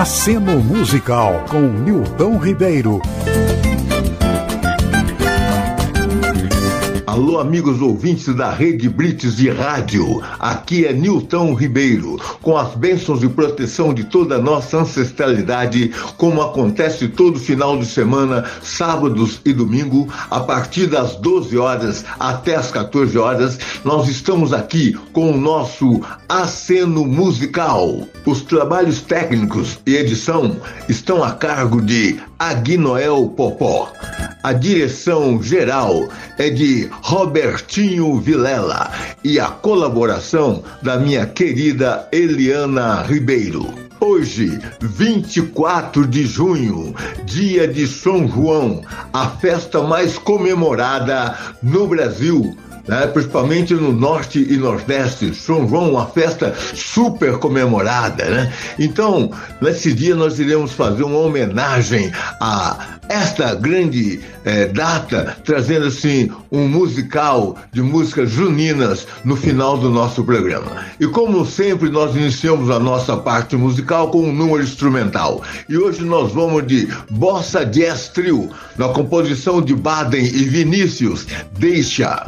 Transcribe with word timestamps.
Aceno 0.00 0.62
Musical 0.62 1.44
com 1.48 1.60
Nilton 1.60 2.38
Ribeiro. 2.38 3.02
Alô, 7.20 7.38
amigos 7.38 7.82
ouvintes 7.82 8.34
da 8.34 8.50
Rede 8.50 8.88
Blitz 8.88 9.36
de 9.36 9.50
Rádio. 9.50 10.22
Aqui 10.38 10.86
é 10.86 10.92
Nilton 10.94 11.52
Ribeiro, 11.52 12.16
com 12.40 12.56
as 12.56 12.74
bênçãos 12.74 13.22
e 13.22 13.28
proteção 13.28 13.92
de 13.92 14.04
toda 14.04 14.36
a 14.36 14.40
nossa 14.40 14.78
ancestralidade, 14.78 15.90
como 16.16 16.40
acontece 16.40 17.08
todo 17.08 17.38
final 17.38 17.76
de 17.76 17.84
semana, 17.84 18.46
sábados 18.62 19.38
e 19.44 19.52
domingo, 19.52 20.08
a 20.30 20.40
partir 20.40 20.86
das 20.86 21.14
12 21.16 21.58
horas 21.58 22.06
até 22.18 22.56
as 22.56 22.70
14 22.70 23.18
horas, 23.18 23.58
nós 23.84 24.08
estamos 24.08 24.54
aqui 24.54 24.98
com 25.12 25.30
o 25.30 25.36
nosso 25.36 26.00
aceno 26.26 27.04
musical. 27.04 28.00
Os 28.24 28.40
trabalhos 28.40 29.02
técnicos 29.02 29.78
e 29.84 29.94
edição 29.94 30.56
estão 30.88 31.22
a 31.22 31.32
cargo 31.32 31.82
de 31.82 32.18
Aguinoel 32.38 33.28
Popó. 33.36 33.92
A 34.42 34.54
direção 34.54 35.42
geral 35.42 36.08
é 36.40 36.48
de 36.48 36.88
Robertinho 37.02 38.18
Vilela 38.18 38.90
e 39.22 39.38
a 39.38 39.48
colaboração 39.48 40.64
da 40.80 40.96
minha 40.96 41.26
querida 41.26 42.08
Eliana 42.10 43.02
Ribeiro. 43.02 43.66
Hoje, 44.00 44.58
24 44.80 46.06
de 46.06 46.24
junho, 46.24 46.94
dia 47.26 47.68
de 47.68 47.86
São 47.86 48.26
João, 48.26 48.80
a 49.12 49.28
festa 49.28 49.82
mais 49.82 50.16
comemorada 50.16 51.36
no 51.62 51.86
Brasil 51.86 52.56
né? 52.90 53.06
principalmente 53.06 53.72
no 53.72 53.92
norte 53.92 54.44
e 54.50 54.56
nordeste. 54.56 55.32
São 55.32 55.68
João, 55.68 55.92
uma 55.92 56.06
festa 56.06 56.52
super 56.74 57.38
comemorada. 57.38 58.24
Né? 58.24 58.52
Então, 58.80 59.30
nesse 59.60 59.92
dia 59.92 60.16
nós 60.16 60.40
iremos 60.40 60.72
fazer 60.72 61.04
uma 61.04 61.20
homenagem 61.20 62.10
a 62.40 62.98
esta 63.08 63.54
grande 63.56 64.20
eh, 64.44 64.66
data, 64.66 65.36
trazendo 65.44 65.86
assim 65.86 66.30
um 66.50 66.68
musical 66.68 67.56
de 67.72 67.82
músicas 67.82 68.30
juninas 68.30 69.06
no 69.24 69.34
final 69.36 69.76
do 69.76 69.90
nosso 69.90 70.22
programa. 70.22 70.84
E 70.98 71.06
como 71.08 71.44
sempre, 71.44 71.90
nós 71.90 72.14
iniciamos 72.14 72.70
a 72.70 72.78
nossa 72.78 73.16
parte 73.16 73.56
musical 73.56 74.10
com 74.10 74.22
um 74.22 74.32
número 74.32 74.62
instrumental. 74.62 75.42
E 75.68 75.76
hoje 75.76 76.04
nós 76.04 76.32
vamos 76.32 76.64
de 76.66 76.88
Bossa 77.10 77.66
Jazz 77.66 78.08
Trio, 78.08 78.48
na 78.76 78.88
composição 78.88 79.60
de 79.60 79.74
Baden 79.74 80.24
e 80.24 80.44
Vinícius. 80.44 81.26
Deixa. 81.58 82.24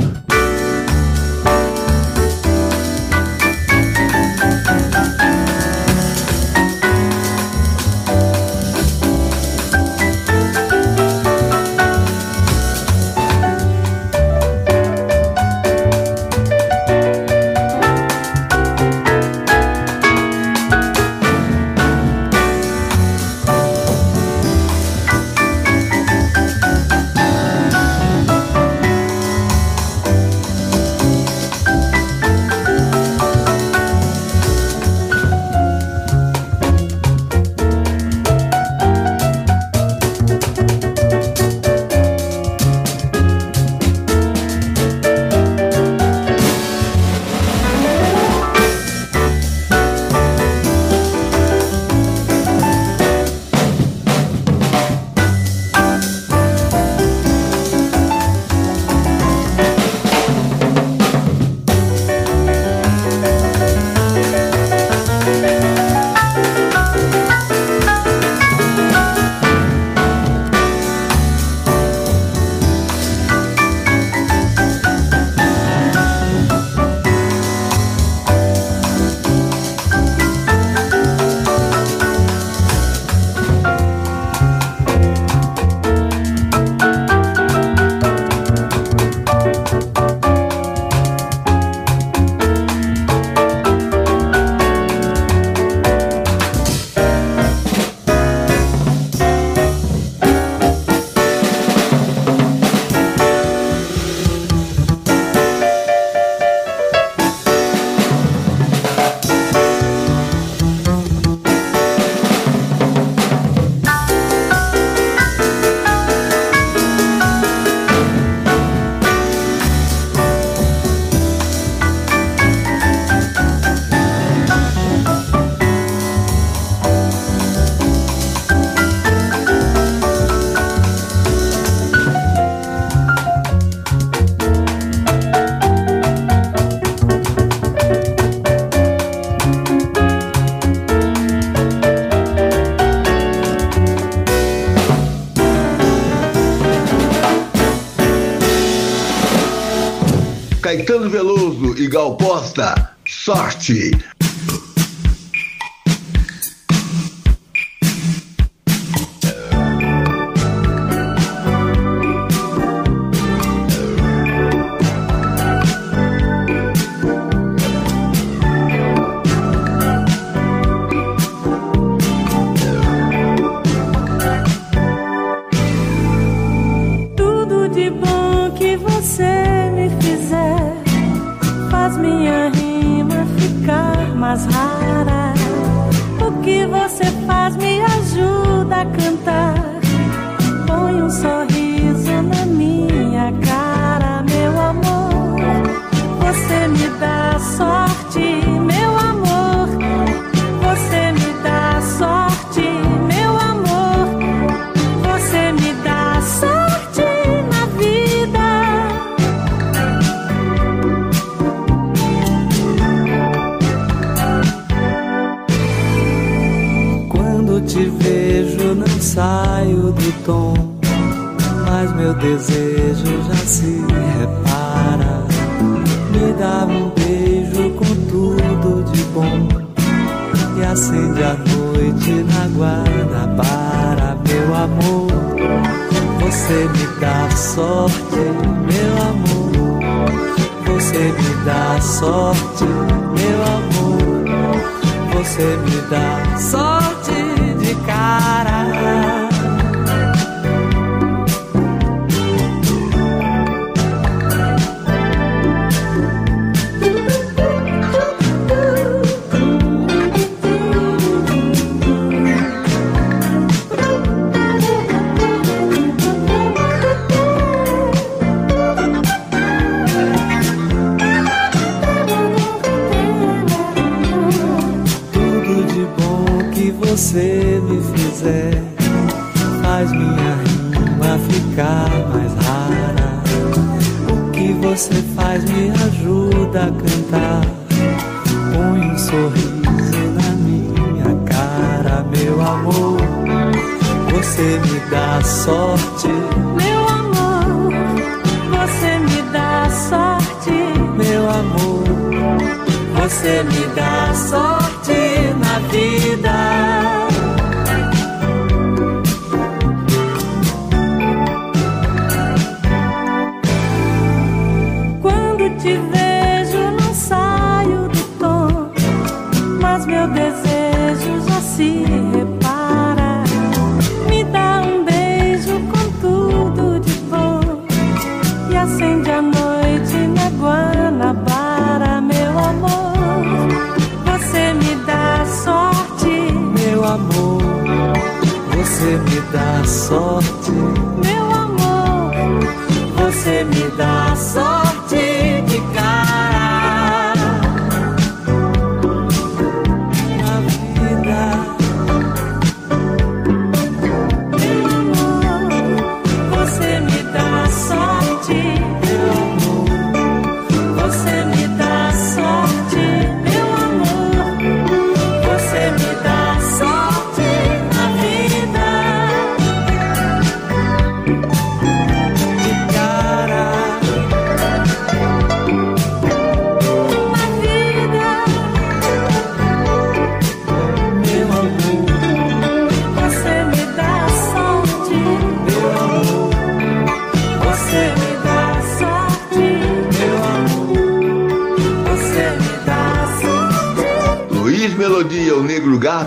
Costa, 152.16 152.96
sorte! 153.04 153.90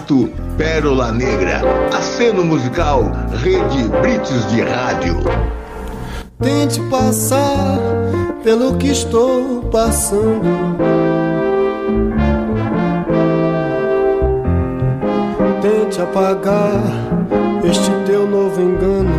Gato, 0.06 0.30
Pérola 0.56 1.12
Negra. 1.12 1.62
Aceno 1.92 2.44
musical, 2.44 3.12
Rede 3.42 3.90
Brites 4.02 4.46
de 4.52 4.62
Rádio. 4.62 5.18
Tente 6.40 6.80
passar 6.92 7.80
pelo 8.44 8.78
que 8.78 8.90
estou 8.90 9.64
passando. 9.72 10.78
Tente 15.62 16.02
apagar 16.02 16.84
este 17.64 17.92
teu 18.06 18.28
novo 18.28 18.62
engano. 18.62 19.12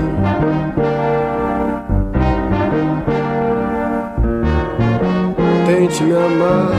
Tente 5.67 6.05
me 6.05 6.13
amar, 6.13 6.71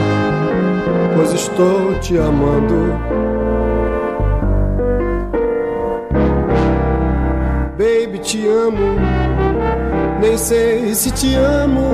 pois 1.14 1.34
estou 1.34 1.94
te 2.00 2.18
amando. 2.18 3.07
Te 8.28 8.46
amo 8.46 9.28
nem 10.20 10.38
sei 10.38 10.94
se 10.94 11.12
te 11.12 11.36
amo. 11.36 11.90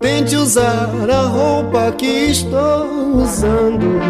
Tente 0.00 0.36
usar 0.36 0.90
a 1.08 1.22
roupa 1.26 1.92
que 1.92 2.30
estou 2.30 3.16
usando. 3.16 4.00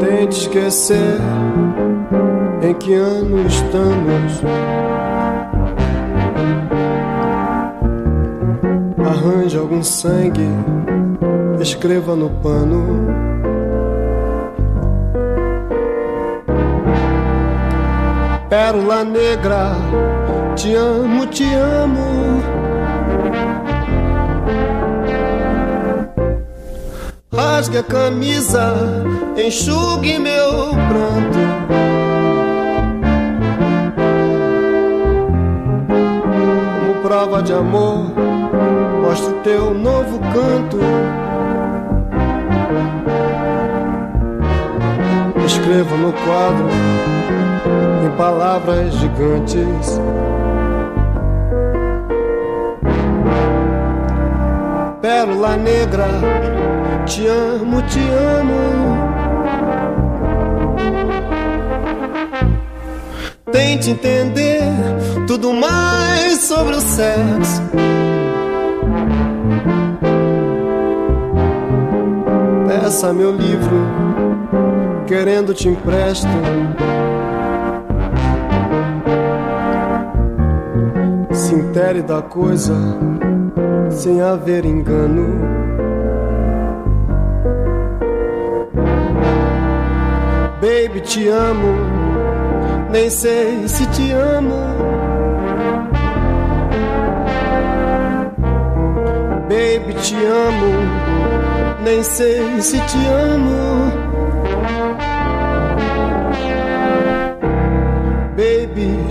Tente 0.00 0.38
esquecer 0.38 1.20
em 2.62 2.74
que 2.74 2.94
ano 2.94 3.46
estamos. 3.46 4.42
Arranje 9.06 9.56
algum 9.58 9.82
sangue, 9.82 10.48
escreva 11.62 12.14
no 12.14 12.30
pano. 12.42 13.26
Pérola 18.48 19.04
negra, 19.04 19.74
te 20.54 20.74
amo, 20.76 21.26
te 21.26 21.44
amo. 21.54 22.42
Rasgue 27.32 27.78
a 27.78 27.82
camisa, 27.82 28.74
enxugue 29.36 30.18
meu 30.18 30.70
pranto. 30.88 31.38
Como 36.78 37.02
prova 37.02 37.42
de 37.42 37.52
amor, 37.52 38.12
mostre 39.02 39.34
teu 39.42 39.74
novo 39.74 40.18
canto. 40.20 41.25
Escreva 45.66 45.96
no 45.96 46.12
quadro 46.12 46.68
em 48.06 48.16
palavras 48.16 48.94
gigantes. 48.94 50.00
Pérola 55.02 55.56
negra, 55.56 56.06
te 57.04 57.26
amo, 57.26 57.82
te 57.82 57.98
amo. 57.98 58.96
Tente 63.50 63.90
entender 63.90 64.62
tudo 65.26 65.52
mais 65.52 66.42
sobre 66.42 66.76
o 66.76 66.80
sexo. 66.80 67.60
Peça 72.68 73.12
meu 73.12 73.32
livro, 73.32 74.05
querendo 75.06 75.54
te 75.54 75.68
empresto. 75.68 76.28
Se 81.32 81.54
intere 81.54 82.02
da 82.02 82.20
coisa, 82.20 82.74
sem 83.90 84.20
haver 84.20 84.64
engano. 84.66 85.56
Baby, 90.60 91.00
te 91.00 91.28
amo, 91.28 91.74
nem 92.90 93.08
sei 93.08 93.68
se 93.68 93.86
te 93.86 94.12
amo. 94.12 94.66
Baby, 99.48 99.94
te 99.94 100.16
amo, 100.16 101.82
nem 101.84 102.02
sei 102.02 102.60
se 102.60 102.78
te 102.78 102.98
amo. 103.06 104.15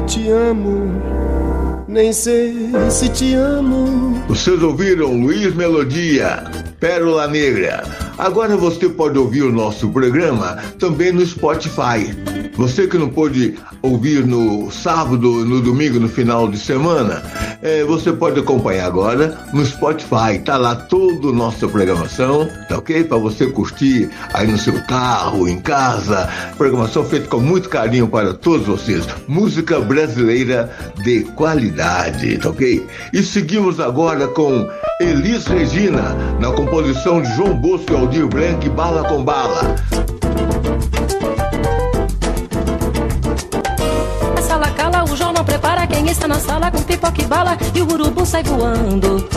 Te 0.05 0.29
amo, 0.29 1.83
nem 1.87 2.13
sei 2.13 2.71
se 2.89 3.09
te 3.09 3.33
amo. 3.33 4.23
Vocês 4.27 4.61
ouviram 4.61 5.19
Luiz 5.19 5.53
Melodia, 5.55 6.43
Pérola 6.79 7.27
Negra. 7.27 8.04
Agora 8.17 8.55
você 8.55 8.87
pode 8.87 9.17
ouvir 9.17 9.43
o 9.43 9.51
nosso 9.51 9.89
programa 9.89 10.57
também 10.79 11.11
no 11.11 11.25
Spotify. 11.25 12.15
Você 12.55 12.87
que 12.87 12.97
não 12.97 13.09
pôde 13.09 13.55
ouvir 13.81 14.25
no 14.25 14.71
sábado, 14.71 15.45
no 15.45 15.59
domingo, 15.61 15.99
no 15.99 16.07
final 16.07 16.47
de 16.47 16.57
semana, 16.57 17.21
é, 17.61 17.83
você 17.83 18.13
pode 18.13 18.39
acompanhar 18.39 18.85
agora 18.85 19.37
no 19.51 19.65
Spotify. 19.65 20.39
Tá 20.43 20.55
lá 20.55 20.75
toda 20.75 21.27
a 21.27 21.33
nossa 21.33 21.67
programação, 21.67 22.49
tá 22.69 22.77
ok? 22.77 23.03
Para 23.03 23.17
você 23.17 23.47
curtir 23.47 24.09
aí 24.33 24.47
no 24.47 24.57
seu 24.57 24.81
carro, 24.85 25.49
em 25.49 25.59
casa. 25.59 26.29
Programação 26.57 27.03
feita 27.03 27.27
com 27.27 27.39
muito 27.39 27.67
carinho 27.67 28.07
para 28.07 28.33
todos 28.33 28.65
vocês. 28.65 29.05
Música 29.27 29.81
brasileira 29.81 30.71
de 31.03 31.25
qualidade, 31.35 32.37
tá 32.37 32.49
ok? 32.49 32.87
E 33.11 33.21
seguimos 33.21 33.81
agora 33.81 34.29
com 34.29 34.69
Elis 35.01 35.45
Regina, 35.45 36.15
na 36.39 36.53
composição 36.53 37.21
de 37.21 37.35
João 37.35 37.53
Bosco 37.53 38.04
Aldir 38.05 38.27
Blanc, 38.27 38.69
Bala 38.69 39.03
com 39.05 39.23
Bala. 39.23 39.75
A 44.37 44.41
sala 44.43 44.69
cala, 44.77 45.03
o 45.05 45.17
jornal 45.17 45.43
prepara 45.43 45.87
quem 45.87 46.07
está 46.07 46.27
na 46.27 46.37
sala 46.39 46.69
com 46.69 46.83
pipoca 46.83 47.19
e 47.19 47.25
bala 47.25 47.57
e 47.73 47.81
o 47.81 47.91
urubu 47.91 48.23
sai 48.23 48.43
voando. 48.43 49.27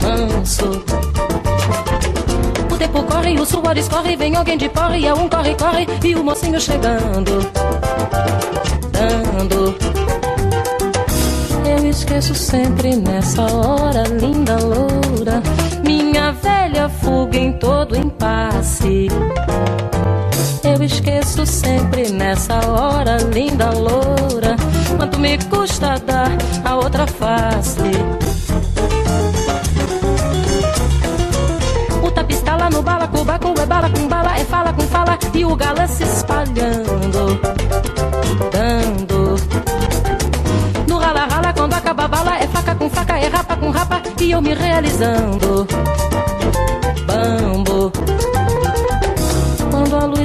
Manso. 0.00 0.84
O 2.70 2.76
tempo 2.76 3.02
corre, 3.02 3.34
o 3.40 3.44
suor 3.44 3.76
escorre, 3.76 4.14
vem 4.14 4.36
alguém 4.36 4.56
de 4.56 4.68
porre, 4.68 5.04
é 5.04 5.12
um 5.12 5.28
corre, 5.28 5.56
corre 5.56 5.88
e 6.04 6.14
o 6.14 6.22
mocinho 6.22 6.60
chegando. 6.60 7.40
Dando. 8.92 9.74
Eu 11.66 11.90
esqueço 11.90 12.32
sempre 12.32 12.94
nessa 12.94 13.42
hora, 13.42 14.04
linda 14.04 14.56
loura, 14.56 15.42
velha 16.34 16.88
fuga 16.88 17.36
em 17.36 17.52
todo 17.52 17.96
impasse. 17.96 19.08
Eu 20.62 20.82
esqueço 20.82 21.46
sempre 21.46 22.10
nessa 22.10 22.54
hora, 22.68 23.18
linda 23.18 23.70
loura. 23.70 24.56
Quanto 24.96 25.18
me 25.18 25.38
custa 25.44 25.98
dar 26.06 26.30
a 26.64 26.76
outra 26.76 27.06
face? 27.06 27.92
O 32.02 32.10
tapistala 32.10 32.70
no 32.70 32.82
bala, 32.82 33.06
cuba 33.08 33.38
com 33.38 33.54
é 33.60 33.66
bala 33.66 33.90
com 33.90 34.08
bala, 34.08 34.38
é 34.38 34.44
fala 34.44 34.72
com 34.72 34.82
fala 34.82 35.18
e 35.34 35.44
o 35.44 35.54
galã 35.54 35.86
se 35.86 36.02
espalhando, 36.02 37.40
dando. 38.50 39.36
No 40.88 40.98
rala 40.98 41.26
rala 41.26 41.52
quando 41.52 41.74
acaba 41.74 42.04
a 42.04 42.08
bala, 42.08 42.38
é 42.38 42.46
faca 42.46 42.74
com 42.74 42.90
faca, 42.90 43.18
é 43.18 43.28
rapa 43.28 43.56
com 43.56 43.70
rapa 43.70 44.02
e 44.20 44.30
eu 44.30 44.40
me 44.40 44.54
realizando. 44.54 45.66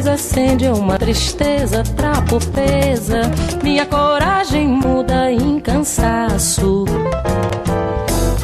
Acende 0.07 0.67
uma 0.67 0.97
tristeza, 0.97 1.83
trapo 1.83 2.39
pesa, 2.47 3.21
minha 3.63 3.85
coragem 3.85 4.67
muda 4.67 5.31
em 5.31 5.59
cansaço. 5.59 6.85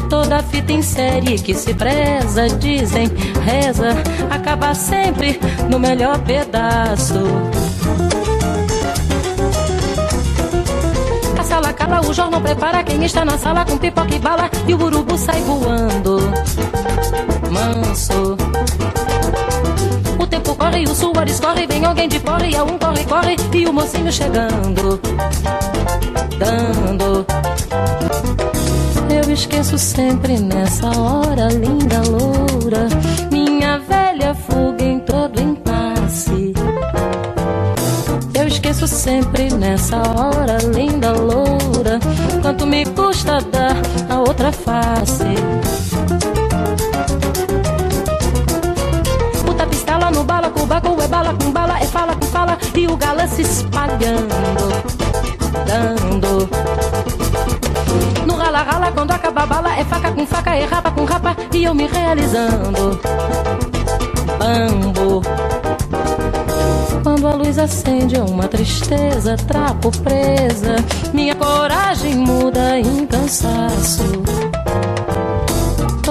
Toda 0.08 0.42
fita 0.42 0.72
em 0.72 0.82
série 0.82 1.38
que 1.38 1.54
se 1.54 1.74
preza, 1.74 2.48
dizem, 2.48 3.08
reza, 3.44 3.88
acaba 4.30 4.74
sempre 4.74 5.40
no 5.68 5.78
melhor 5.78 6.18
pedaço. 6.20 7.24
A 11.38 11.42
sala 11.42 11.72
cala, 11.72 12.00
o 12.00 12.12
jornal 12.12 12.40
prepara 12.40 12.82
quem 12.82 13.04
está 13.04 13.24
na 13.24 13.38
sala 13.38 13.64
com 13.64 13.78
pipoca 13.78 14.14
e 14.14 14.18
bala 14.18 14.50
e 14.66 14.74
o 14.74 14.82
urubu 14.82 15.16
sai 15.16 15.40
voando. 15.42 16.18
Manso. 17.50 18.45
O 20.26 20.28
tempo 20.28 20.56
corre, 20.56 20.82
o 20.82 20.92
suor 20.92 21.28
escorre, 21.28 21.68
vem 21.68 21.84
alguém 21.84 22.08
de 22.08 22.18
porre, 22.18 22.52
é 22.52 22.60
um 22.60 22.76
corre, 22.76 23.04
corre 23.04 23.36
e 23.54 23.64
o 23.64 23.72
mocinho 23.72 24.10
chegando. 24.10 25.00
Dando. 26.36 27.24
Eu 29.08 29.32
esqueço 29.32 29.78
sempre 29.78 30.40
nessa 30.40 30.88
hora, 30.88 31.46
linda 31.46 32.02
loura, 32.10 32.88
minha 33.30 33.78
velha 33.78 34.34
fuga 34.34 34.82
em 34.82 34.98
todo 34.98 35.40
impasse. 35.40 36.52
Eu 38.34 38.48
esqueço 38.48 38.88
sempre 38.88 39.54
nessa 39.54 39.96
hora, 39.98 40.58
linda 40.74 41.12
loura, 41.12 42.00
quanto 42.42 42.66
me 42.66 42.84
custa 42.84 43.38
dar 43.42 43.76
a 44.10 44.18
outra 44.18 44.50
face. 44.50 45.24
Cubaco 50.66 51.00
é 51.00 51.06
bala 51.06 51.32
com 51.32 51.52
bala, 51.52 51.78
é 51.78 51.86
fala 51.86 52.16
com 52.16 52.26
fala 52.26 52.58
e 52.74 52.88
o 52.88 52.96
galã 52.96 53.24
se 53.28 53.42
espalhando, 53.42 54.34
dando. 55.64 56.48
No 58.26 58.34
rala 58.34 58.62
rala 58.62 58.90
quando 58.90 59.12
acaba 59.12 59.42
a 59.42 59.46
bala, 59.46 59.78
é 59.78 59.84
faca 59.84 60.10
com 60.10 60.26
faca, 60.26 60.56
é 60.56 60.64
rapa 60.64 60.90
com 60.90 61.04
rapa 61.04 61.36
e 61.52 61.62
eu 61.62 61.72
me 61.74 61.86
realizando. 61.86 62.98
Bambo. 64.40 65.22
Quando 67.04 67.28
a 67.28 67.34
luz 67.34 67.58
acende 67.60 68.16
é 68.16 68.22
uma 68.22 68.48
tristeza, 68.48 69.36
trapo 69.36 69.92
presa, 69.98 70.74
minha 71.14 71.36
coragem 71.36 72.16
muda 72.16 72.80
em 72.80 73.06
cansaço. 73.06 74.55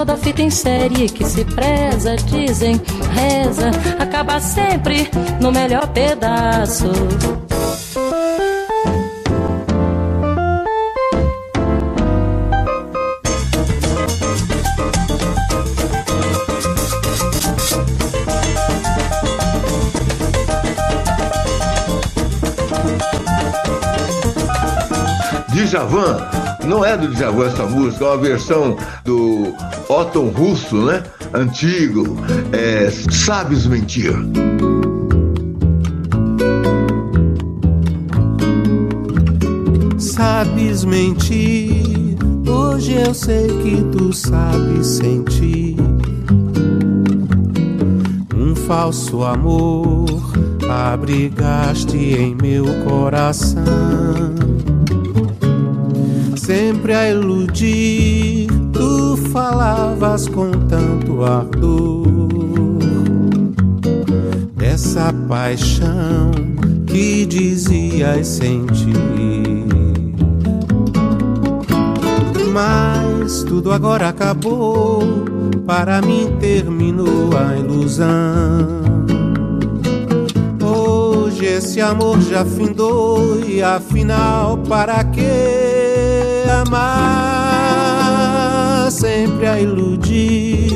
Toda 0.05 0.19
fita 0.19 0.43
em 0.43 0.51
série 0.51 1.09
que 1.09 1.25
se 1.25 1.43
preza, 1.43 2.15
dizem, 2.15 2.79
reza, 3.11 3.71
acaba 3.97 4.39
sempre 4.39 5.09
no 5.41 5.51
melhor 5.51 5.87
pedaço. 5.87 6.91
Djavan, 25.49 26.17
não 26.63 26.85
é 26.85 26.95
do 26.95 27.07
Djavan 27.07 27.47
essa 27.47 27.65
música, 27.65 28.05
é 28.05 28.07
uma 28.07 28.17
versão 28.17 28.77
do 29.03 29.51
Otton 29.89 30.27
Russo, 30.29 30.85
né? 30.85 31.03
Antigo. 31.33 32.17
É, 32.51 32.89
Sabes 33.11 33.65
Mentir. 33.65 34.13
Sabes 40.15 40.85
mentir, 40.85 42.17
hoje 42.47 42.93
eu 42.93 43.13
sei 43.13 43.47
que 43.47 43.83
tu 43.91 44.13
sabes 44.13 44.87
sentir. 44.87 45.75
Um 48.33 48.55
falso 48.55 49.23
amor 49.23 50.05
abrigaste 50.69 51.97
em 51.97 52.35
meu 52.35 52.65
coração. 52.87 53.63
Sempre 56.37 56.93
a 56.93 57.09
iludir, 57.09 58.44
tu 58.75 59.15
falavas 59.31 60.27
com 60.27 60.51
tanto 60.51 61.23
ardor 61.23 62.05
dessa 64.55 65.13
paixão 65.29 66.31
que 66.85 67.25
dizias 67.25 68.27
sentir. 68.27 68.95
Mas 72.51 73.43
tudo 73.43 73.71
agora 73.71 74.09
acabou, 74.09 75.01
para 75.65 76.01
mim 76.01 76.35
terminou 76.39 77.31
a 77.37 77.57
ilusão. 77.57 78.85
Hoje 80.61 81.45
esse 81.45 81.81
amor 81.81 82.19
já 82.21 82.43
findou 82.43 83.39
e 83.45 83.63
afinal 83.63 84.57
para 84.57 85.03
que 85.05 86.45
amar? 86.49 87.04
Sempre 88.95 89.45
a 89.45 89.59
iludir, 89.59 90.71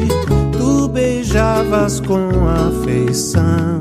tu 0.51 0.89
beijavas 0.89 2.01
com 2.01 2.29
afeição. 2.49 3.79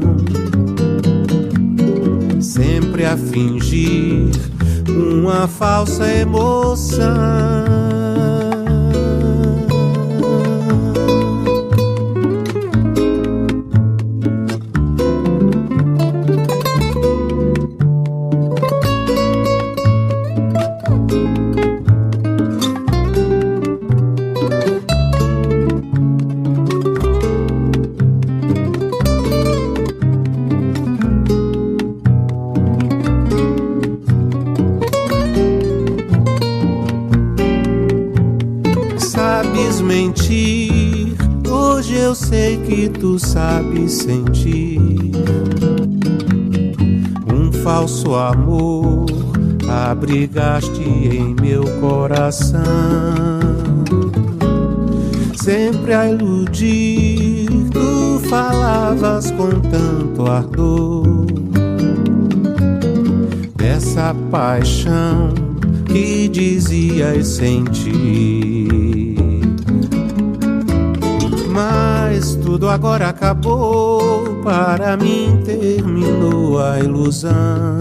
Sempre 2.41 3.05
a 3.05 3.17
fingir 3.17 4.31
uma 4.89 5.49
falsa 5.49 6.07
emoção. 6.07 7.88
Sabe 43.19 43.89
sentir 43.89 44.81
um 47.33 47.53
falso 47.53 48.15
amor. 48.15 49.07
Abrigaste 49.69 50.83
em 50.83 51.35
meu 51.41 51.63
coração. 51.81 52.61
Sempre 55.37 55.95
a 55.95 56.11
iludir 56.11 57.47
tu 57.71 58.21
falavas 58.29 59.31
com 59.31 59.51
tanto 59.61 60.27
ardor. 60.27 61.27
Dessa 63.55 64.15
paixão 64.31 65.33
que 65.87 66.29
dizias 66.29 67.29
sentir 67.29 68.48
tudo 72.69 72.71
agora 72.71 73.09
acabou. 73.09 74.43
Para 74.43 74.97
mim 74.97 75.41
terminou 75.45 76.61
a 76.61 76.79
ilusão. 76.79 77.79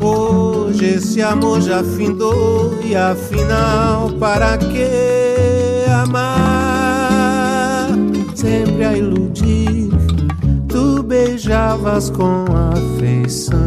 Hoje 0.00 0.96
esse 0.96 1.20
amor 1.20 1.60
já 1.60 1.82
findou 1.82 2.78
e 2.84 2.96
afinal 2.96 4.10
para 4.12 4.56
que 4.58 5.84
amar? 6.02 7.88
Sempre 8.34 8.84
a 8.84 8.96
iludir, 8.96 9.90
tu 10.68 11.02
beijavas 11.02 12.10
com 12.10 12.44
afeição. 12.74 13.58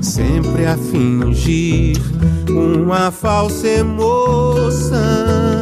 Sempre 0.00 0.66
a 0.66 0.76
fingir 0.76 1.98
uma 2.50 3.10
falsa 3.10 3.66
emoção. 3.66 5.53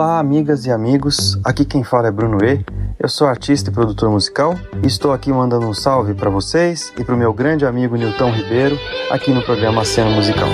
Olá, 0.00 0.18
amigas 0.18 0.64
e 0.64 0.70
amigos. 0.70 1.38
Aqui 1.44 1.62
quem 1.62 1.84
fala 1.84 2.08
é 2.08 2.10
Bruno 2.10 2.42
E. 2.42 2.64
Eu 2.98 3.06
sou 3.06 3.26
artista 3.26 3.68
e 3.68 3.72
produtor 3.72 4.10
musical 4.10 4.58
e 4.82 4.86
estou 4.86 5.12
aqui 5.12 5.30
mandando 5.30 5.66
um 5.66 5.74
salve 5.74 6.14
para 6.14 6.30
vocês 6.30 6.90
e 6.98 7.04
para 7.04 7.14
o 7.14 7.18
meu 7.18 7.34
grande 7.34 7.66
amigo 7.66 7.96
Nilton 7.96 8.30
Ribeiro 8.30 8.78
aqui 9.10 9.30
no 9.30 9.42
programa 9.42 9.84
Cena 9.84 10.08
Musical. 10.08 10.48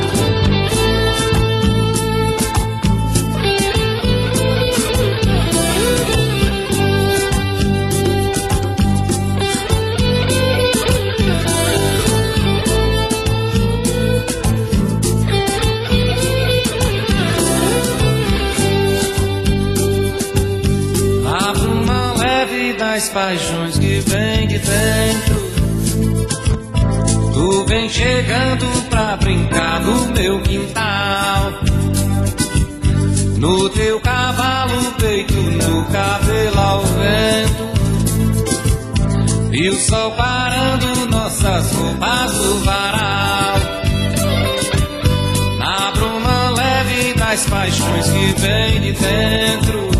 Das 47.36 47.46
paixões 47.50 48.06
que 48.06 48.40
vem 48.40 48.80
de 48.80 48.92
dentro. 48.92 49.90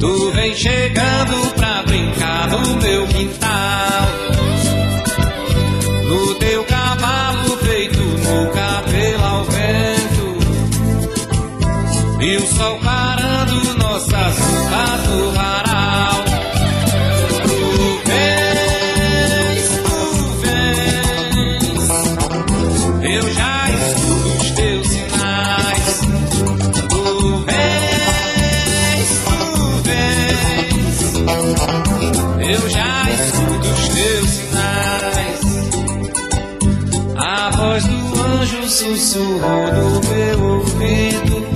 Tu 0.00 0.30
vem 0.32 0.54
chegando 0.54 1.54
pra 1.56 1.82
brincar 1.82 2.48
no 2.48 2.76
meu 2.76 3.06
quintal. 3.08 4.08
No 6.08 6.34
teu 6.36 6.64
cavalo 6.64 7.56
feito 7.58 8.00
no 8.00 8.50
cabelo 8.50 9.24
ao 9.24 9.44
vento. 9.44 10.38
E 12.22 12.36
o 12.36 12.46
sol 12.46 12.78
parando 12.78 13.78
nossas 13.78 14.38
roupas 14.38 15.06
no 15.08 15.32
anjo 39.18 39.28
sussurrou 39.28 39.72
no 39.72 40.00
meu 40.08 40.44
ouvido. 40.44 41.46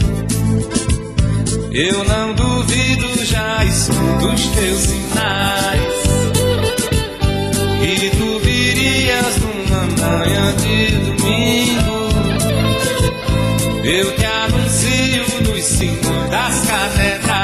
Eu 1.73 2.05
não 2.05 2.35
duvido, 2.35 3.25
já 3.25 3.65
escuto 3.65 4.27
os 4.27 4.47
teus 4.49 4.81
sinais. 4.81 6.03
E 7.83 8.11
tu 8.11 8.39
virias 8.41 9.39
numa 9.39 9.83
manhã 10.09 10.55
de 10.57 10.87
domingo. 10.99 12.09
Eu 13.85 14.17
te 14.17 14.25
anuncio 14.25 15.25
nos 15.45 15.65
sinos 15.65 16.31
das 16.31 16.67
catedrais. 16.67 17.42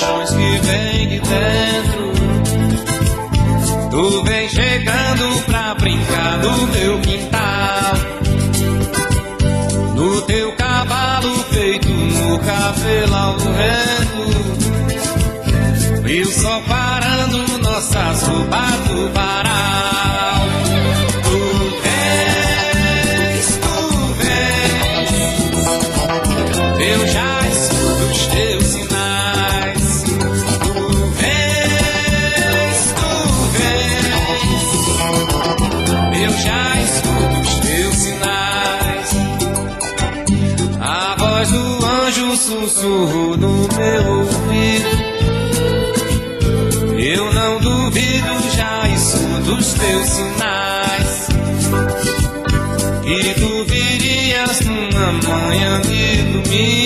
Paixões 0.00 0.30
que 0.30 0.58
vem 0.66 1.08
de 1.08 1.20
dentro. 1.20 2.12
Tu 3.90 4.22
vem 4.24 4.48
chegando 4.48 5.42
pra 5.44 5.74
brincar 5.74 6.38
no 6.38 6.66
meu 6.68 6.98
quintal. 7.00 7.92
No 9.94 10.22
teu 10.22 10.52
cavalo 10.56 11.34
feito 11.50 11.88
no 11.88 12.38
cabelo 12.38 13.14
ao 13.14 13.38
vento. 13.38 14.30
E 16.08 16.22
o 16.22 16.26
sol 16.26 16.62
parando 16.66 17.58
nossas 17.58 18.22
roupas 18.22 18.80
do 18.88 19.12
varal. 19.12 20.40
Meu 43.80 44.06
ouvido. 44.18 44.90
Eu 46.98 47.32
não 47.32 47.60
duvido, 47.60 48.50
já 48.54 48.88
escuto 48.88 49.54
os 49.54 49.72
teus 49.74 50.08
sinais. 50.08 51.28
E 53.06 53.34
tu 53.40 53.64
virias 53.64 54.60
numa 54.60 55.12
manhã 55.12 55.80
de 55.80 56.22
domingo. 56.32 56.79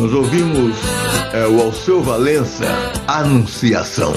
Nós 0.00 0.12
ouvimos 0.12 0.76
é, 1.32 1.44
o 1.48 1.60
Alceu 1.60 2.00
Valença, 2.00 2.64
Anunciação. 3.08 4.12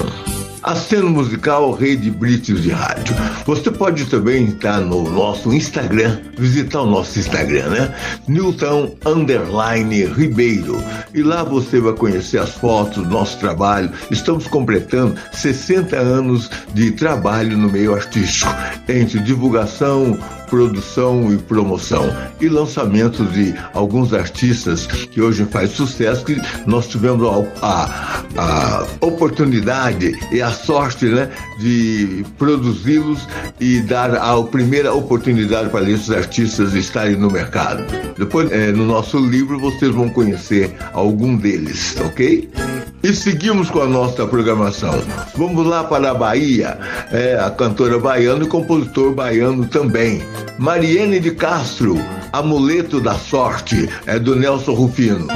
Aceno 0.62 1.10
musical 1.10 1.72
Rede 1.72 2.08
Brites 2.08 2.62
de 2.62 2.70
Rádio. 2.70 3.16
Você 3.44 3.68
pode 3.68 4.04
também 4.04 4.44
estar 4.44 4.80
no 4.80 5.10
nosso 5.10 5.52
Instagram, 5.52 6.20
visitar 6.38 6.82
o 6.82 6.86
nosso 6.86 7.18
Instagram, 7.18 7.68
né? 7.70 7.94
Newton 8.28 8.94
Underline 9.04 10.04
Ribeiro. 10.04 10.80
E 11.12 11.20
lá 11.20 11.42
você 11.42 11.80
vai 11.80 11.94
conhecer 11.94 12.38
as 12.38 12.50
fotos 12.50 13.02
do 13.02 13.10
nosso 13.10 13.36
trabalho. 13.38 13.90
Estamos 14.08 14.46
completando 14.46 15.16
60 15.32 15.96
anos 15.96 16.48
de 16.72 16.92
trabalho 16.92 17.58
no 17.58 17.68
meio 17.68 17.92
artístico, 17.92 18.54
entre 18.88 19.18
divulgação, 19.18 20.16
produção 20.52 21.32
e 21.32 21.38
promoção 21.38 22.14
e 22.38 22.46
lançamentos 22.46 23.32
de 23.32 23.54
alguns 23.72 24.12
artistas 24.12 24.84
que 24.84 25.18
hoje 25.18 25.46
faz 25.46 25.70
sucesso 25.70 26.26
que 26.26 26.38
nós 26.66 26.88
tivemos 26.88 27.26
a, 27.62 27.86
a, 28.36 28.80
a 28.82 28.86
oportunidade 29.00 30.14
e 30.30 30.42
a 30.42 30.50
sorte 30.50 31.06
né, 31.06 31.30
de 31.58 32.22
produzi-los 32.36 33.26
e 33.58 33.80
dar 33.80 34.14
a 34.14 34.42
primeira 34.42 34.92
oportunidade 34.92 35.70
para 35.70 35.88
esses 35.88 36.10
artistas 36.10 36.74
estarem 36.74 37.16
no 37.16 37.30
mercado. 37.30 37.82
Depois, 38.18 38.52
eh, 38.52 38.72
no 38.72 38.84
nosso 38.84 39.18
livro, 39.18 39.58
vocês 39.58 39.94
vão 39.94 40.10
conhecer 40.10 40.76
algum 40.92 41.34
deles, 41.34 41.96
ok? 42.04 42.50
E 43.02 43.12
seguimos 43.12 43.68
com 43.68 43.80
a 43.80 43.86
nossa 43.86 44.24
programação. 44.28 44.94
Vamos 45.34 45.66
lá 45.66 45.82
para 45.82 46.12
a 46.12 46.14
Bahia, 46.14 46.78
é, 47.10 47.34
a 47.34 47.50
cantora 47.50 47.98
baiana 47.98 48.44
e 48.44 48.46
compositor 48.46 49.12
baiano 49.12 49.66
também. 49.66 50.22
Mariene 50.58 51.20
de 51.20 51.32
Castro, 51.32 51.96
Amuleto 52.32 53.00
da 53.00 53.14
Sorte, 53.14 53.88
é 54.06 54.18
do 54.18 54.36
Nelson 54.36 54.72
Rufino. 54.72 55.26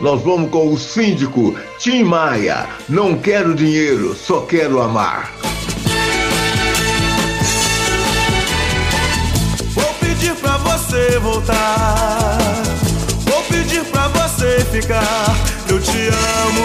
Nós 0.00 0.22
vamos 0.22 0.50
com 0.50 0.72
o 0.72 0.78
síndico 0.78 1.54
Tim 1.78 2.04
Maia. 2.04 2.66
Não 2.88 3.16
quero 3.16 3.54
dinheiro, 3.54 4.14
só 4.14 4.40
quero 4.40 4.80
amar. 4.80 5.32
Vou 9.74 9.94
pedir 10.00 10.34
pra 10.36 10.56
você 10.58 11.18
voltar. 11.18 12.38
Vou 13.26 13.42
pedir 13.44 13.84
pra 13.84 14.08
você 14.08 14.64
ficar. 14.72 15.36
Eu 15.68 15.80
te 15.80 16.08
amo. 16.08 16.64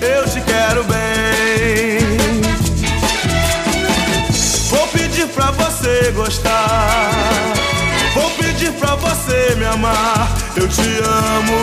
Eu 0.00 0.24
te 0.30 0.40
quero 0.42 0.84
bem. 0.84 1.98
Vou 4.70 4.86
pedir 4.88 5.26
pra 5.28 5.50
você 5.50 6.12
gostar. 6.12 7.59
Você 8.96 9.54
me 9.56 9.64
amar. 9.64 10.28
Eu 10.56 10.68
te 10.68 10.80
amo. 10.80 11.58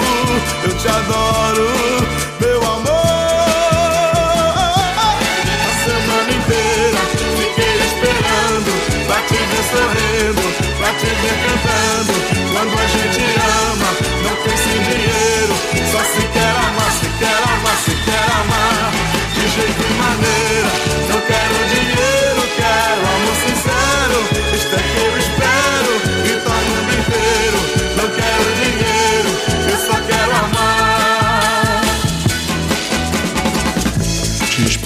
Eu 0.63 0.77
te 0.77 0.87
adoro. 0.87 1.67
Meu 2.39 2.63
amor. 2.63 2.87
A 5.59 5.71
semana 5.83 6.31
inteira 6.31 7.01
fiquei 7.37 7.75
esperando 7.85 8.71
pra 9.07 9.19
te 9.27 9.35
ver 9.35 9.63
sorrindo, 9.71 10.41
pra 10.77 10.89
te 10.93 11.05
ver 11.05 11.37
cantando. 11.43 12.13
Quando 12.53 12.73
a 12.73 12.87
gente 12.87 13.23
ama, 13.71 13.89
não 14.23 14.35
pensa 14.43 14.69
em 14.69 14.81
dinheiro, 14.83 15.53
só 15.91 15.99
se 15.99 16.23
quer 16.27 16.53
amar, 16.67 16.91
se 16.91 17.07
quer 17.19 17.37
amar, 17.43 17.77
se 17.83 17.95
quer 18.05 18.27
amar. 18.41 18.96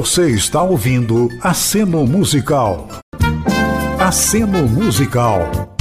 Você 0.00 0.30
está 0.30 0.62
ouvindo 0.62 1.28
Aceno 1.42 2.06
Musical. 2.06 2.86
Aceno 3.98 4.68
Musical. 4.68 5.74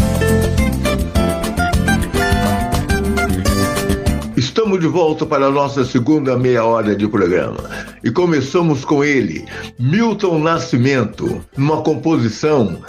Estamos 4.36 4.80
de 4.80 4.88
volta 4.88 5.24
para 5.24 5.46
a 5.46 5.52
nossa 5.52 5.86
segunda 5.86 6.36
meia 6.36 6.66
hora 6.66 6.96
de 6.96 7.08
programa. 7.08 7.60
E 8.04 8.10
começamos 8.10 8.84
com 8.84 9.04
ele, 9.04 9.46
Milton 9.78 10.40
Nascimento, 10.40 11.46
numa 11.56 11.84
composição 11.84 12.82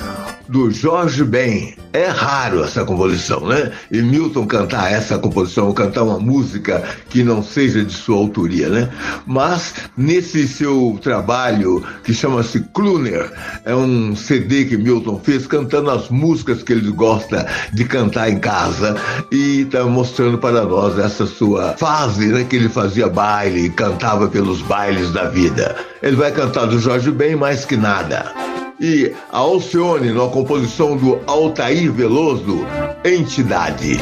do 0.48 0.70
Jorge 0.70 1.24
Ben. 1.24 1.74
É 1.92 2.06
raro 2.06 2.62
essa 2.62 2.84
composição, 2.84 3.46
né? 3.46 3.72
E 3.90 4.02
Milton 4.02 4.46
cantar 4.46 4.92
essa 4.92 5.18
composição, 5.18 5.72
cantar 5.72 6.02
uma 6.02 6.18
música 6.18 6.82
que 7.08 7.22
não 7.22 7.42
seja 7.42 7.84
de 7.84 7.92
sua 7.92 8.16
autoria, 8.16 8.68
né? 8.68 8.88
Mas 9.26 9.74
nesse 9.96 10.46
seu 10.46 10.98
trabalho 11.02 11.82
que 12.04 12.12
chama-se 12.12 12.60
Cluner, 12.74 13.30
é 13.64 13.74
um 13.74 14.14
CD 14.14 14.66
que 14.66 14.76
Milton 14.76 15.20
fez 15.22 15.46
cantando 15.46 15.90
as 15.90 16.08
músicas 16.08 16.62
que 16.62 16.72
ele 16.72 16.90
gosta 16.90 17.46
de 17.72 17.84
cantar 17.84 18.30
em 18.30 18.38
casa 18.38 18.96
e 19.32 19.62
está 19.62 19.84
mostrando 19.84 20.38
para 20.38 20.64
nós 20.64 20.98
essa 20.98 21.26
sua 21.26 21.74
fase, 21.78 22.26
né? 22.26 22.44
Que 22.44 22.56
ele 22.56 22.68
fazia 22.68 23.08
baile 23.08 23.70
cantava 23.70 24.28
pelos 24.28 24.60
bailes 24.62 25.12
da 25.12 25.28
vida. 25.28 25.76
Ele 26.02 26.16
vai 26.16 26.32
cantar 26.32 26.66
do 26.66 26.78
Jorge 26.78 27.10
Ben 27.10 27.36
mais 27.36 27.64
que 27.64 27.76
nada 27.76 28.57
e 28.80 29.14
a 29.30 29.38
Alcione 29.38 30.12
na 30.12 30.28
composição 30.28 30.96
do 30.96 31.20
Altair 31.26 31.92
Veloso, 31.92 32.60
Entidade. 33.04 33.98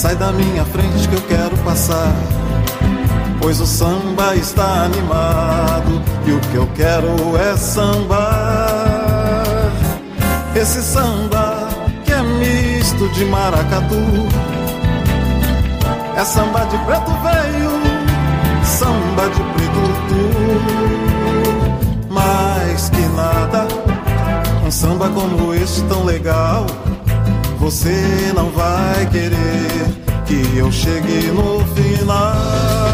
Sai 0.00 0.16
da 0.16 0.32
minha 0.32 0.64
frente 0.64 1.06
que 1.06 1.14
eu 1.14 1.20
quero 1.28 1.54
passar. 1.58 2.14
Pois 3.38 3.60
o 3.60 3.66
samba 3.66 4.34
está 4.34 4.84
animado 4.84 6.00
e 6.26 6.32
o 6.32 6.40
que 6.40 6.54
eu 6.54 6.66
quero 6.74 7.36
é 7.36 7.54
sambar. 7.54 8.64
Esse 10.56 10.80
samba 10.80 11.68
que 12.02 12.12
é 12.14 12.22
misto 12.22 13.10
de 13.10 13.26
maracatu. 13.26 14.26
É 16.16 16.24
samba 16.24 16.64
de 16.64 16.78
preto 16.78 17.10
velho, 17.22 17.70
samba 18.64 19.28
de 19.28 19.42
preto 19.52 19.82
tu. 20.08 20.24
Mais 22.10 22.88
que 22.88 23.02
nada, 23.14 23.68
um 24.66 24.70
samba 24.70 25.10
como 25.10 25.52
este 25.52 25.82
tão 25.82 26.04
legal. 26.04 26.64
Você 27.58 28.32
não 28.34 28.48
vai 28.50 29.04
querer 29.12 29.89
que 30.30 30.58
eu 30.58 30.70
chegue 30.70 31.32
no 31.32 31.58
final. 31.74 32.89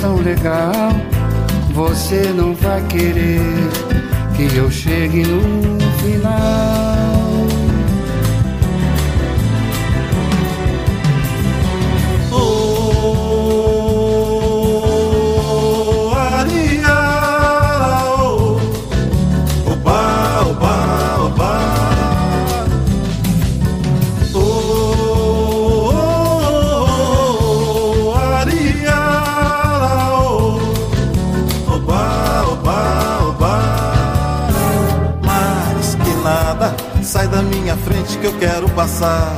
Tão 0.00 0.16
legal, 0.16 0.92
você 1.72 2.32
não 2.34 2.54
vai 2.54 2.82
querer 2.86 3.40
que 4.36 4.56
eu 4.56 4.70
chegue 4.70 5.24
no 5.24 5.78
final. 5.98 7.17
Frente 38.08 38.18
que 38.18 38.26
eu 38.26 38.32
quero 38.38 38.68
passar. 38.70 39.36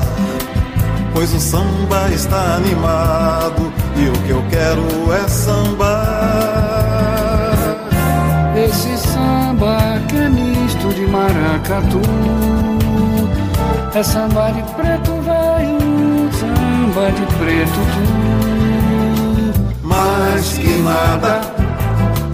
Pois 1.13 1.35
o 1.35 1.41
samba 1.41 2.09
está 2.13 2.55
animado 2.55 3.73
e 3.97 4.09
o 4.09 4.13
que 4.13 4.31
eu 4.31 4.45
quero 4.49 5.13
é 5.13 5.29
sambar. 5.29 5.91
Esse 8.57 8.97
samba 9.09 10.01
que 10.09 10.17
é 10.17 10.29
misto 10.29 10.93
de 10.93 11.07
maracatu 11.07 12.01
É 13.95 14.03
samba 14.03 14.51
de 14.51 14.63
preto 14.75 15.13
velho, 15.23 16.31
samba 16.33 17.11
de 17.13 17.25
preto 17.37 17.81
tu 17.95 19.87
Mais 19.87 20.59
que 20.59 20.79
nada, 20.83 21.41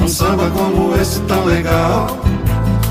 um 0.01 0.09
samba 0.09 0.51
como 0.51 0.97
esse 0.97 1.21
tão 1.21 1.45
legal. 1.45 2.07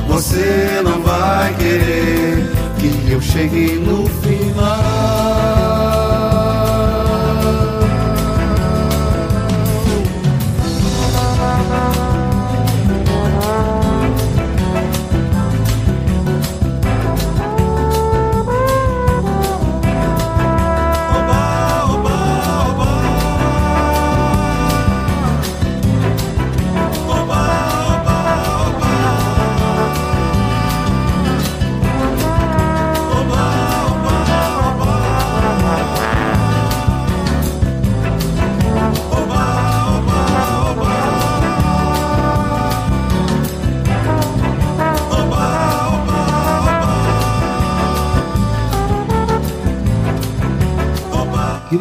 Você 0.07 0.81
não 0.83 1.01
vai 1.01 1.53
querer 1.55 2.54
que 2.89 3.11
eu 3.11 3.21
chegue 3.21 3.79
no 3.79 4.05
final. 4.21 5.14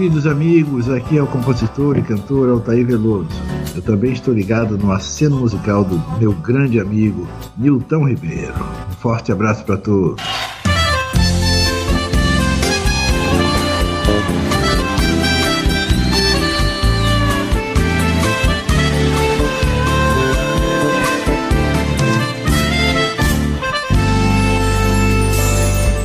Queridos 0.05 0.27
amigos, 0.27 0.91
aqui 0.91 1.17
é 1.17 1.23
o 1.23 1.27
compositor 1.27 1.97
e 1.97 2.03
cantor 2.03 2.51
Altair 2.51 2.85
Veloso. 2.85 3.27
Eu 3.75 3.81
também 3.81 4.13
estou 4.13 4.35
ligado 4.35 4.77
no 4.77 4.93
aceno 4.93 5.39
musical 5.39 5.83
do 5.83 5.99
meu 6.19 6.35
grande 6.35 6.79
amigo 6.79 7.27
Nilton 7.57 8.07
Ribeiro. 8.07 8.53
Um 8.91 8.93
forte 8.97 9.33
abraço 9.33 9.65
para 9.65 9.79
todos. 9.79 10.23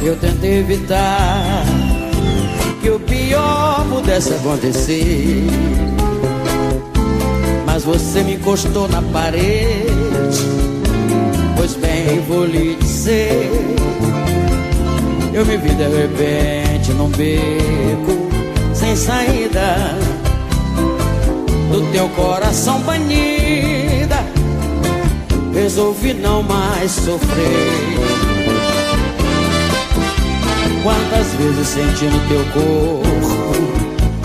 Eu 0.02 0.16
tentei 0.16 0.60
evitar 0.60 1.79
pudesse 4.00 4.34
acontecer. 4.34 5.44
Mas 7.66 7.84
você 7.84 8.24
me 8.24 8.36
encostou 8.36 8.88
na 8.88 9.02
parede. 9.02 10.46
Pois 11.56 11.76
bem, 11.76 12.22
vou 12.28 12.46
lhe 12.46 12.76
dizer. 12.76 13.52
Eu 15.34 15.46
me 15.46 15.58
vi 15.58 15.70
de 15.70 15.88
repente 15.88 16.92
num 16.94 17.10
beco 17.10 18.30
sem 18.74 18.96
saída 18.96 19.76
do 21.72 21.92
teu 21.92 22.08
coração 22.10 22.80
banida. 22.82 24.24
Resolvi 25.54 26.14
não 26.14 26.42
mais 26.42 26.92
sofrer. 26.92 28.00
Quantas 30.84 31.34
vezes 31.34 31.68
senti 31.68 32.06
no 32.06 32.20
teu 32.30 32.46
corpo 32.54 33.39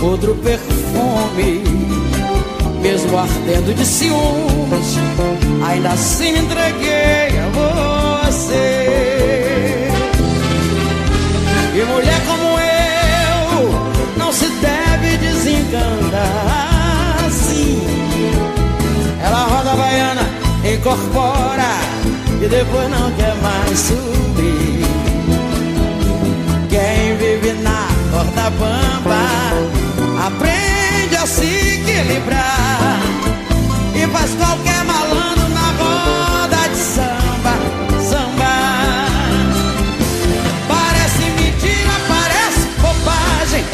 outro 0.04 0.34
perfume, 0.36 1.64
mesmo 2.82 3.18
ardendo 3.18 3.74
de 3.74 3.84
ciúmes, 3.86 4.98
ainda 5.66 5.88
assim 5.90 6.32
me 6.32 6.38
entreguei 6.40 7.38
a 7.38 7.48
você. 8.28 9.88
E 11.74 11.84
mulher 11.86 12.20
como 12.26 12.58
eu 12.60 13.70
não 14.18 14.30
se 14.32 14.46
deve 14.46 15.16
desencantar 15.16 17.24
assim. 17.26 17.80
Ela 19.22 19.46
roda 19.46 19.72
a 19.72 19.76
baiana, 19.76 20.22
incorpora 20.74 21.78
e 22.42 22.46
depois 22.46 22.90
não 22.90 23.10
quer 23.12 23.34
mais 23.36 23.78
subir. 23.78 24.84
Quem 26.68 27.16
vive 27.16 27.54
na 27.62 27.88
corda 28.12 28.50
bamba 28.50 29.44
aprende 30.26 31.16
a 31.16 31.26
se 31.26 31.44
equilibrar 31.44 32.98
e 33.94 34.06
faz 34.08 34.30
qualquer 34.34 34.82
malandro 34.84 35.48
na 35.50 35.70
roda 35.72 36.68
de 36.68 36.76
samba, 36.76 37.54
samba. 38.00 39.06
Parece 40.66 41.24
mentira, 41.30 41.92
parece 42.08 42.66
bobagem. 42.80 43.64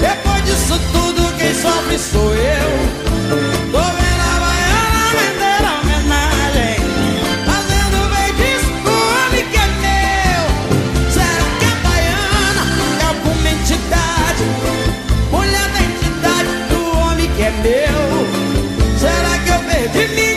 Depois 0.00 0.44
disso 0.44 0.80
tudo, 0.92 1.36
quem 1.36 1.52
sofre 1.52 1.98
sou 1.98 2.32
eu. 2.32 3.01
Que 19.92 19.98
eu 19.98 20.31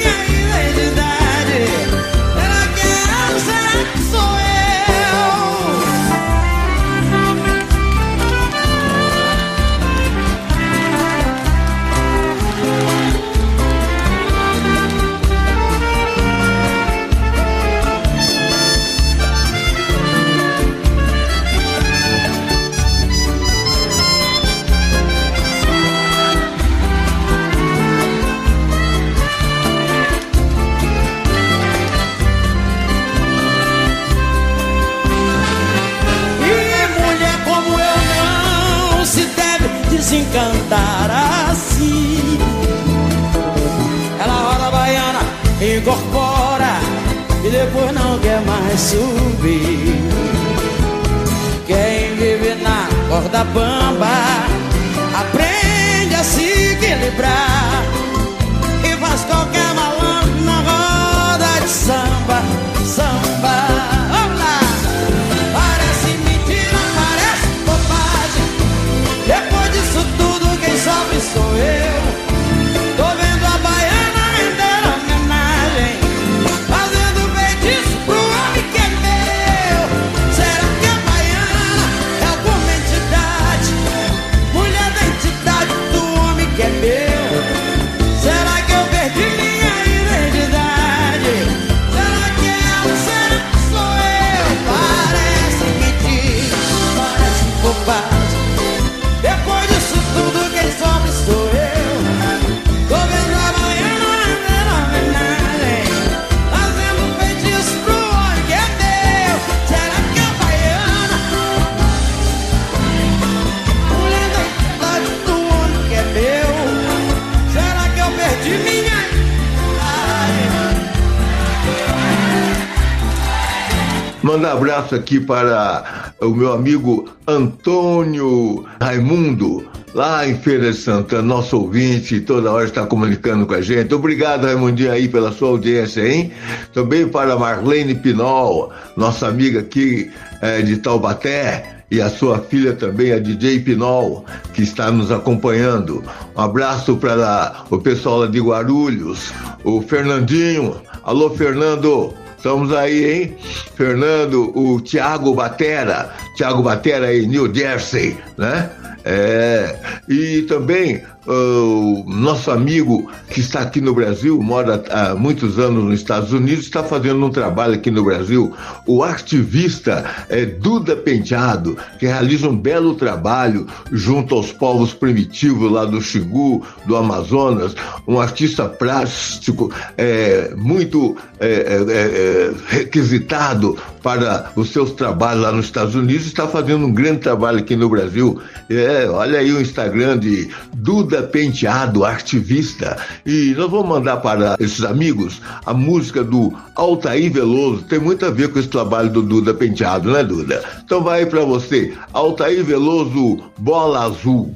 abraço 124.85 124.95
aqui 124.95 125.19
para 125.19 126.13
o 126.21 126.29
meu 126.29 126.53
amigo 126.53 127.09
Antônio 127.27 128.65
Raimundo, 128.79 129.67
lá 129.93 130.27
em 130.27 130.35
Feira 130.35 130.71
de 130.71 130.77
Santana, 130.77 131.23
nosso 131.23 131.57
ouvinte, 131.57 132.19
toda 132.19 132.51
hora 132.51 132.65
está 132.65 132.85
comunicando 132.85 133.45
com 133.47 133.55
a 133.55 133.61
gente. 133.61 133.93
Obrigado, 133.93 134.45
Raimundinho, 134.45 134.91
aí 134.91 135.07
pela 135.07 135.31
sua 135.31 135.49
audiência, 135.49 136.07
hein? 136.07 136.31
Também 136.73 137.07
para 137.07 137.35
Marlene 137.35 137.95
Pinol, 137.95 138.71
nossa 138.95 139.27
amiga 139.27 139.61
aqui 139.61 140.11
eh, 140.41 140.61
de 140.61 140.77
Taubaté. 140.77 141.71
E 141.91 142.01
a 142.01 142.09
sua 142.09 142.39
filha 142.39 142.73
também, 142.73 143.13
a 143.13 143.19
DJ 143.19 143.59
Pinol, 143.59 144.25
que 144.53 144.63
está 144.63 144.91
nos 144.91 145.11
acompanhando. 145.11 146.03
Um 146.35 146.41
abraço 146.41 146.97
para 146.97 147.63
o 147.69 147.77
pessoal 147.77 148.21
lá 148.21 148.27
de 148.27 148.39
Guarulhos, 148.39 149.31
o 149.63 149.81
Fernandinho. 149.83 150.81
Alô, 151.03 151.29
Fernando, 151.29 152.11
Estamos 152.45 152.71
aí, 152.73 153.11
hein? 153.11 153.37
Fernando, 153.73 154.55
o 154.55 154.79
Tiago 154.79 155.33
Batera, 155.33 156.11
Tiago 156.37 156.61
Batera 156.61 157.07
aí, 157.07 157.25
New 157.25 157.51
Jersey, 157.51 158.15
né? 158.37 158.69
É, 159.03 159.75
e 160.07 160.43
também 160.43 161.01
o 161.27 162.03
nosso 162.07 162.51
amigo 162.51 163.09
que 163.29 163.39
está 163.39 163.61
aqui 163.61 163.81
no 163.81 163.93
Brasil, 163.93 164.41
mora 164.41 164.83
há 164.89 165.15
muitos 165.15 165.57
anos 165.57 165.83
nos 165.83 165.99
Estados 165.99 166.31
Unidos, 166.31 166.65
está 166.65 166.83
fazendo 166.83 167.25
um 167.25 167.29
trabalho 167.29 167.73
aqui 167.73 167.89
no 167.89 168.03
Brasil, 168.03 168.53
o 168.85 169.03
ativista 169.03 170.05
é, 170.29 170.45
Duda 170.45 170.95
Penteado, 170.95 171.77
que 171.99 172.05
realiza 172.05 172.47
um 172.47 172.55
belo 172.55 172.95
trabalho 172.95 173.67
junto 173.91 174.35
aos 174.35 174.51
povos 174.51 174.93
primitivos 174.93 175.71
lá 175.71 175.85
do 175.85 176.01
Xingu, 176.01 176.63
do 176.85 176.95
Amazonas, 176.95 177.75
um 178.07 178.19
artista 178.19 178.69
plástico 178.69 179.71
é, 179.97 180.53
muito 180.55 181.15
é, 181.39 181.47
é, 181.47 181.85
é, 181.89 182.53
requisitado 182.67 183.77
para 184.05 184.51
os 184.55 184.69
seus 184.69 184.91
trabalhos 184.91 185.41
lá 185.41 185.51
nos 185.51 185.65
Estados 185.65 185.95
Unidos, 185.95 186.27
está 186.27 186.47
fazendo 186.47 186.85
um 186.85 186.93
grande 186.93 187.21
trabalho 187.21 187.57
aqui 187.57 187.75
no 187.75 187.89
Brasil. 187.89 188.39
É, 188.69 189.07
olha 189.09 189.39
aí 189.39 189.51
o 189.51 189.59
Instagram 189.59 190.19
de 190.19 190.47
Duda 190.75 191.23
Penteado, 191.23 192.05
artivista. 192.05 192.97
E 193.25 193.55
nós 193.57 193.67
vamos 193.67 193.89
mandar 193.89 194.17
para 194.17 194.57
esses 194.59 194.83
amigos 194.83 195.41
a 195.65 195.73
música 195.73 196.23
do 196.23 196.53
Altair 196.75 197.33
Veloso. 197.33 197.81
Tem 197.81 197.97
muito 197.97 198.23
a 198.27 198.29
ver 198.29 198.49
com 198.49 198.59
esse 198.59 198.67
trabalho 198.67 199.09
do 199.09 199.23
Duda 199.23 199.55
Penteado, 199.55 200.11
né, 200.11 200.23
Duda? 200.23 200.63
Então 200.85 201.01
vai 201.01 201.25
para 201.25 201.41
você, 201.41 201.91
Altair 202.13 202.63
Veloso, 202.63 203.39
Bola 203.57 204.05
Azul. 204.05 204.53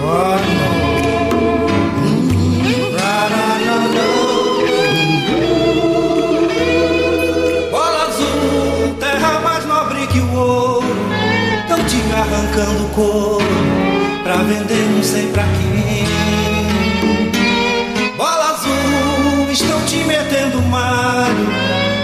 Bola 0.00 0.55
pra 14.22 14.36
vender 14.36 14.88
não 14.94 15.02
sei 15.02 15.26
pra 15.26 15.42
quem. 15.42 16.06
Bola 18.16 18.52
azul, 18.52 19.50
estão 19.50 19.78
te 19.84 19.96
metendo 20.04 20.62
malho, 20.62 21.46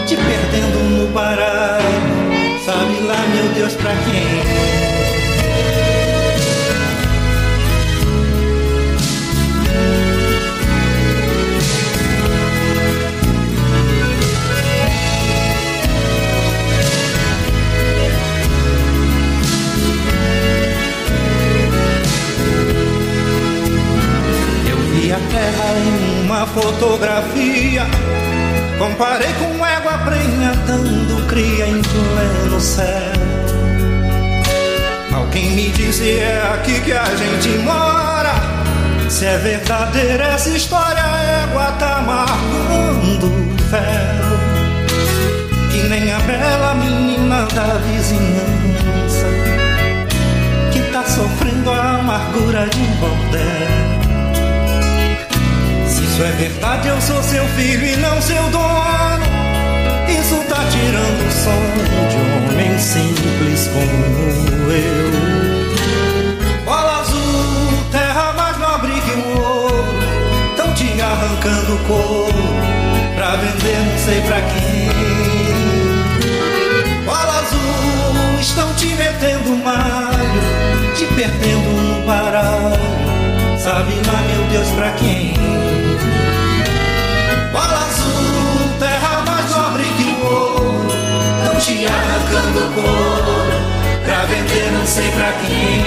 te 0.06 0.16
perdendo 0.16 0.78
no 0.90 1.06
baralho. 1.12 1.82
Sabe 2.64 3.00
lá, 3.06 3.16
meu 3.34 3.54
Deus, 3.54 3.72
pra 3.74 3.92
quem? 3.92 4.81
Fotografia. 26.54 27.86
Comparei 28.78 29.32
com 29.34 29.64
égua 29.64 29.98
prenha 29.98 30.52
dando 30.66 31.26
cria 31.28 31.68
em 31.68 31.80
pleno 31.82 32.60
céu. 32.60 33.12
Alguém 35.14 35.50
me 35.52 35.68
disse 35.70 36.18
é 36.18 36.42
aqui 36.54 36.80
que 36.80 36.92
a 36.92 37.04
gente 37.04 37.48
mora. 37.58 38.34
Se 39.08 39.26
é 39.26 39.36
verdadeira 39.38 40.24
essa 40.24 40.48
história, 40.50 41.02
a 41.02 41.22
égua 41.42 41.72
tá 41.72 42.00
marcando 42.00 43.30
fel. 43.70 44.32
Que 45.70 45.88
nem 45.88 46.12
a 46.12 46.18
bela 46.20 46.74
menina 46.74 47.46
da 47.54 47.78
vizinhança 47.78 49.26
que 50.72 50.80
tá 50.92 51.04
sofrendo 51.04 51.70
a 51.70 51.98
amargura 51.98 52.66
de 52.66 52.78
um 52.78 52.96
bordel. 52.96 54.01
Isso 56.12 56.22
é 56.24 56.32
verdade, 56.32 56.88
eu 56.88 57.00
sou 57.00 57.22
seu 57.22 57.42
filho 57.56 57.86
e 57.86 57.96
não 57.96 58.20
seu 58.20 58.42
dono. 58.50 59.24
Isso 60.06 60.36
tá 60.46 60.62
tirando 60.70 61.26
o 61.26 61.32
sonho 61.32 61.86
de 62.10 62.16
um 62.16 62.50
homem 62.50 62.78
simples 62.78 63.70
como 63.72 64.70
eu. 64.70 65.10
Bola 66.66 67.00
azul, 67.00 67.82
terra 67.90 68.34
mais 68.34 68.58
nobre 68.58 68.92
que 68.92 69.12
o 69.12 69.40
ouro. 69.40 69.94
Tão 70.54 70.74
te 70.74 71.00
arrancando 71.00 71.78
couro 71.86 72.44
pra 73.16 73.36
vender 73.36 73.78
não 73.78 73.98
sei 73.98 74.20
pra 74.20 74.42
quem. 74.42 74.90
Bola 77.06 77.38
azul, 77.40 78.38
estão 78.38 78.74
te 78.74 78.88
metendo 78.88 79.56
malho, 79.64 80.42
te 80.94 81.06
perdendo 81.14 81.70
no 81.70 82.06
baralho. 82.06 82.92
Sabe 83.58 83.94
lá, 84.06 84.20
meu 84.28 84.42
Deus, 84.50 84.68
pra 84.72 84.90
quem? 84.90 85.21
Arrancando 92.52 92.74
couro 92.74 93.32
pra 94.04 94.24
vender 94.26 94.72
não 94.72 94.86
sei 94.86 95.10
pra 95.12 95.32
quem. 95.32 95.84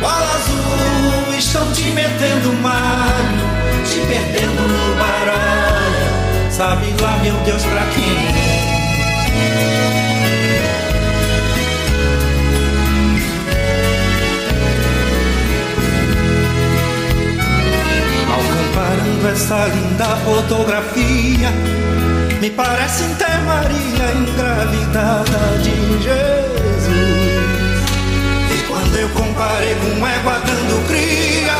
Bola 0.00 0.34
azul, 0.34 1.38
estão 1.38 1.72
te 1.72 1.90
metendo 1.90 2.52
malho, 2.54 3.38
te 3.84 4.00
perdendo 4.06 4.62
no 4.68 4.96
baralho. 4.96 6.50
Sabe 6.50 6.94
lá, 7.00 7.18
meu 7.22 7.34
Deus, 7.44 7.64
pra 7.64 7.84
quem? 7.86 8.58
Ao 18.30 18.40
comparando 18.40 19.28
essa 19.28 19.66
linda 19.68 20.16
fotografia, 20.24 21.52
me 22.40 22.50
parece 22.50 23.04
ter 23.14 23.38
Maria 23.44 24.12
engravidada 24.12 25.58
de 25.62 26.02
Jesus. 26.02 26.88
E 28.54 28.66
quando 28.68 28.96
eu 28.96 29.08
comparei 29.10 29.74
com 29.74 30.06
égua 30.06 30.40
dando 30.46 30.86
cria, 30.86 31.58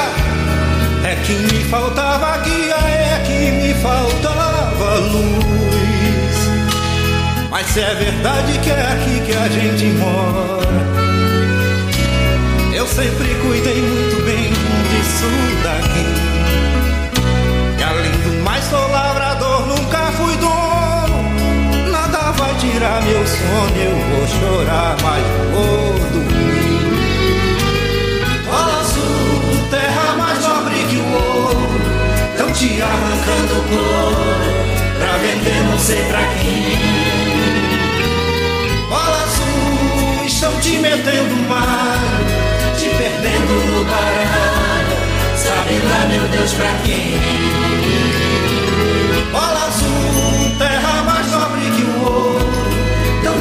é 1.11 1.17
que 1.25 1.33
me 1.33 1.65
faltava 1.65 2.39
guia, 2.39 2.77
é 2.77 3.25
que 3.27 3.51
me 3.51 3.75
faltava 3.75 4.95
luz. 4.97 5.49
Mas 7.51 7.67
se 7.67 7.81
é 7.81 7.95
verdade 7.95 8.59
que 8.59 8.71
é 8.71 8.81
aqui 8.81 9.21
que 9.27 9.37
a 9.37 9.49
gente 9.49 9.85
mora. 9.99 10.69
Eu 12.73 12.87
sempre 12.87 13.35
cuidei 13.43 13.83
muito 13.83 14.23
bem 14.25 14.53
disso 14.91 15.27
daqui. 15.65 16.28
Tirar 22.59 23.03
meu 23.03 23.27
sono, 23.27 23.77
eu 23.77 23.97
vou 24.11 24.27
chorar, 24.27 24.97
mas 25.03 25.25
vou 25.53 25.95
dormir. 26.13 26.89
Bola 28.45 28.81
azul, 28.81 29.69
terra 29.71 30.17
mais 30.17 30.43
nobre 30.43 30.85
que 30.89 30.97
o 30.97 31.13
ouro. 31.13 31.81
Tão 32.37 32.53
te 32.53 32.83
arrancando 32.83 33.63
couro 33.69 34.59
pra 34.99 35.17
vender 35.19 35.63
não 35.71 35.79
sei 35.79 36.03
pra 36.05 36.21
quem. 36.41 36.79
Bola 38.89 39.23
azul, 39.23 40.25
estão 40.27 40.61
te 40.61 40.79
metendo 40.79 41.49
mal 41.49 42.39
te 42.79 42.89
perdendo 42.91 43.67
no 43.67 43.85
baralho. 43.85 44.99
Sabe 45.37 45.79
lá, 45.85 46.07
meu 46.09 46.29
Deus, 46.29 46.53
pra 46.53 46.73
quem? 46.85 48.18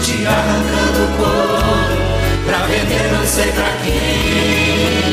Te 0.08 0.26
arrancando 0.26 1.04
o 1.04 1.08
couro 1.18 2.00
pra 2.46 2.60
vender 2.68 3.12
não 3.12 3.26
sei 3.26 3.52
pra 3.52 3.70
quem. 3.84 5.04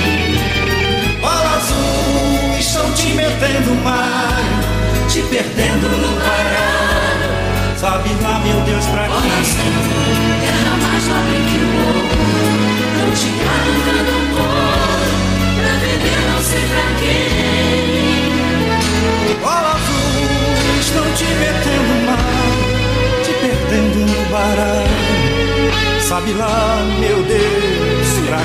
Bola 1.20 1.57
azul, 1.57 2.55
estão 2.61 2.92
te 2.92 3.09
metendo 3.09 3.74
malho, 3.82 4.62
te 5.09 5.20
perdendo 5.22 5.88
no 5.99 6.16
baralho. 6.20 7.30
Sabe 7.76 8.11
lá, 8.22 8.38
meu 8.38 8.61
Deus, 8.61 8.86
pra 8.86 9.03
quem? 9.03 9.11
Bola 9.11 9.34
azul, 9.40 9.72
terra 10.40 10.76
mais 10.80 11.05
nobre 11.09 11.42
que 11.51 11.59
o 11.59 11.66
ouro. 11.86 12.03
Tão 12.95 13.11
te 13.18 13.30
arrancando 13.51 14.14
o 14.14 14.22
couro 14.30 15.11
pra 15.59 15.72
vender 15.82 16.20
não 16.30 16.40
sei 16.40 16.64
pra 16.70 16.86
quem. 17.01 17.28
Bola 19.40 19.70
azul, 19.74 20.78
estão 20.78 21.07
te 21.16 21.26
metendo 21.34 21.95
mal, 22.03 22.03
baralho. 24.55 26.00
Sabe 26.00 26.32
lá, 26.34 26.78
meu 27.00 27.22
Deus, 27.24 28.26
pra 28.26 28.38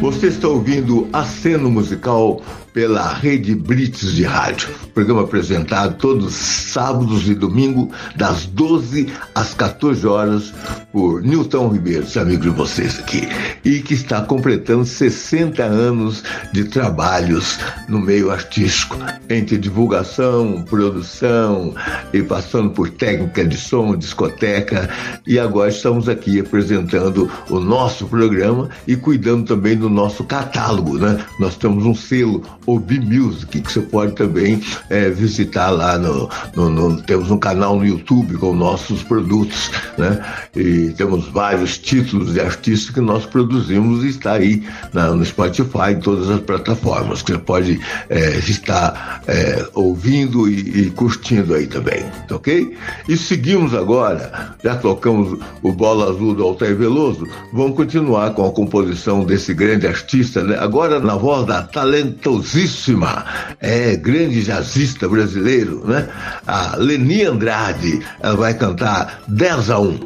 Você 0.00 0.28
está 0.28 0.48
ouvindo 0.48 1.08
Aceno 1.12 1.70
Musical 1.70 2.42
pela 2.72 3.12
Rede 3.12 3.54
Blitz 3.54 4.14
de 4.14 4.24
Rádio. 4.24 4.87
Programa 4.94 5.22
apresentado 5.22 5.96
todos 5.96 6.34
sábados 6.34 7.28
e 7.28 7.34
domingo, 7.34 7.90
das 8.16 8.46
12 8.46 9.12
às 9.34 9.54
14 9.54 10.06
horas, 10.06 10.52
por 10.92 11.22
Nilton 11.22 11.68
Ribeiro, 11.68 12.06
amigo 12.20 12.42
de 12.42 12.48
vocês 12.50 12.98
aqui. 12.98 13.28
E 13.64 13.80
que 13.80 13.94
está 13.94 14.22
completando 14.22 14.84
60 14.84 15.62
anos 15.62 16.22
de 16.52 16.64
trabalhos 16.64 17.58
no 17.88 18.00
meio 18.00 18.30
artístico, 18.30 18.96
entre 19.28 19.58
divulgação, 19.58 20.64
produção 20.68 21.74
e 22.12 22.22
passando 22.22 22.70
por 22.70 22.90
técnica 22.90 23.44
de 23.44 23.56
som, 23.56 23.96
discoteca. 23.96 24.88
E 25.26 25.38
agora 25.38 25.70
estamos 25.70 26.08
aqui 26.08 26.40
apresentando 26.40 27.30
o 27.48 27.60
nosso 27.60 28.06
programa 28.06 28.68
e 28.86 28.96
cuidando 28.96 29.44
também 29.44 29.76
do 29.76 29.88
nosso 29.88 30.24
catálogo, 30.24 30.98
né? 30.98 31.24
Nós 31.38 31.56
temos 31.56 31.84
um 31.84 31.94
selo 31.94 32.42
Obi 32.66 33.00
Music 33.00 33.60
que 33.60 33.72
você 33.72 33.80
pode 33.80 34.12
também 34.12 34.60
é, 34.88 35.10
visitar 35.10 35.70
lá 35.70 35.98
no, 35.98 36.28
no, 36.54 36.70
no, 36.70 37.02
temos 37.02 37.30
um 37.30 37.38
canal 37.38 37.76
no 37.76 37.86
YouTube 37.86 38.36
com 38.36 38.54
nossos 38.54 39.02
produtos, 39.02 39.70
né? 39.96 40.24
E 40.54 40.90
temos 40.96 41.28
vários 41.28 41.78
títulos 41.78 42.34
de 42.34 42.40
artistas 42.40 42.94
que 42.94 43.00
nós 43.00 43.26
produzimos 43.26 44.04
e 44.04 44.08
está 44.08 44.32
aí 44.32 44.62
na, 44.92 45.10
no 45.10 45.24
Spotify, 45.24 45.92
em 45.92 46.00
todas 46.00 46.28
as 46.30 46.40
plataformas 46.40 47.22
que 47.22 47.32
você 47.32 47.38
pode 47.38 47.80
é, 48.08 48.38
estar 48.38 49.22
é, 49.26 49.66
ouvindo 49.74 50.48
e, 50.48 50.86
e 50.86 50.90
curtindo 50.90 51.54
aí 51.54 51.66
também, 51.66 52.04
ok? 52.30 52.76
E 53.08 53.16
seguimos 53.16 53.74
agora, 53.74 54.56
já 54.62 54.76
tocamos 54.76 55.38
o 55.62 55.72
Bola 55.72 56.10
Azul 56.10 56.34
do 56.34 56.42
Altair 56.42 56.76
Veloso, 56.76 57.26
vamos 57.52 57.76
continuar 57.76 58.32
com 58.34 58.46
a 58.46 58.52
composição 58.52 59.24
desse 59.24 59.54
grande 59.54 59.86
artista, 59.86 60.42
né? 60.42 60.56
agora 60.58 61.00
na 61.00 61.14
voz 61.14 61.46
da 61.46 61.62
talentosíssima, 61.62 63.24
é, 63.60 63.96
grande 63.96 64.42
jazzista 64.68 65.08
brasileiro, 65.08 65.82
né? 65.86 66.08
a 66.46 66.76
Leni 66.76 67.24
Andrade, 67.24 68.04
vai 68.36 68.52
cantar 68.54 69.22
10 69.26 69.70
a 69.70 69.78
1. 69.78 69.98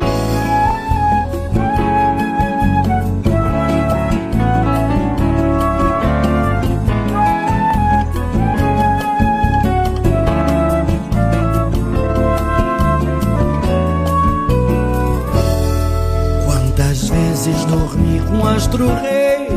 Quantas 16.47 17.09
vezes 17.09 17.65
dormi 17.65 18.23
com 18.29 18.47
astro 18.47 18.95
rei, 18.95 19.49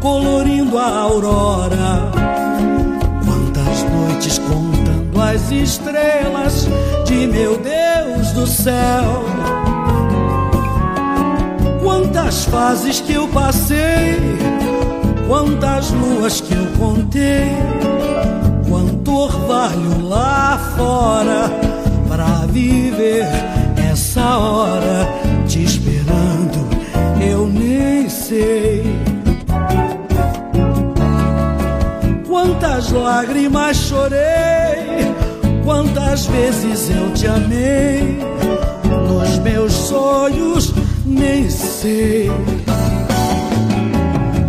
colorindo 0.00 0.76
a 0.76 0.88
aurora. 0.88 2.19
Noites 4.20 4.38
contando 4.38 5.18
as 5.18 5.50
estrelas 5.50 6.68
de 7.06 7.26
meu 7.26 7.56
Deus 7.56 8.32
do 8.32 8.46
céu. 8.46 9.24
Quantas 11.82 12.44
fases 12.44 13.00
que 13.00 13.14
eu 13.14 13.26
passei, 13.28 14.18
quantas 15.26 15.90
luas 15.92 16.42
que 16.42 16.54
eu 16.54 16.66
contei, 16.78 17.48
quanto 18.68 19.10
orvalho 19.10 20.06
lá 20.06 20.74
fora 20.76 21.50
pra 22.06 22.44
viver 22.46 23.26
essa 23.90 24.36
hora 24.36 25.08
te 25.48 25.62
esperando, 25.64 26.68
eu 27.26 27.46
nem 27.46 28.06
sei. 28.10 28.89
Lágrimas 32.92 33.76
chorei, 33.76 35.14
quantas 35.64 36.26
vezes 36.26 36.90
eu 36.90 37.12
te 37.12 37.26
amei, 37.26 38.18
nos 39.08 39.38
meus 39.38 39.72
sonhos 39.72 40.74
nem 41.06 41.48
sei. 41.48 42.30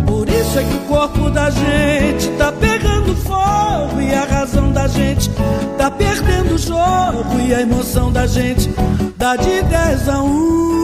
Por 0.06 0.28
isso 0.28 0.58
é 0.58 0.64
que 0.64 0.74
o 0.74 0.80
corpo 0.88 1.30
da 1.30 1.50
gente 1.50 2.28
tá 2.36 2.50
pegando 2.52 3.14
fogo 3.16 4.00
e 4.00 4.12
a 4.12 4.24
razão 4.24 4.72
da 4.72 4.88
gente 4.88 5.30
tá 5.78 5.90
perdendo 5.90 6.54
o 6.54 6.58
jogo 6.58 7.40
e 7.46 7.54
a 7.54 7.60
emoção 7.60 8.12
da 8.12 8.26
gente 8.26 8.68
dá 9.16 9.36
de 9.36 9.62
10 9.62 10.08
a 10.08 10.22
1. 10.22 10.26
Por 10.26 10.81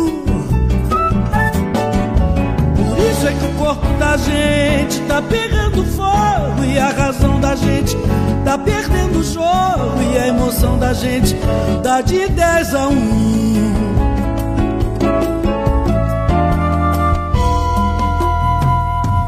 é 3.28 3.32
que 3.34 3.44
o 3.44 3.52
corpo 3.58 3.86
da 3.98 4.16
gente 4.16 5.00
tá 5.02 5.20
pegando 5.20 5.84
fogo 5.84 6.64
e 6.64 6.78
a 6.78 6.88
razão 6.88 7.38
da 7.38 7.54
gente 7.54 7.94
tá 8.42 8.56
perdendo 8.56 9.18
o 9.18 9.22
jogo 9.22 10.02
e 10.14 10.18
a 10.18 10.28
emoção 10.28 10.78
da 10.78 10.94
gente 10.94 11.36
dá 11.82 12.00
de 12.00 12.26
10 12.26 12.74
a 12.74 12.88
1. 12.88 12.94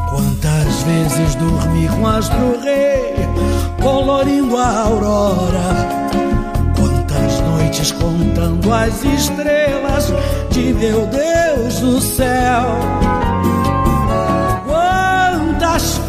Quantas 0.09 0.81
vezes 0.81 1.35
dormi 1.35 1.87
com 1.89 2.07
astro 2.07 2.59
rei, 2.63 3.13
colorindo 3.83 4.57
a 4.57 4.79
aurora. 4.79 6.01
Quantas 6.75 7.39
noites 7.41 7.91
contando 7.91 8.73
as 8.73 9.03
estrelas 9.03 10.11
de 10.49 10.73
meu 10.73 11.05
Deus 11.05 11.79
do 11.79 12.01
céu. 12.01 13.30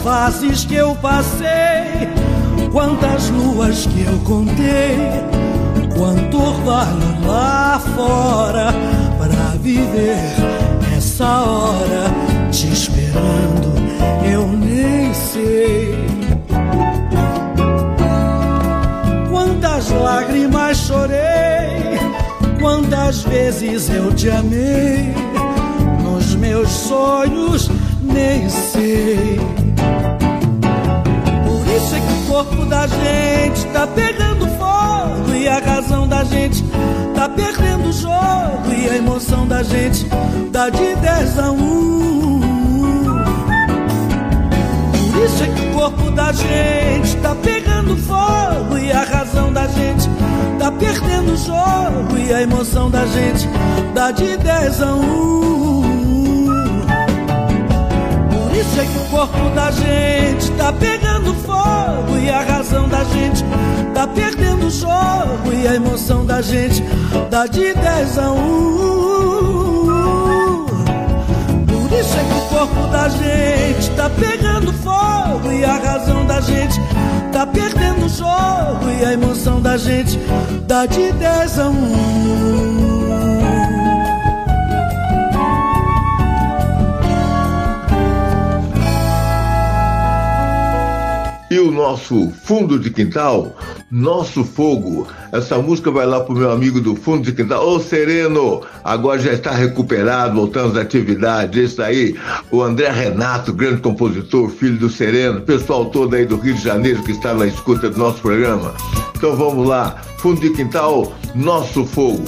Fases 0.03 0.65
que 0.65 0.75
eu 0.75 0.97
passei, 0.97 2.09
quantas 2.73 3.31
luas 3.31 3.87
que 3.87 4.03
eu 4.03 4.19
contei, 4.25 4.97
quanto 5.97 6.43
orvalho 6.43 7.25
lá 7.25 7.81
fora 7.95 8.75
pra 9.17 9.57
viver 9.61 10.19
essa 10.97 11.43
hora 11.43 12.11
te 12.51 12.73
esperando, 12.73 13.75
eu 14.29 14.49
nem 14.49 15.15
sei. 15.15 15.95
Quantas 19.31 19.89
lágrimas 19.91 20.79
chorei, 20.79 21.97
quantas 22.61 23.23
vezes 23.23 23.89
eu 23.89 24.13
te 24.13 24.29
amei, 24.29 25.15
nos 26.03 26.35
meus 26.35 26.69
sonhos 26.71 27.71
nem 28.03 28.49
sei. 28.49 29.62
Corpo 32.45 32.67
da 32.67 32.87
gente 32.89 33.67
tá 33.67 33.87
pegando 33.87 34.49
fogo 34.59 35.33
e 35.33 35.47
a 35.47 35.61
razão 35.61 36.09
da 36.09 36.25
gente 36.25 36.65
tá 37.15 37.29
perdendo 37.29 37.89
o 37.89 37.93
jogo 37.93 38.73
e 38.77 38.89
a 38.89 38.97
emoção 38.97 39.47
da 39.47 39.63
gente 39.63 40.09
dá 40.51 40.69
de 40.69 40.97
10 40.97 41.39
a 41.39 41.53
1. 41.53 42.41
Por 45.13 45.25
isso 45.25 45.45
é 45.45 45.47
que 45.47 45.69
o 45.69 45.73
corpo 45.73 46.11
da 46.11 46.33
gente 46.33 47.17
tá 47.19 47.35
pegando 47.37 47.97
fogo 47.99 48.77
e 48.79 48.91
a 48.91 49.05
razão 49.05 49.53
da 49.53 49.69
gente 49.69 50.09
tá 50.59 50.73
perdendo 50.73 51.35
o 51.35 51.37
jogo 51.37 52.19
e 52.19 52.35
a 52.35 52.43
emoção 52.43 52.91
da 52.91 53.07
gente 53.07 53.49
dá 53.95 54.11
de 54.11 54.37
10 54.37 54.83
a 54.83 54.95
1. 54.95 55.83
Por 58.33 58.57
isso 58.57 58.81
é 58.81 58.85
que 58.85 58.99
o 58.99 59.11
corpo 59.11 59.51
da 59.55 59.71
gente 59.71 60.51
tá 60.53 60.73
pegando 60.73 61.12
fogo 61.35 62.19
e 62.19 62.31
a 62.31 62.43
razão 62.43 62.89
da 62.89 63.05
gente 63.05 63.45
tá 63.95 64.07
perdendo 64.07 64.67
o 64.67 64.71
jogo 64.71 65.53
e 65.53 65.67
a 65.67 65.75
emoção 65.75 66.25
da 66.25 66.41
gente 66.41 66.83
dá 67.31 67.47
de 67.47 67.75
10 67.75 68.19
a 68.19 68.31
1. 68.33 68.43
Por 71.67 71.93
isso 71.99 72.17
é 72.17 72.25
que 72.25 72.35
o 72.35 72.43
corpo 72.49 72.87
da 72.89 73.09
gente 73.09 73.91
tá 73.97 74.11
pegando 74.11 74.73
fogo 74.73 75.53
e 75.53 75.65
a 75.65 75.77
razão 75.77 76.27
da 76.27 76.41
gente 76.41 76.81
tá 77.33 77.47
perdendo 77.47 78.07
o 78.07 78.09
jogo 78.09 78.91
e 79.01 79.05
a 79.05 79.13
emoção 79.13 79.61
da 79.61 79.77
gente 79.77 80.19
dá 80.67 80.87
de 80.87 81.13
10 81.13 81.59
a 81.59 81.69
1. 81.69 82.89
E 82.89 82.92
nosso 91.73 92.31
fundo 92.45 92.79
de 92.79 92.91
quintal, 92.91 93.57
nosso 93.91 94.45
fogo. 94.45 95.07
Essa 95.33 95.59
música 95.59 95.91
vai 95.91 96.07
lá 96.07 96.21
pro 96.21 96.35
meu 96.35 96.51
amigo 96.51 96.81
do 96.81 96.95
fundo 96.95 97.25
de 97.25 97.33
quintal. 97.33 97.67
Ô 97.67 97.81
Sereno, 97.81 98.63
agora 98.85 99.19
já 99.19 99.33
está 99.33 99.51
recuperado, 99.51 100.37
voltando 100.37 100.79
às 100.79 100.85
atividades. 100.85 101.73
Isso 101.73 101.83
aí, 101.83 102.15
o 102.51 102.63
André 102.63 102.91
Renato, 102.91 103.53
grande 103.53 103.81
compositor, 103.81 104.49
filho 104.51 104.79
do 104.79 104.91
Sereno, 104.91 105.41
pessoal 105.41 105.87
todo 105.87 106.15
aí 106.15 106.27
do 106.27 106.37
Rio 106.37 106.55
de 106.55 106.63
Janeiro 106.63 107.03
que 107.03 107.13
está 107.13 107.35
na 107.35 107.47
escuta 107.47 107.91
do 107.91 107.99
nosso 107.99 108.21
programa. 108.21 108.75
Então 109.17 109.35
vamos 109.35 109.67
lá, 109.67 109.97
fundo 110.19 110.41
de 110.41 110.51
quintal, 110.51 111.13
nosso 111.35 111.85
fogo. 111.85 112.23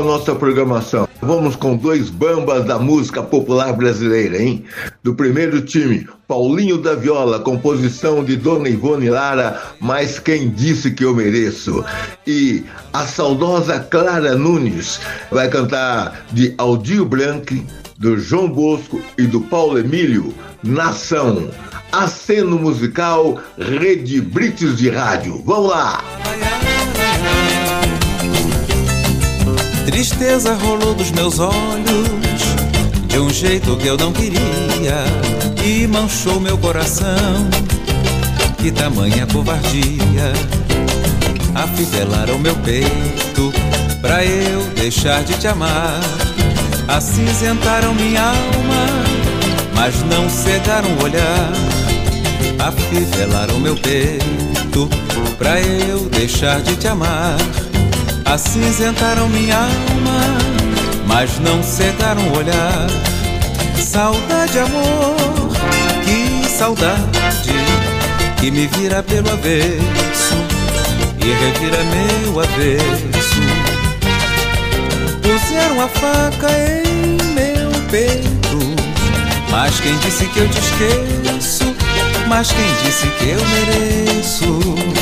A 0.00 0.04
nossa 0.04 0.34
programação. 0.34 1.06
Vamos 1.20 1.54
com 1.54 1.76
dois 1.76 2.08
bambas 2.08 2.64
da 2.64 2.78
música 2.78 3.22
popular 3.22 3.72
brasileira, 3.74 4.42
hein? 4.42 4.64
Do 5.02 5.14
primeiro 5.14 5.60
time, 5.60 6.08
Paulinho 6.26 6.78
da 6.78 6.94
Viola, 6.94 7.40
composição 7.40 8.24
de 8.24 8.36
Dona 8.36 8.68
Ivone 8.68 9.10
Lara, 9.10 9.60
Mas 9.78 10.18
Quem 10.18 10.48
Disse 10.48 10.90
Que 10.92 11.04
Eu 11.04 11.14
Mereço. 11.14 11.84
E 12.26 12.64
a 12.92 13.06
saudosa 13.06 13.78
Clara 13.78 14.34
Nunes 14.34 15.00
vai 15.30 15.48
cantar 15.48 16.24
de 16.32 16.54
Aldir 16.56 17.04
Blanc, 17.04 17.62
do 17.98 18.18
João 18.18 18.48
Bosco 18.48 19.00
e 19.18 19.22
do 19.22 19.42
Paulo 19.42 19.78
Emílio, 19.78 20.34
Nação. 20.62 21.50
Aceno 21.92 22.58
musical, 22.58 23.38
Rede 23.58 24.20
Brites 24.20 24.78
de 24.78 24.88
Rádio. 24.88 25.42
Vamos 25.44 25.70
lá! 25.70 26.02
Tristeza 29.90 30.54
rolou 30.54 30.94
dos 30.94 31.10
meus 31.10 31.40
olhos 31.40 32.40
de 33.08 33.18
um 33.18 33.28
jeito 33.28 33.76
que 33.76 33.88
eu 33.88 33.96
não 33.96 34.12
queria 34.12 35.04
e 35.64 35.84
manchou 35.88 36.38
meu 36.38 36.56
coração. 36.56 37.50
Que 38.56 38.70
tamanha 38.70 39.26
covardia 39.26 40.32
afivelaram 41.56 42.38
meu 42.38 42.54
peito 42.58 43.52
pra 44.00 44.24
eu 44.24 44.62
deixar 44.76 45.24
de 45.24 45.34
te 45.34 45.48
amar. 45.48 46.00
Acinzentaram 46.86 47.92
minha 47.92 48.22
alma, 48.22 48.86
mas 49.74 50.00
não 50.04 50.30
cegaram 50.30 50.88
o 51.00 51.02
olhar. 51.02 51.52
Afivelaram 52.60 53.58
meu 53.58 53.74
peito 53.74 54.88
pra 55.36 55.60
eu 55.60 56.08
deixar 56.08 56.60
de 56.62 56.76
te 56.76 56.86
amar. 56.86 57.36
Acinzentaram 58.30 59.28
minha 59.28 59.56
alma, 59.56 60.20
mas 61.04 61.40
não 61.40 61.60
cegaram 61.64 62.22
o 62.28 62.38
olhar. 62.38 62.86
Saudade, 63.76 64.56
amor, 64.60 65.50
que 66.04 66.48
saudade 66.48 67.50
que 68.38 68.52
me 68.52 68.68
vira 68.68 69.02
pelo 69.02 69.32
avesso 69.32 70.36
e 71.18 71.26
revira 71.26 71.78
meu 71.82 72.38
avesso. 72.38 73.40
Puseram 75.20 75.80
a 75.80 75.88
faca 75.88 76.52
em 76.52 77.16
meu 77.34 77.70
peito, 77.90 78.58
mas 79.50 79.80
quem 79.80 79.98
disse 79.98 80.24
que 80.26 80.38
eu 80.38 80.48
te 80.48 80.58
esqueço? 80.58 81.74
Mas 82.28 82.52
quem 82.52 82.74
disse 82.84 83.08
que 83.08 83.30
eu 83.30 83.40
mereço? 83.44 84.99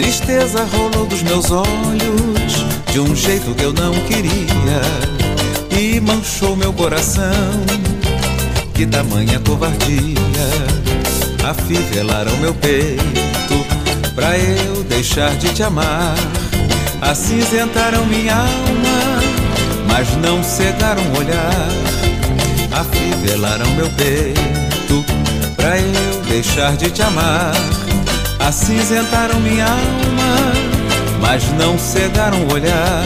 Tristeza 0.00 0.66
rolou 0.72 1.04
dos 1.04 1.22
meus 1.22 1.50
olhos 1.50 2.64
de 2.90 2.98
um 2.98 3.14
jeito 3.14 3.54
que 3.54 3.62
eu 3.62 3.74
não 3.74 3.92
queria 4.06 4.80
e 5.78 6.00
manchou 6.00 6.56
meu 6.56 6.72
coração. 6.72 7.30
Que 8.72 8.86
tamanha 8.86 9.38
covardia 9.40 10.16
afivelaram 11.46 12.34
meu 12.38 12.54
peito 12.54 13.02
pra 14.14 14.38
eu 14.38 14.82
deixar 14.84 15.36
de 15.36 15.52
te 15.52 15.62
amar. 15.62 16.14
Acinzentaram 17.02 18.06
minha 18.06 18.36
alma, 18.36 19.20
mas 19.86 20.16
não 20.16 20.42
cegaram 20.42 21.02
o 21.12 21.18
olhar. 21.18 21.68
Afivelaram 22.72 23.70
meu 23.72 23.90
peito 23.90 25.04
pra 25.56 25.78
eu 25.78 26.22
deixar 26.26 26.74
de 26.78 26.90
te 26.90 27.02
amar. 27.02 27.52
Acinzentaram 28.40 29.38
minha 29.40 29.66
alma, 29.66 30.52
mas 31.20 31.44
não 31.52 31.78
cegaram 31.78 32.38
o 32.46 32.52
olhar. 32.52 33.04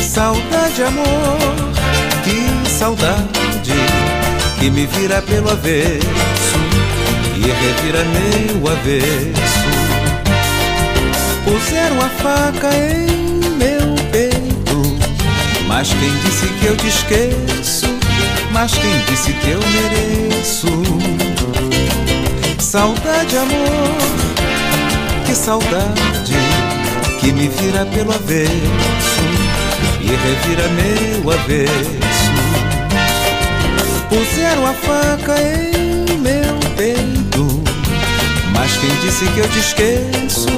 Saudade, 0.00 0.82
amor, 0.82 1.38
que 2.24 2.70
saudade 2.70 3.74
que 4.58 4.70
me 4.70 4.86
vira 4.86 5.20
pelo 5.22 5.50
avesso 5.50 6.58
e 7.36 7.40
revira 7.40 8.04
meu 8.04 8.72
avesso. 8.72 9.66
Puseram 11.44 12.00
a 12.00 12.08
faca 12.08 12.70
em 12.74 13.06
meu 13.56 13.94
peito, 14.10 14.96
mas 15.68 15.88
quem 15.88 16.10
disse 16.24 16.46
que 16.58 16.66
eu 16.66 16.76
te 16.76 16.88
esqueço? 16.88 17.86
Mas 18.52 18.72
quem 18.72 18.98
disse 19.08 19.32
que 19.34 19.50
eu 19.50 19.60
mereço? 19.60 20.66
Saudade, 22.58 23.36
amor, 23.36 24.25
saudade 25.46 26.34
que 27.20 27.30
me 27.30 27.46
vira 27.46 27.86
pelo 27.94 28.12
avesso 28.12 28.50
e 30.00 30.06
revira 30.08 30.66
meu 30.70 31.30
avesso. 31.30 32.32
Puseram 34.08 34.66
a 34.66 34.74
faca 34.74 35.40
em 35.40 36.18
meu 36.18 36.58
peito, 36.76 37.62
mas 38.52 38.76
quem 38.78 38.90
disse 38.96 39.24
que 39.24 39.38
eu 39.38 39.48
te 39.48 39.58
esqueço? 39.60 40.48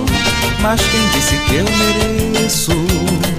Mas 0.62 0.80
quem 0.80 1.08
disse 1.10 1.36
que 1.36 1.56
eu 1.56 1.66
mereço? 1.76 3.37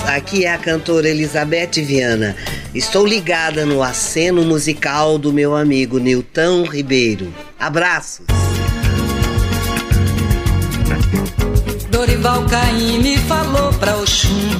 Aqui 0.00 0.44
é 0.44 0.52
a 0.52 0.58
cantora 0.58 1.08
Elizabeth 1.08 1.82
Viana. 1.84 2.34
Estou 2.74 3.06
ligada 3.06 3.66
no 3.66 3.82
aceno 3.82 4.42
musical 4.42 5.18
do 5.18 5.32
meu 5.32 5.54
amigo 5.54 5.98
Nilton 5.98 6.64
Ribeiro. 6.64 7.32
Abraços. 7.58 8.26
Dorival 11.90 12.44
Caymmi 12.46 13.16
falou 13.18 13.72
pra 13.74 13.96
Oxum 13.98 14.50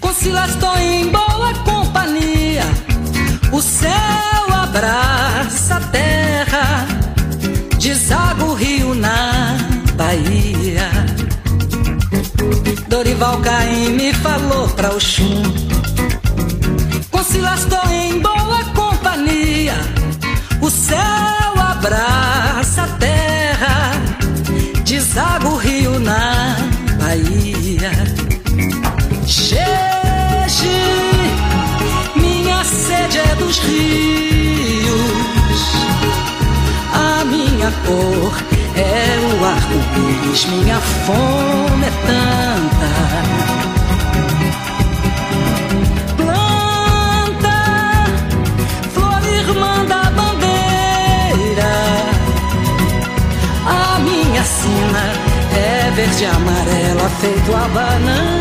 Concila 0.00 0.46
estou 0.46 0.76
em 0.78 1.08
boa 1.08 1.52
companhia 1.64 2.62
O 3.52 3.60
céu 3.60 3.92
abraça 4.50 5.76
a 5.76 5.80
terra 5.80 6.86
Deságua 7.78 8.46
o 8.46 8.54
rio 8.54 8.94
na 8.94 9.58
Bahia 9.96 10.93
Dorival 12.88 13.40
Caymmi 13.40 14.12
falou 14.14 14.68
pra 14.68 14.90
Oxum. 14.90 15.42
Concila 17.10 17.54
estou 17.54 17.90
em 17.90 18.20
boa 18.20 18.64
companhia. 18.74 19.74
O 20.60 20.70
céu 20.70 21.52
abraça 21.56 22.82
a 22.82 22.88
terra 22.98 23.34
deságua 25.14 25.50
o 25.50 25.56
rio 25.56 25.98
na 26.00 26.56
Bahia. 26.98 27.92
Cheche, 29.26 30.68
minha 32.16 32.64
sede 32.64 33.18
é 33.18 33.34
dos 33.36 33.58
rios, 33.58 34.94
a 36.92 37.24
minha 37.24 37.70
cor 37.86 38.53
é 38.76 39.18
o 39.20 39.44
arco-íris, 39.44 40.46
minha 40.46 40.80
fome 40.80 41.86
é 41.86 41.92
tanta. 42.06 42.90
Planta, 46.16 47.58
flor 48.92 49.24
irmã 49.24 49.84
da 49.86 50.10
bandeira. 50.10 51.74
A 53.66 53.98
minha 54.00 54.42
sina 54.42 55.04
é 55.56 55.90
verde 55.94 56.24
amarela, 56.26 57.08
feito 57.20 57.54
a 57.54 57.68
bananeira. 57.68 58.34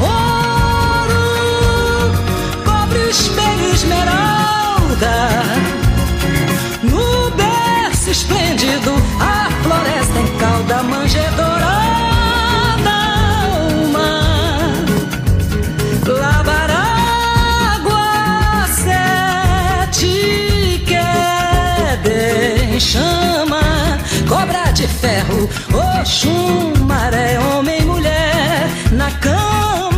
Ouro, 0.00 1.24
esmeralda. 5.04 5.44
No 6.82 7.30
berço 7.30 8.10
esplêndido, 8.10 8.94
a 9.20 9.50
floresta 9.62 10.18
em 10.18 10.26
calda 10.38 10.82
manjedourada. 10.82 11.64
Uma 13.84 14.10
lavar 16.06 16.70
água 17.76 18.66
sete 19.86 20.12
queda 20.86 22.64
em 22.64 22.80
chama 22.80 23.62
cobra 24.28 24.72
de 24.72 24.88
ferro 24.88 25.48
oxum 26.00 26.72
maré 26.84 27.38
na 28.92 29.10
cama. 29.12 29.93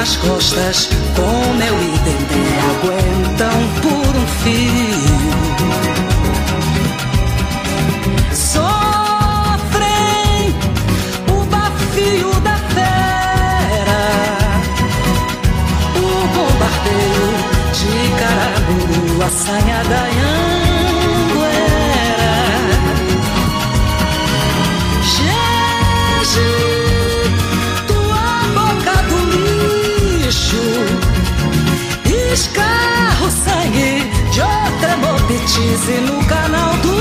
Nas 0.00 0.16
costas, 0.16 0.88
com 1.14 1.52
meu 1.56 1.74
idem 1.82 2.16
aguentam 2.70 3.58
por 3.82 4.16
um 4.16 4.26
fio. 4.42 5.10
Sofrem 8.32 9.84
o 11.28 11.44
bafio 11.50 12.32
da 12.40 12.56
fera, 12.74 14.02
o 15.96 15.98
bombardeio 16.34 17.28
de 17.74 17.92
caraburu, 18.18 19.22
a 19.22 19.28
sanha 19.28 19.84
da. 19.84 20.00
Escarro 32.32 33.26
o 33.26 33.30
sangue 33.30 34.10
de 34.32 34.40
outra 34.40 34.96
mopetize 34.98 36.00
no 36.00 36.24
canal 36.26 36.76
do 36.76 36.96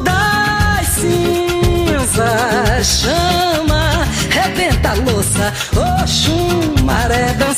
das 0.00 0.86
cinzas 0.88 2.86
chama, 2.86 3.84
rebenta 4.30 4.90
a 4.90 4.94
louça, 4.94 5.52
Oxum, 6.02 6.74
maré, 6.84 7.34
dança 7.34 7.57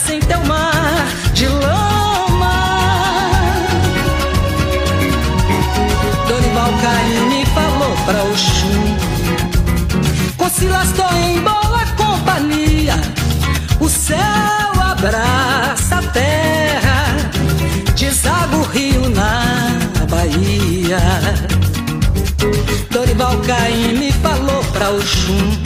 Tô 10.96 11.14
em 11.16 11.40
boa 11.40 11.86
companhia. 11.96 12.94
O 13.80 13.88
céu 13.88 14.18
abraça 14.82 15.96
a 15.96 16.02
terra 16.02 17.16
Deságua 17.94 18.58
o 18.58 18.62
rio 18.64 19.08
na 19.10 19.78
Bahia. 20.08 20.98
Dorival 22.90 23.38
Caymmi 23.38 24.12
falou 24.12 24.62
pra 24.72 24.90
Oxum. 24.90 25.62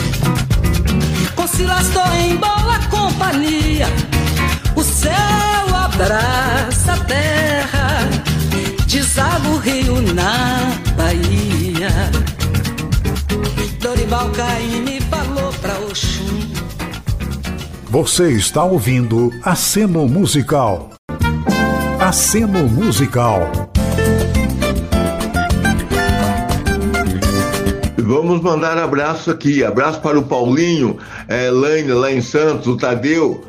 Concilas 1.34 1.88
tô 1.88 2.02
em 2.14 2.36
boa 2.36 2.78
companhia. 2.90 3.86
O 4.76 4.82
céu 4.82 5.74
abraça 5.74 6.92
a 6.92 6.96
terra 7.04 8.08
Deságua 8.86 9.50
o 9.50 9.58
rio 9.58 10.00
na 10.12 10.72
Bahia 10.96 12.43
Dorival 13.94 14.28
Caymmi 14.30 15.00
falou 15.02 15.52
pra 15.62 15.78
Oxum 15.78 16.40
Você 17.84 18.32
está 18.32 18.64
ouvindo 18.64 19.30
Aceno 19.44 20.08
Musical. 20.08 20.90
Aceno 22.00 22.68
Musical. 22.68 23.70
Vamos 27.98 28.42
mandar 28.42 28.76
abraço 28.78 29.30
aqui. 29.30 29.62
Abraço 29.62 30.00
para 30.00 30.18
o 30.18 30.24
Paulinho, 30.24 30.98
a 31.28 31.36
Elaine 31.36 31.92
lá 31.92 32.12
em 32.12 32.20
Santos, 32.20 32.66
o 32.66 32.76
Tadeu, 32.76 33.44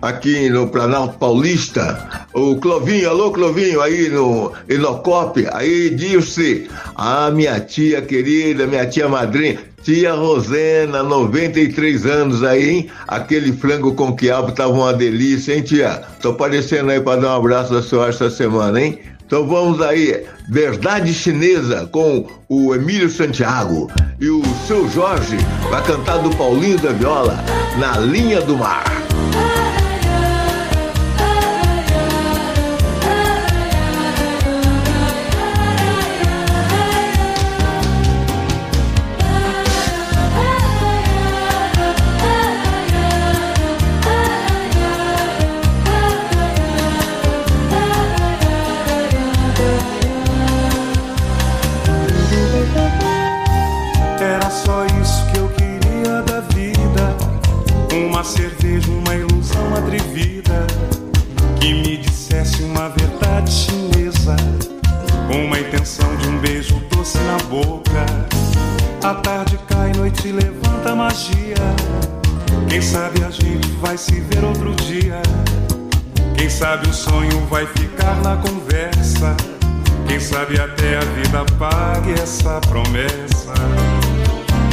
aqui 0.00 0.48
no 0.48 0.66
Planalto 0.66 1.18
Paulista. 1.18 2.26
O 2.32 2.56
Clovinho, 2.56 3.08
alô 3.08 3.30
Clovinho, 3.32 3.80
aí 3.80 4.08
no 4.08 4.52
Enocope, 4.68 5.46
aí 5.52 5.90
Dilce, 5.90 6.68
a 6.96 7.30
minha 7.30 7.60
tia 7.60 8.02
querida, 8.02 8.66
minha 8.66 8.86
tia 8.86 9.08
madrinha, 9.08 9.58
tia 9.82 10.12
Rosena, 10.12 11.02
93 11.02 12.06
anos 12.06 12.42
aí, 12.42 12.70
hein? 12.70 12.90
Aquele 13.08 13.52
frango 13.52 13.94
com 13.94 14.14
quiabo 14.14 14.52
tava 14.52 14.72
uma 14.72 14.92
delícia, 14.92 15.54
hein 15.54 15.62
tia? 15.62 16.02
Tô 16.20 16.30
aparecendo 16.30 16.90
aí 16.90 17.00
para 17.00 17.20
dar 17.20 17.34
um 17.34 17.38
abraço 17.38 17.72
da 17.72 17.82
senhora 17.82 18.10
essa 18.10 18.30
semana, 18.30 18.80
hein? 18.80 18.98
Então 19.26 19.46
vamos 19.46 19.80
aí, 19.80 20.24
Verdade 20.48 21.14
Chinesa 21.14 21.86
com 21.86 22.26
o 22.48 22.74
Emílio 22.74 23.08
Santiago 23.08 23.88
e 24.20 24.28
o 24.28 24.42
seu 24.66 24.88
Jorge 24.90 25.36
vai 25.70 25.82
cantar 25.84 26.18
do 26.18 26.34
Paulinho 26.36 26.78
da 26.78 26.90
Viola 26.90 27.38
na 27.78 27.96
linha 27.98 28.40
do 28.40 28.58
mar. 28.58 29.09
Sabe 76.60 76.90
o 76.90 76.92
sonho 76.92 77.46
vai 77.46 77.64
ficar 77.64 78.16
na 78.16 78.36
conversa. 78.36 79.34
Quem 80.06 80.20
sabe 80.20 80.60
até 80.60 80.98
a 80.98 81.00
vida 81.00 81.42
pague 81.58 82.12
essa 82.12 82.60
promessa. 82.68 83.54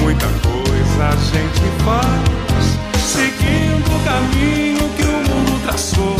Muita 0.02 0.26
coisa 0.44 1.08
a 1.08 1.16
gente 1.32 1.64
faz, 1.86 3.00
seguindo 3.00 3.88
o 3.88 4.04
caminho 4.04 4.90
que 4.98 5.04
o 5.04 5.34
mundo 5.34 5.64
traçou, 5.64 6.18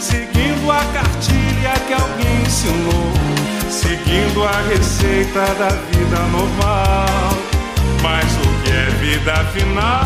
seguindo 0.00 0.70
a 0.70 0.82
cartilha 0.94 1.74
que 1.86 1.92
alguém 1.92 2.42
ensinou, 2.46 3.12
seguindo 3.68 4.44
a 4.44 4.62
receita 4.62 5.40
da 5.40 5.68
vida 5.92 6.20
normal. 6.30 7.36
Mas 8.02 8.32
o 8.38 8.62
que 8.64 8.70
é 8.70 8.90
vida 8.98 9.32
afinal? 9.34 10.04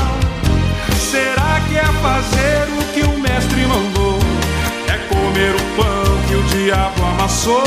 Será 0.99 1.61
que 1.69 1.77
é 1.77 1.85
fazer 2.03 2.67
o 2.77 2.93
que 2.93 3.03
o 3.03 3.21
mestre 3.21 3.67
mandou? 3.67 3.96
Comer 5.27 5.55
o 5.57 5.59
pão 5.75 6.07
que 6.29 6.35
o 6.37 6.43
diabo 6.45 7.05
amassou, 7.05 7.65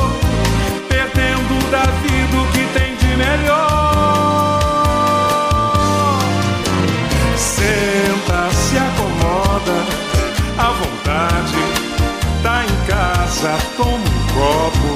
perdendo 0.88 1.70
da 1.70 1.84
vida 2.02 2.38
o 2.38 2.48
que 2.54 2.66
tem 2.74 2.96
de 2.96 3.18
melhor. 3.18 4.60
Senta, 7.36 8.50
se 8.54 8.78
acomoda, 8.78 9.84
à 10.58 10.72
vontade, 10.72 11.60
tá 12.44 12.64
em 12.64 12.76
casa, 12.88 13.58
toma 13.76 13.98
um 13.98 14.24
copo, 14.34 14.96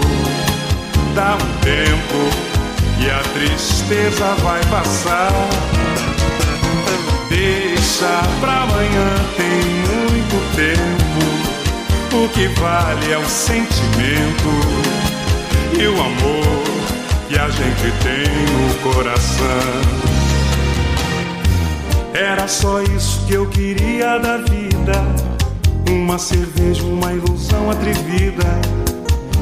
dá 1.13 1.35
um 1.35 1.49
tempo 1.59 2.19
e 2.97 3.09
a 3.09 3.19
tristeza 3.33 4.35
vai 4.41 4.63
passar. 4.71 5.33
Deixa 7.27 8.21
pra 8.39 8.61
amanhã, 8.61 9.15
tem 9.35 9.59
muito 9.85 10.55
tempo. 10.55 11.12
O 12.15 12.29
que 12.29 12.47
vale 12.59 13.11
é 13.11 13.17
o 13.17 13.27
sentimento 13.27 14.49
e 15.79 15.87
o 15.87 15.99
amor 15.99 16.63
que 17.27 17.39
a 17.39 17.49
gente 17.49 17.91
tem 18.03 18.23
no 18.53 18.93
coração. 18.93 20.03
Era 22.13 22.47
só 22.47 22.83
isso 22.83 23.25
que 23.25 23.33
eu 23.33 23.47
queria 23.49 24.19
da 24.19 24.37
vida. 24.37 24.93
Uma 25.89 26.19
cerveja, 26.19 26.83
uma 26.83 27.11
ilusão 27.11 27.71
atrevida. 27.71 28.45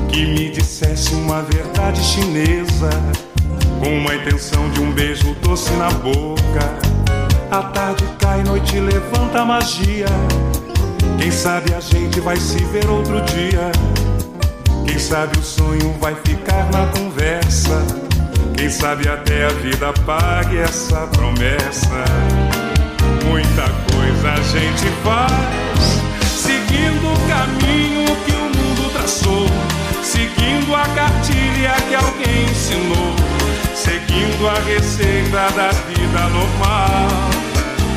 Que 0.07 0.25
me 0.25 0.49
dissesse 0.49 1.13
uma 1.13 1.41
verdade 1.41 2.01
chinesa. 2.01 2.89
Com 3.83 3.97
uma 3.97 4.15
intenção 4.15 4.69
de 4.69 4.79
um 4.79 4.93
beijo 4.93 5.35
doce 5.41 5.71
na 5.73 5.89
boca. 5.89 6.79
A 7.51 7.63
tarde 7.63 8.05
cai, 8.17 8.41
noite 8.43 8.79
levanta 8.79 9.41
a 9.41 9.45
magia. 9.45 10.05
Quem 11.17 11.31
sabe 11.31 11.73
a 11.73 11.79
gente 11.79 12.19
vai 12.19 12.35
se 12.37 12.63
ver 12.65 12.87
outro 12.89 13.21
dia. 13.21 13.71
Quem 14.85 14.99
sabe 14.99 15.37
o 15.37 15.43
sonho 15.43 15.95
vai 15.99 16.15
ficar 16.15 16.69
na 16.71 16.85
conversa. 16.87 17.85
Quem 18.57 18.69
sabe 18.69 19.07
até 19.07 19.45
a 19.45 19.49
vida 19.49 19.93
pague 20.05 20.57
essa 20.57 21.07
promessa. 21.07 22.05
Muita 23.25 23.63
coisa 23.91 24.33
a 24.33 24.41
gente 24.41 24.87
faz, 25.03 26.01
seguindo 26.35 27.11
o 27.11 27.27
caminho 27.27 28.15
que 28.25 28.31
o 28.33 28.43
mundo 28.57 28.91
traçou, 28.93 29.47
seguindo 30.03 30.75
a 30.75 30.85
cartilha 30.89 31.73
que 31.87 31.95
alguém 31.95 32.43
ensinou, 32.45 33.15
seguindo 33.73 34.47
a 34.47 34.59
receita 34.65 35.49
da 35.55 35.71
vida 35.71 36.29
normal. 36.29 37.07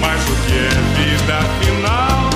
Mas 0.01 0.23
o 0.29 0.37
que 0.47 0.57
é 0.57 0.69
vida 0.99 1.41
final? 1.61 2.34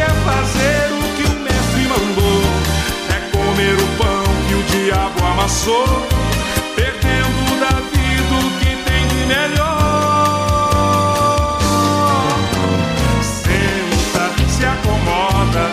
É 0.00 0.06
fazer 0.24 0.92
o 0.92 1.02
que 1.16 1.24
o 1.24 1.34
mestre 1.40 1.82
mandou? 1.88 2.42
É 3.10 3.18
comer 3.36 3.74
o 3.74 3.86
pão 3.98 4.24
que 4.46 4.54
o 4.54 4.62
diabo 4.64 5.18
amassou, 5.24 6.06
perdendo 6.76 7.40
da 7.58 7.74
vida 7.90 8.34
o 8.34 8.50
que 8.60 8.70
tem 8.84 9.02
de 9.08 9.22
melhor. 9.26 9.58
Senta, 13.22 14.24
se 14.48 14.64
acomoda, 14.64 15.64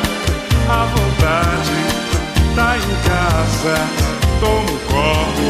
à 0.69 0.86
vontade, 0.86 1.78
tá 2.55 2.78
em 2.78 2.89
casa, 3.07 3.76
toma 4.39 4.61
um 4.61 4.78
copo, 4.88 5.47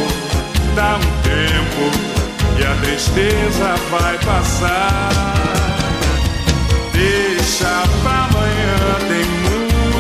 dá 0.76 0.92
um 0.98 1.08
tempo 1.24 1.84
e 2.60 2.62
a 2.66 2.76
tristeza 2.82 3.76
vai 3.90 4.18
passar. 4.20 5.10
Deixa 6.92 7.84
pra 8.04 8.25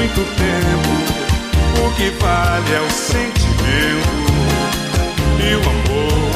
muito 0.05 0.23
tempo. 0.35 1.85
O 1.85 1.91
que 1.95 2.09
vale 2.21 2.73
é 2.73 2.81
o 2.81 2.89
sentimento 2.91 3.45
e 5.39 5.55
o 5.55 5.61
amor 5.69 6.31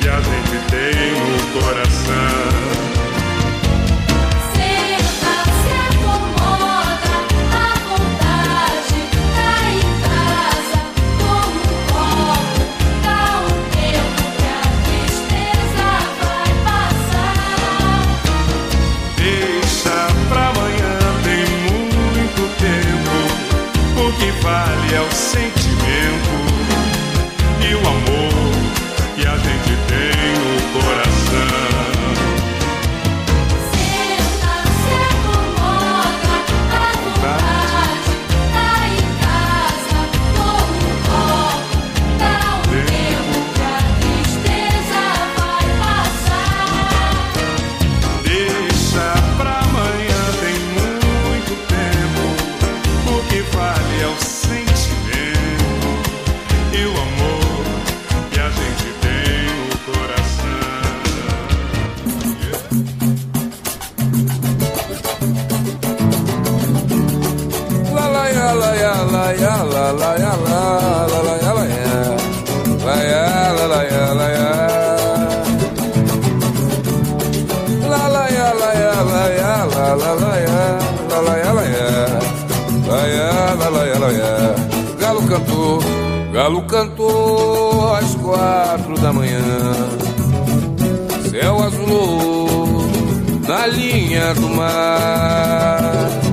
que 0.00 0.08
a 0.08 0.20
gente 0.20 0.56
tem 0.70 1.12
no 1.14 1.60
coração. 1.60 2.75
La 69.76 69.92
la 69.92 70.10
ya 70.22 70.32
la 70.48 70.62
la 71.12 71.20
la 71.28 71.34
ya 71.42 71.52
la 71.54 71.64
ya 71.66 71.74
la 73.68 73.80
ya 84.20 84.32
Galo 85.00 85.22
cantou, 85.28 85.80
galo 86.32 86.62
cantou 86.62 87.94
às 87.94 88.14
quatro 88.16 88.94
da 88.98 89.12
manhã 89.12 89.40
Céu 91.30 91.62
azulou 91.62 92.86
na 93.48 93.66
linha 93.66 94.34
do 94.34 94.48
mar 94.48 96.25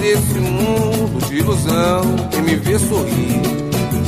desse 0.00 0.38
mundo 0.38 1.26
de 1.26 1.38
ilusão. 1.38 2.02
Quem 2.30 2.42
me 2.42 2.56
vê 2.56 2.78
sorrir, 2.78 3.42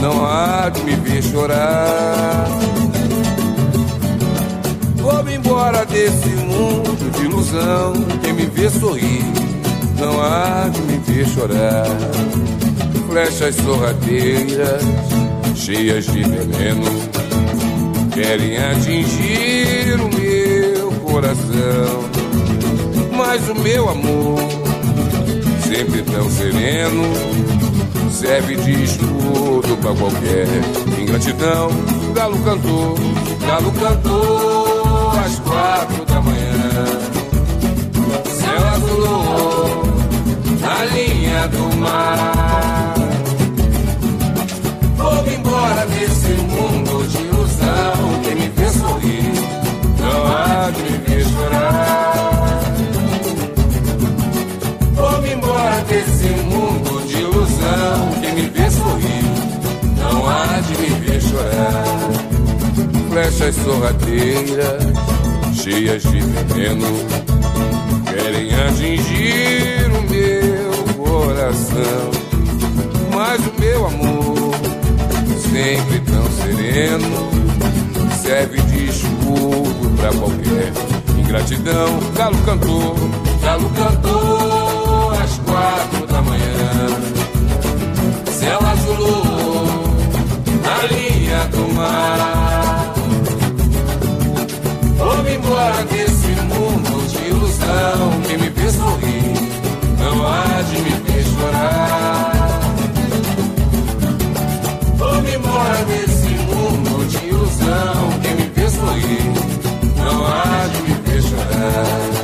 não 0.01 0.25
há 0.25 0.69
de 0.71 0.83
me 0.83 0.97
ver 0.97 1.23
chorar. 1.23 2.47
Vou-me 4.97 5.35
embora 5.35 5.85
desse 5.85 6.29
mundo 6.29 7.11
de 7.13 7.25
ilusão. 7.25 7.93
Quem 8.23 8.33
me 8.33 8.47
vê 8.47 8.71
sorrir, 8.71 9.25
não 9.99 10.21
há 10.21 10.69
de 10.69 10.81
me 10.83 10.99
ver 10.99 11.27
chorar. 11.27 11.87
Flechas 13.09 13.57
sorrateiras, 13.57 14.83
cheias 15.55 16.07
de 16.07 16.23
veneno, 16.23 17.11
querem 18.15 18.57
atingir 18.59 19.99
o 20.01 20.09
meu 20.17 20.93
coração. 21.01 22.11
Mas 23.17 23.49
o 23.49 23.55
meu 23.55 23.89
amor 23.89 24.60
sempre 25.75 26.03
tão 26.03 26.29
sereno, 26.29 27.05
serve 28.11 28.57
de 28.57 28.83
escudo 28.83 29.77
pra 29.81 29.95
qualquer 29.95 30.49
ingratidão. 31.01 31.71
Galo 32.13 32.39
cantou, 32.43 32.95
galo 33.47 33.73
cantou 33.73 35.11
às 35.25 35.39
quatro 35.39 36.05
da 36.07 36.21
manhã. 36.21 36.87
Céu 38.25 38.69
azulou 38.69 39.85
na 40.61 40.85
linha 40.87 41.47
do 41.47 41.77
mar. 41.77 42.40
Flechas 63.31 63.55
sorrateiras, 63.65 64.83
cheias 65.55 66.03
de 66.03 66.21
veneno, 66.21 66.87
querem 68.05 68.53
atingir 68.53 69.89
o 69.97 70.03
meu 70.11 70.73
coração. 71.03 72.11
Mas 73.15 73.41
o 73.47 73.53
meu 73.61 73.87
amor, 73.87 74.55
sempre 75.49 76.01
tão 76.01 76.25
sereno, 76.33 77.31
serve 78.21 78.61
de 78.63 78.87
escudo 78.87 79.91
pra 79.97 80.11
qualquer 80.11 80.73
ingratidão. 81.17 82.01
Galo 82.17 82.39
cantou, 82.45 82.97
galo 83.43 83.71
cantou 83.71 85.11
às 85.13 85.39
quatro 85.39 86.07
da 86.09 86.21
manhã. 86.21 86.89
Céu 88.33 88.59
azulou 88.61 89.67
na 90.63 90.83
linha 90.95 91.45
do 91.47 91.75
mar. 91.75 92.50
Embora 95.61 95.85
desse 95.85 96.27
mundo 96.27 97.07
de 97.07 97.29
ilusão. 97.29 98.23
Quem 98.27 98.39
me 98.39 98.49
vê 98.49 98.71
sorrir, 98.71 99.35
não 99.99 100.27
há 100.27 100.63
de 100.63 100.81
me 100.81 100.91
ver 100.91 101.25
chorar. 101.27 102.61
Vou-me 104.97 105.35
embora 105.35 105.85
desse 105.85 106.29
mundo 106.31 107.07
de 107.09 107.27
ilusão. 107.27 108.21
Quem 108.23 108.35
me 108.37 108.51
vê 108.55 108.71
sorrir, 108.71 109.33
não 109.99 110.27
há 110.27 110.67
de 110.67 110.83
me 110.83 110.95
ver 111.05 111.23
chorar. 111.25 112.20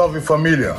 Salve, 0.00 0.22
família! 0.22 0.74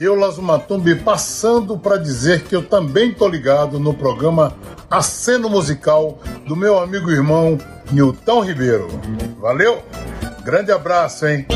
Eu, 0.00 0.16
Lazumatumbi, 0.16 0.96
passando 0.96 1.78
para 1.78 1.96
dizer 1.96 2.42
que 2.42 2.56
eu 2.56 2.62
também 2.64 3.14
tô 3.14 3.28
ligado 3.28 3.78
no 3.78 3.94
programa 3.94 4.52
Aceno 4.90 5.48
Musical 5.48 6.18
do 6.44 6.56
meu 6.56 6.76
amigo 6.76 7.08
e 7.08 7.14
irmão 7.14 7.56
Nilton 7.92 8.40
Ribeiro. 8.40 8.88
Valeu? 9.40 9.80
Grande 10.42 10.72
abraço, 10.72 11.24
hein? 11.28 11.46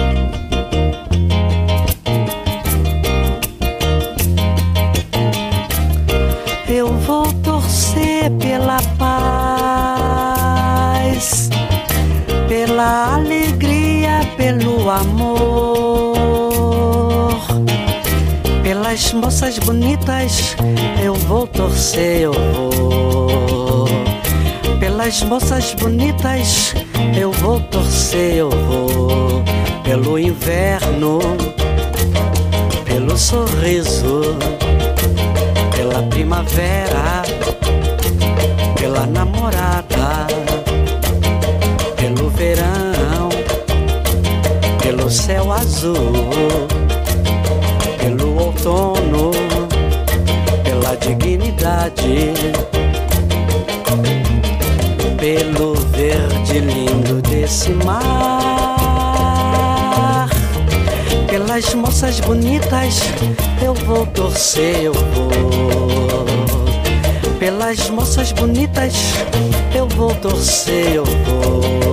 Eu 6.69 6.87
vou 6.99 7.27
torcer 7.43 8.31
pela 8.39 8.81
paz, 8.97 10.31
pela 12.47 13.17
alegria, 13.17 14.21
pelo 14.37 14.89
amor, 14.89 15.72
pelas 19.03 19.13
moças 19.15 19.59
bonitas. 19.59 20.57
Eu 21.03 21.15
vou 21.15 21.47
torcer, 21.47 22.21
eu 22.23 22.33
vou. 22.33 23.89
Pelas 24.79 25.23
moças 25.25 25.75
bonitas, 25.75 26.75
eu 27.19 27.33
vou 27.33 27.61
torcer, 27.61 28.37
eu 28.37 28.51
vou. 28.51 29.43
Pelo 29.83 30.19
inverno, 30.19 31.19
pelo 32.85 33.17
sorriso 33.19 34.37
pela 35.75 36.03
primavera, 36.05 37.23
pela 38.79 39.07
namorada, 39.07 40.27
pelo 41.97 42.31
verão, 42.31 43.29
pelo 44.81 45.11
céu 45.11 45.51
azul, 45.51 46.72
pela 51.51 51.89
dignidade, 51.91 52.33
pelo 55.19 55.75
verde 55.75 56.59
lindo 56.61 57.21
desse 57.23 57.71
mar. 57.71 58.29
Pelas 61.29 61.75
moças 61.75 62.21
bonitas 62.21 63.01
eu 63.63 63.75
vou 63.75 64.07
torcer, 64.07 64.83
eu 64.83 64.93
vou. 64.93 65.33
Pelas 67.39 67.91
moças 67.91 68.33
bonitas 68.33 68.95
eu 69.75 69.89
vou 69.89 70.15
torcer, 70.17 70.95
eu 70.95 71.05
vou. 71.05 71.92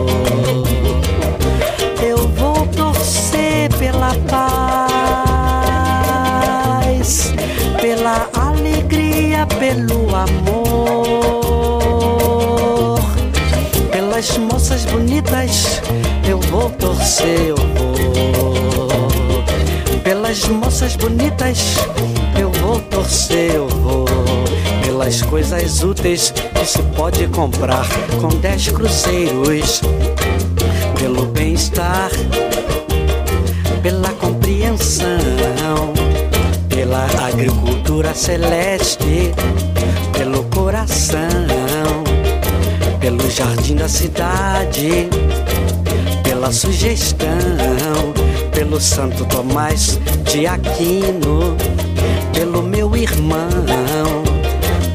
Amor. 10.24 11.40
Pelas 13.91 14.38
moças 14.38 14.86
bonitas 14.86 15.82
eu 16.28 16.40
vou 16.40 16.70
torcer, 16.72 17.40
eu 17.48 17.56
vou. 17.56 17.96
Pelas 20.04 20.44
moças 20.46 20.96
bonitas 20.96 21.78
eu 22.40 22.52
vou 22.52 22.80
torcer, 22.82 23.56
eu 23.56 23.68
vou. 23.68 24.06
Pelas 24.84 25.22
coisas 25.22 25.84
úteis 25.84 26.32
que 26.32 26.66
se 26.66 26.82
pode 26.96 27.28
comprar 27.28 27.88
com 28.20 28.28
dez 28.40 28.68
cruzeiros. 28.68 29.82
Pelo 31.00 31.28
bem-estar, 31.28 32.12
pela 33.82 34.10
compreensão, 34.14 35.94
pela 36.68 37.06
agricultura 37.26 38.14
celeste, 38.14 39.32
pelo 40.20 40.44
coração, 40.50 42.04
pelo 43.00 43.32
jardim 43.32 43.76
da 43.76 43.88
cidade, 43.88 45.08
pela 46.24 46.52
sugestão 46.52 47.30
pelo 48.52 48.82
Santo 48.82 49.24
Tomás 49.28 49.98
de 50.30 50.46
Aquino, 50.46 51.56
pelo 52.34 52.62
meu 52.62 52.94
irmão, 52.94 53.40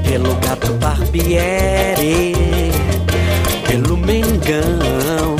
pelo 0.07 0.35
gato 0.35 0.71
Barbieri, 0.75 2.35
pelo 3.67 3.97
Mengão, 3.97 5.37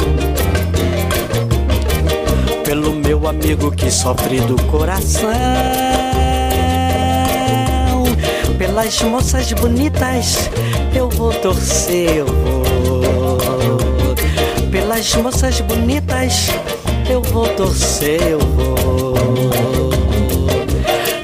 pelo 2.65 2.93
meu 2.95 3.29
amigo 3.29 3.71
que 3.73 3.91
sofre 3.91 4.41
do 4.41 4.57
coração, 4.63 5.29
pelas 8.67 9.03
moças 9.03 9.53
bonitas 9.53 10.49
eu 10.97 11.11
vou 11.11 11.31
torcer, 11.35 12.17
eu 12.17 12.27
vou. 12.27 13.37
Pelas 14.71 15.15
moças 15.17 15.61
bonitas 15.61 16.49
eu 17.11 17.21
vou 17.21 17.47
torcer, 17.49 18.23
eu 18.23 18.39
vou. 18.39 19.15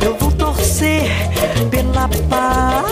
Eu 0.04 0.14
vou 0.18 0.30
torcer 0.32 1.10
pela 1.70 2.10
paz, 2.28 2.90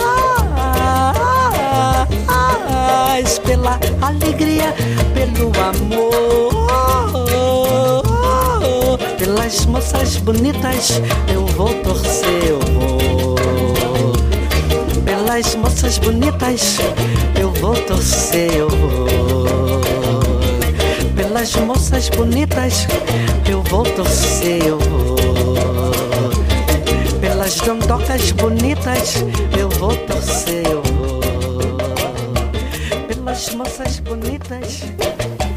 pela 3.39 3.79
alegria, 4.01 4.73
pelo 5.13 5.51
amor. 5.61 6.49
Pelas 9.19 9.65
moças 9.67 10.17
bonitas 10.17 10.99
eu 11.31 11.45
vou 11.45 11.71
torcer, 11.83 12.38
moças 15.79 15.97
bonitas 15.99 16.77
eu 17.39 17.53
vou 17.53 17.73
torcer, 17.73 18.53
eu 18.53 18.67
vou 18.67 19.07
pelas 21.15 21.55
moças 21.55 22.09
bonitas 22.09 22.85
eu 23.49 23.63
vou 23.63 23.83
torcer, 23.83 24.61
eu 24.65 24.77
vou. 24.77 25.15
Pelas 27.21 27.55
dandocas 27.61 28.31
bonitas 28.33 29.23
eu 29.57 29.69
vou 29.69 29.95
torcer, 29.95 30.65
eu 30.69 30.83
vou. 30.83 31.77
Pelas 33.07 33.55
moças 33.55 33.99
bonitas 34.01 34.83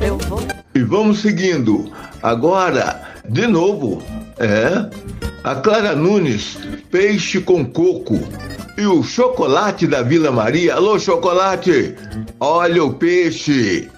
eu 0.01 0.17
vou. 0.19 0.41
E 0.73 0.83
vamos 0.85 1.19
seguindo. 1.19 1.93
Agora, 2.23 3.03
de 3.29 3.49
novo, 3.49 4.01
é 4.39 4.89
a 5.43 5.57
Clara 5.57 5.97
Nunes, 5.97 6.57
peixe 6.93 7.41
com 7.41 7.65
coco. 7.65 8.21
O 8.93 9.03
chocolate 9.03 9.87
da 9.87 10.03
Vila 10.03 10.31
Maria. 10.31 10.75
Alô, 10.75 10.99
chocolate! 10.99 11.95
Olha 12.39 12.85
o 12.85 12.93
peixe! 12.93 13.91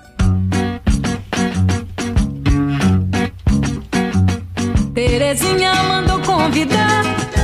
Terezinha 4.94 5.74
mandou 5.88 6.20
convidar. 6.20 7.02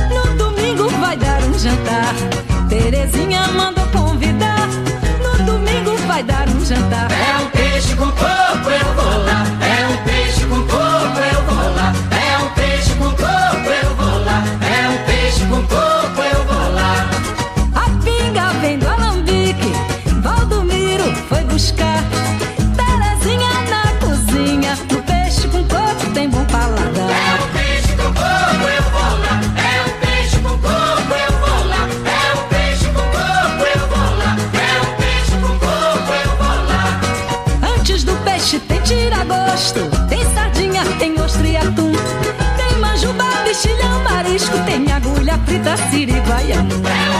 No 0.09 0.37
domingo 0.37 0.87
vai 1.01 1.17
dar 1.17 1.43
um 1.43 1.59
jantar. 1.59 2.15
Terezinha 2.69 3.45
mandou 3.49 3.85
convidar. 3.87 4.69
No 5.21 5.45
domingo 5.45 5.97
vai 6.07 6.23
dar 6.23 6.47
um 6.47 6.63
jantar. 6.63 7.30
Siribaya. 45.77 47.10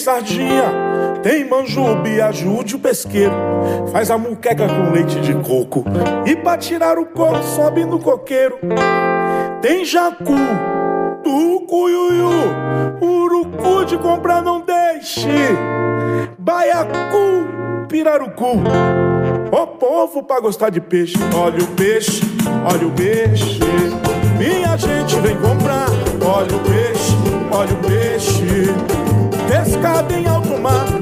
Sardinha, 0.00 0.64
tem 1.22 1.48
manjubi, 1.48 2.20
ajude 2.20 2.76
o 2.76 2.78
pesqueiro. 2.78 3.34
Faz 3.92 4.10
a 4.10 4.18
muqueca 4.18 4.66
com 4.66 4.90
leite 4.90 5.20
de 5.20 5.34
coco 5.34 5.84
e 6.26 6.34
pra 6.34 6.56
tirar 6.56 6.98
o 6.98 7.06
coco 7.06 7.42
sobe 7.42 7.84
no 7.84 7.98
coqueiro. 7.98 8.58
Tem 9.60 9.84
jacu, 9.84 10.34
tucuiuiu, 11.22 12.30
urucu 13.00 13.84
de 13.84 13.98
comprar 13.98 14.42
não 14.42 14.60
deixe. 14.60 15.28
Baiacu, 16.38 17.86
pirarucu. 17.88 18.62
Ô 19.52 19.66
povo 19.66 20.22
pra 20.22 20.40
gostar 20.40 20.70
de 20.70 20.80
peixe, 20.80 21.16
olha 21.34 21.62
o 21.62 21.66
peixe, 21.68 22.22
olha 22.64 22.86
o 22.86 22.90
peixe. 22.92 23.60
Minha 24.38 24.76
gente 24.76 25.20
vem 25.20 25.36
comprar, 25.36 25.86
olha 26.24 26.56
o 26.56 26.60
peixe, 26.60 27.12
olha 27.52 27.74
o 27.74 27.76
peixe. 27.76 29.09
Pescado 29.50 30.14
em 30.14 30.28
alto 30.28 30.56
mar, 30.58 30.99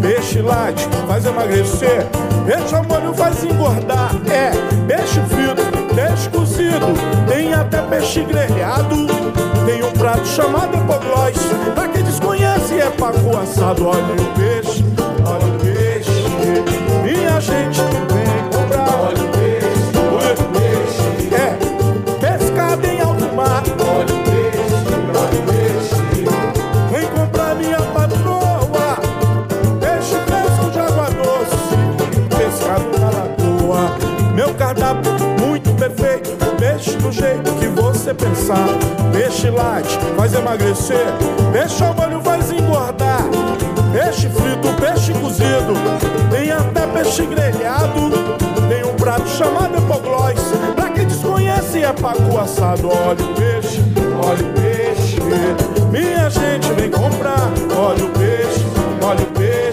Peixe 0.00 0.40
light 0.40 0.80
faz 1.06 1.26
emagrecer, 1.26 2.06
peixe 2.46 2.74
ao 2.74 2.82
molho 2.84 3.12
faz 3.12 3.44
engordar. 3.44 4.12
É, 4.30 4.50
peixe 4.86 5.20
frito, 5.28 5.94
peixe 5.94 6.30
cozido, 6.30 6.86
tem 7.28 7.52
até 7.52 7.82
peixe 7.82 8.24
grelhado. 8.24 9.06
Tem 9.66 9.84
um 9.84 9.92
prato 9.92 10.26
chamado 10.26 10.74
epoglós, 10.74 11.36
pra 11.74 11.86
quem 11.88 12.02
desconhece 12.02 12.80
é 12.80 12.88
pacu 12.88 13.36
assado. 13.36 13.86
Olha 13.86 14.00
o 14.00 14.32
peixe, 14.38 14.82
olha 15.26 15.46
o 15.46 15.58
peixe, 15.60 16.10
minha 17.04 17.38
gente 17.38 18.05
você 38.06 38.14
pensar. 38.14 38.68
Peixe 39.12 39.50
light 39.50 39.88
faz 40.16 40.32
emagrecer, 40.32 41.06
peixe 41.52 41.82
ao 41.82 41.92
molho 41.94 42.20
faz 42.22 42.52
engordar. 42.52 43.24
Peixe 43.92 44.28
frito, 44.28 44.68
peixe 44.80 45.12
cozido, 45.14 45.72
tem 46.30 46.52
até 46.52 46.86
peixe 46.86 47.26
grelhado. 47.26 48.10
Tem 48.68 48.84
um 48.84 48.94
prato 48.94 49.28
chamado 49.28 49.76
epoglós, 49.76 50.40
pra 50.76 50.90
quem 50.90 51.06
desconhece 51.06 51.82
é 51.82 51.92
pacu 51.92 52.38
assado. 52.38 52.88
Olha 52.88 53.24
o 53.24 53.34
peixe, 53.34 53.82
olha 54.22 54.44
o 54.44 54.52
peixe, 54.52 55.20
minha 55.90 56.30
gente 56.30 56.72
vem 56.74 56.90
comprar. 56.90 57.50
Olha 57.76 58.04
o 58.04 58.10
peixe, 58.10 58.64
olha 59.02 59.22
o 59.22 59.26
peixe, 59.32 59.65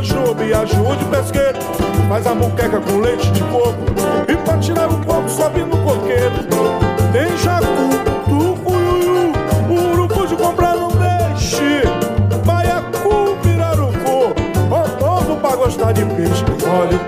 tem 0.00 0.16
manjubi, 0.16 0.52
ajude 0.54 1.04
pesqueiro. 1.06 1.58
Faz 2.08 2.26
a 2.26 2.34
muqueca 2.34 2.80
com 2.80 2.98
leite 3.00 3.30
de 3.32 3.42
coco 3.44 3.78
e 4.28 4.36
pra 4.36 4.58
tirar 4.58 4.88
o 4.88 5.04
coco 5.04 5.28
sobe 5.28 5.60
no 5.60 5.76
coqueiro. 5.78 6.34
Tem 7.12 7.36
jacu, 7.38 7.66
tucuiuiu, 8.28 9.32
urucu 9.68 10.26
de 10.26 10.36
comprar 10.36 10.76
não 10.76 10.88
deixe. 10.88 11.82
Baiacu, 12.44 13.36
pirarucu, 13.42 14.34
povo 14.98 15.36
pra 15.36 15.56
gostar 15.56 15.92
de 15.92 16.04
peixe. 16.04 16.44
Olha 16.80 16.98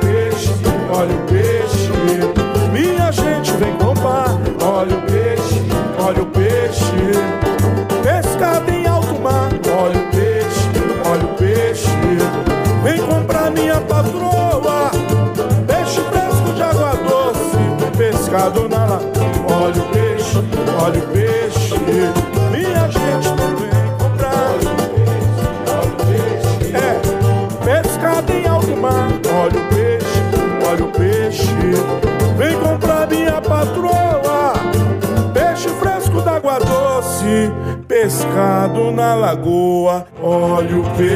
Pescado 37.86 38.90
na 38.90 39.14
lagoa. 39.14 40.06
Olha 40.20 40.78
o 40.78 40.82
peixe. 40.96 41.12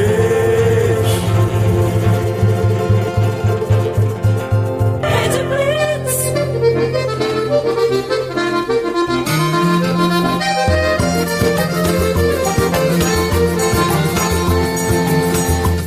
Rede 5.02 5.42
Blitz. 5.48 6.16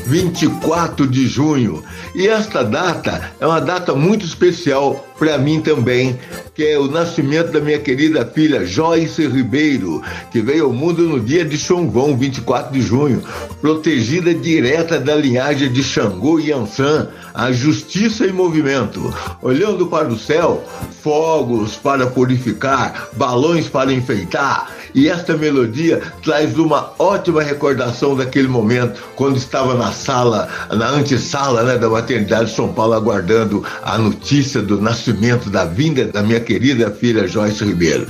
24 0.06 1.08
de 1.08 1.28
junho. 1.28 1.84
E 2.16 2.28
esta 2.28 2.64
data 2.64 3.32
é 3.40 3.46
uma 3.46 3.62
data 3.62 3.94
muito 3.94 4.26
especial 4.26 5.06
para 5.18 5.38
mim 5.38 5.62
também, 5.62 6.20
que 6.60 6.68
é 6.68 6.78
o 6.78 6.92
nascimento 6.92 7.54
da 7.54 7.62
minha 7.62 7.80
querida 7.80 8.26
filha 8.26 8.66
Joyce 8.66 9.26
Ribeiro, 9.26 10.02
que 10.30 10.42
veio 10.42 10.66
ao 10.66 10.74
mundo 10.74 11.04
no 11.04 11.18
dia 11.18 11.46
de 11.46 11.58
Xongão, 11.58 12.18
24 12.18 12.74
de 12.74 12.82
junho, 12.82 13.24
protegida 13.62 14.34
direta 14.34 15.00
da 15.00 15.16
linhagem 15.16 15.72
de 15.72 15.82
Xangô 15.82 16.38
e 16.38 16.52
Ansan, 16.52 17.08
a 17.34 17.50
justiça 17.54 18.26
em 18.26 18.34
movimento. 18.34 19.02
Olhando 19.42 19.88
para 19.88 20.10
o 20.10 20.20
céu, 20.20 20.62
fogos 21.02 21.78
para 21.78 22.08
purificar, 22.08 23.08
balões 23.14 23.70
para 23.70 23.94
enfeitar. 23.94 24.79
E 24.94 25.08
esta 25.10 25.38
melodia 25.38 26.02
traz 26.24 26.58
uma 26.58 26.92
ótima 26.98 27.42
recordação 27.42 28.16
daquele 28.16 28.48
momento, 28.48 29.02
quando 29.16 29.38
estava 29.38 29.74
na 29.76 29.92
sala, 29.92 30.48
na 30.72 30.90
antessala 30.90 31.64
né, 31.64 31.78
da 31.78 31.90
maternidade 31.90 32.50
de 32.50 32.56
São 32.56 32.72
Paulo, 32.74 32.94
aguardando 32.94 33.64
a 33.84 33.98
notícia 33.98 34.62
do 34.62 34.82
nascimento, 34.82 35.50
da 35.50 35.66
vinda 35.66 36.06
da 36.06 36.24
minha 36.24 36.40
querida 36.40 36.90
filha 36.92 37.28
Joyce 37.28 37.64
Ribeiro. 37.64 38.08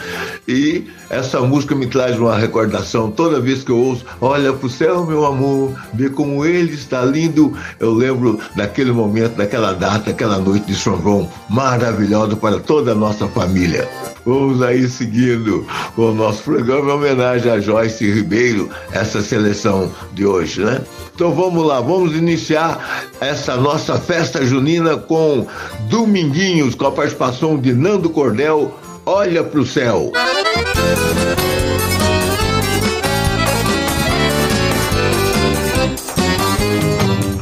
E 0.47 0.87
essa 1.09 1.39
música 1.41 1.75
me 1.75 1.87
traz 1.87 2.17
uma 2.17 2.37
recordação 2.37 3.11
toda 3.11 3.39
vez 3.39 3.63
que 3.63 3.71
eu 3.71 3.77
ouço, 3.77 4.05
olha 4.21 4.53
pro 4.53 4.69
céu, 4.69 5.05
meu 5.05 5.25
amor, 5.25 5.73
vê 5.93 6.09
como 6.09 6.45
ele 6.45 6.73
está 6.73 7.03
lindo. 7.03 7.53
Eu 7.79 7.93
lembro 7.93 8.39
daquele 8.55 8.91
momento, 8.91 9.35
daquela 9.35 9.73
data, 9.73 10.11
aquela 10.11 10.37
noite 10.37 10.67
de 10.67 10.75
São 10.75 11.01
João 11.01 11.29
maravilhosa 11.49 12.35
para 12.35 12.59
toda 12.59 12.91
a 12.91 12.95
nossa 12.95 13.27
família. 13.27 13.89
Vamos 14.25 14.61
aí 14.61 14.87
seguindo 14.87 15.65
o 15.97 16.11
nosso 16.11 16.43
programa 16.43 16.68
em 16.71 16.91
homenagem 16.91 17.51
a 17.51 17.59
Joyce 17.59 18.09
Ribeiro, 18.11 18.69
essa 18.91 19.21
seleção 19.21 19.91
de 20.13 20.25
hoje, 20.25 20.63
né? 20.63 20.81
Então 21.13 21.33
vamos 21.33 21.65
lá, 21.65 21.81
vamos 21.81 22.15
iniciar 22.15 23.07
essa 23.19 23.55
nossa 23.57 23.99
festa 23.99 24.45
junina 24.45 24.95
com 24.95 25.45
Dominguinhos, 25.89 26.75
com 26.75 26.85
a 26.85 26.91
participação 26.91 27.57
de 27.57 27.73
Nando 27.73 28.09
Cordel, 28.09 28.73
Olha 29.11 29.43
pro 29.43 29.65
céu. 29.65 30.11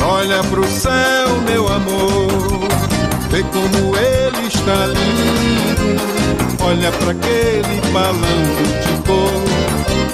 Olha 0.02 0.44
pro 0.49 0.66
céu, 0.66 1.41
meu 1.45 1.68
amor, 1.68 2.70
vê 3.30 3.44
como 3.44 3.98
ele 3.98 4.48
está 4.48 4.86
lindo. 4.86 5.66
Olha 6.68 6.91
para 6.91 7.11
aquele 7.11 7.81
balanço 7.94 8.64
de 8.84 8.94
cor, 9.07 9.31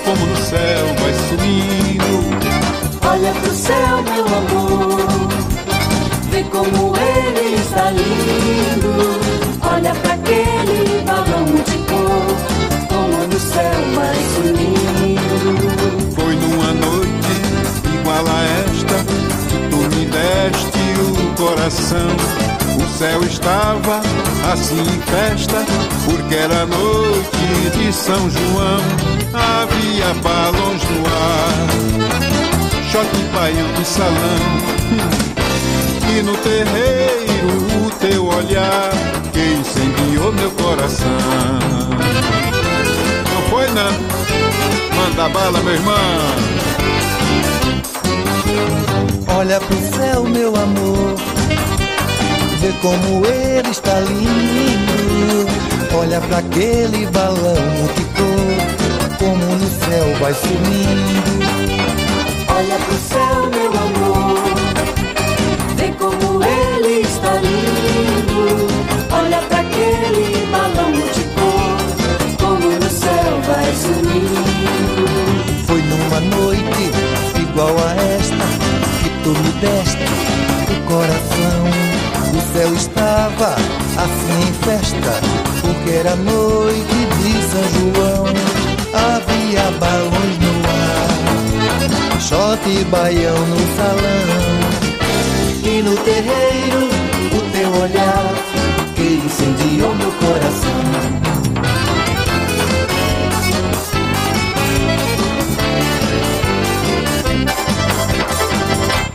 como 0.05 0.23
no 0.27 0.37
céu 0.37 0.85
vai 0.99 1.13
sumindo. 1.27 2.13
Olha 3.09 3.33
pro 3.33 3.53
céu, 3.55 4.03
meu 4.03 4.27
amor, 4.27 5.29
vê 6.29 6.43
como 6.43 6.93
ele 6.95 7.55
está 7.55 7.89
lindo. 7.89 8.93
Olha 9.63 9.95
pra 9.95 10.13
aquele 10.13 11.01
balão 11.01 11.45
de 11.45 11.77
cor, 11.89 12.37
como 12.87 13.27
no 13.27 13.39
céu 13.39 13.81
vai 13.95 14.15
sumindo. 14.35 16.13
Foi 16.13 16.35
numa 16.35 16.71
noite 16.73 17.33
igual 17.95 18.25
a 18.27 18.43
esta 18.61 18.97
que 19.49 19.57
tu 19.71 19.77
me 19.77 20.05
deste 20.05 20.83
o 21.01 21.35
coração. 21.35 22.52
O 22.77 22.97
céu 22.97 23.23
estava 23.23 24.01
assim 24.51 24.81
em 24.81 25.01
festa, 25.01 25.65
porque 26.05 26.35
era 26.35 26.65
noite 26.65 27.77
de 27.77 27.93
São 27.93 28.29
João. 28.29 28.81
Havia 29.33 30.13
balões 30.21 30.83
no 30.89 31.05
ar, 31.07 31.67
choque 32.91 33.23
baião 33.33 33.67
no 33.67 33.85
salão. 33.85 34.73
E 36.15 36.21
no 36.21 36.35
terreiro 36.37 37.85
o 37.85 37.89
teu 37.99 38.25
olhar 38.27 38.91
que 39.31 39.39
incendiou 39.39 40.31
meu 40.33 40.51
coração. 40.51 41.09
Não 43.33 43.41
foi 43.49 43.67
não? 43.69 43.91
Manda 44.95 45.29
bala, 45.29 45.59
meu 45.61 45.73
irmão. 45.73 46.53
Olha 49.35 49.59
pro 49.59 49.75
céu, 49.97 50.23
meu 50.23 50.55
amor, 50.55 51.15
vê 52.63 52.71
como 52.81 53.25
ele 53.25 53.69
está 53.69 53.99
lindo. 53.99 55.45
Olha 55.93 56.21
pra 56.21 56.37
aquele 56.37 57.05
balão 57.07 57.89
cor, 58.15 59.17
como 59.19 59.45
no 59.57 59.69
céu 59.85 60.15
vai 60.21 60.33
sumindo. 60.33 61.33
Olha 62.47 62.77
pro 62.85 62.95
céu, 62.95 63.49
meu 63.51 63.71
amor, 63.85 64.43
vê 65.75 65.91
como 65.99 66.43
ele 66.43 67.01
está 67.01 67.33
lindo. 67.33 68.67
Olha 69.11 69.41
pra 69.49 69.59
aquele 69.59 70.47
balão 70.49 70.93
cor, 71.35 71.77
como 72.39 72.67
no 72.71 72.89
céu 72.89 73.41
vai 73.45 73.73
sumindo. 73.75 75.03
Foi 75.67 75.81
numa 75.81 76.19
noite 76.35 76.91
igual 77.41 77.75
a 77.77 77.93
esta 78.19 78.45
que 79.03 79.09
tu 79.23 79.31
me 79.31 79.51
deste 79.59 80.05
o 80.71 80.89
coração. 80.89 81.32
Céu 82.63 82.73
estava 82.75 83.55
assim 83.97 84.39
em 84.47 84.53
festa, 84.63 85.19
porque 85.59 85.91
era 85.97 86.15
noite 86.15 86.95
de 87.19 87.33
São 87.51 87.65
João. 87.73 88.23
Havia 88.93 89.69
balões 89.79 90.37
no 90.39 90.53
ar, 92.13 92.21
shot 92.21 92.63
e 92.69 92.85
baião 92.85 93.35
no 93.47 93.57
salão. 93.75 94.53
E 95.61 95.81
no 95.81 95.97
terreiro, 96.05 96.52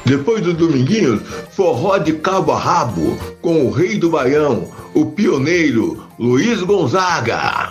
Depois 0.09 0.41
do 0.41 0.55
Dominguinhos, 0.55 1.21
forró 1.51 1.99
de 1.99 2.15
cabo 2.15 2.53
a 2.53 2.59
rabo, 2.59 3.19
com 3.43 3.67
o 3.67 3.71
rei 3.71 3.99
do 3.99 4.09
Baião, 4.09 4.71
o 4.95 5.05
pioneiro 5.05 6.03
Luiz 6.19 6.63
Gonzaga. 6.63 7.71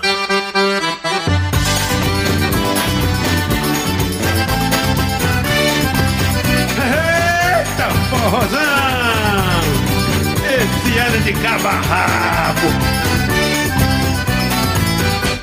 Eita, 6.77 7.89
forrozão! 8.11 8.59
Esse 10.45 10.97
ano 10.99 11.23
de 11.23 11.33
cabo 11.41 11.67
a 11.67 11.71
rabo. 11.71 12.67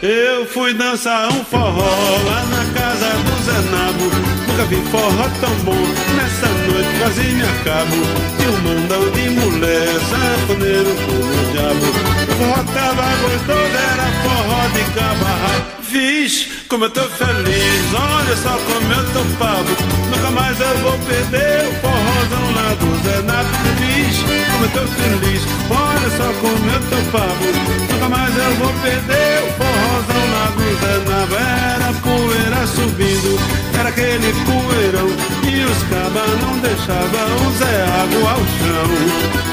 Eu 0.00 0.46
fui 0.46 0.74
dançar 0.74 1.28
um 1.32 1.44
forró 1.44 2.18
lá 2.26 2.44
na 2.44 2.64
casa 2.78 3.08
do 3.16 3.42
Zenabo. 3.42 4.04
Nunca 4.46 4.64
vi 4.66 4.76
forró 4.90 5.28
tão 5.40 5.54
bom. 5.64 6.13
Nessa 6.44 6.70
noite 6.70 6.98
quase 6.98 7.22
me 7.22 7.42
acabo. 7.42 7.96
Mandão 8.64 9.10
de 9.10 9.30
mulher, 9.30 9.88
sanfoneiro 10.10 10.94
como 11.06 11.24
o 11.24 11.52
diabo. 11.52 11.86
O 12.30 12.64
forró 12.64 13.12
gostoso, 13.22 13.76
era 13.92 14.06
forró 14.22 14.62
de 14.72 14.84
cabarra. 14.92 15.54
Fiz 15.82 16.48
como 16.68 16.84
eu 16.84 16.90
tô 16.90 17.02
feliz, 17.02 17.94
olha 17.94 18.36
só 18.36 18.58
como 18.66 18.92
eu 18.92 19.04
tô 19.12 19.24
pavo. 19.38 19.76
Nunca 20.10 20.30
mais 20.30 20.60
eu 20.60 20.76
vou 20.78 20.98
perder 20.98 21.68
o 21.68 21.74
forrozão 21.80 22.54
lá 22.54 22.74
do 22.74 22.88
Zenabo. 23.04 23.48
Fiz 23.78 24.16
como 24.50 24.64
eu 24.64 24.70
tô 24.70 24.84
feliz, 24.92 25.42
olha 25.70 26.10
só 26.16 26.32
como 26.40 26.70
eu 26.70 26.80
tô 26.90 26.98
pavo. 27.12 27.44
Nunca 27.92 28.08
mais 28.08 28.36
eu 28.36 28.54
vou 28.56 28.72
perder 28.82 29.42
o 29.44 29.52
lá 30.12 30.46
do 30.56 30.66
Zenabo. 30.80 31.34
Era 31.34 31.92
poeira 32.00 32.66
subindo, 32.66 33.38
era 33.78 33.88
aquele 33.88 34.32
poeirão. 34.44 35.08
E 35.48 35.64
os 35.64 35.82
cabas 35.84 36.40
não 36.42 36.58
deixavam 36.58 37.28
o 37.46 37.52
Zé 37.58 37.84
Água 38.02 38.30
ao 38.32 38.44
chão. 38.58 38.88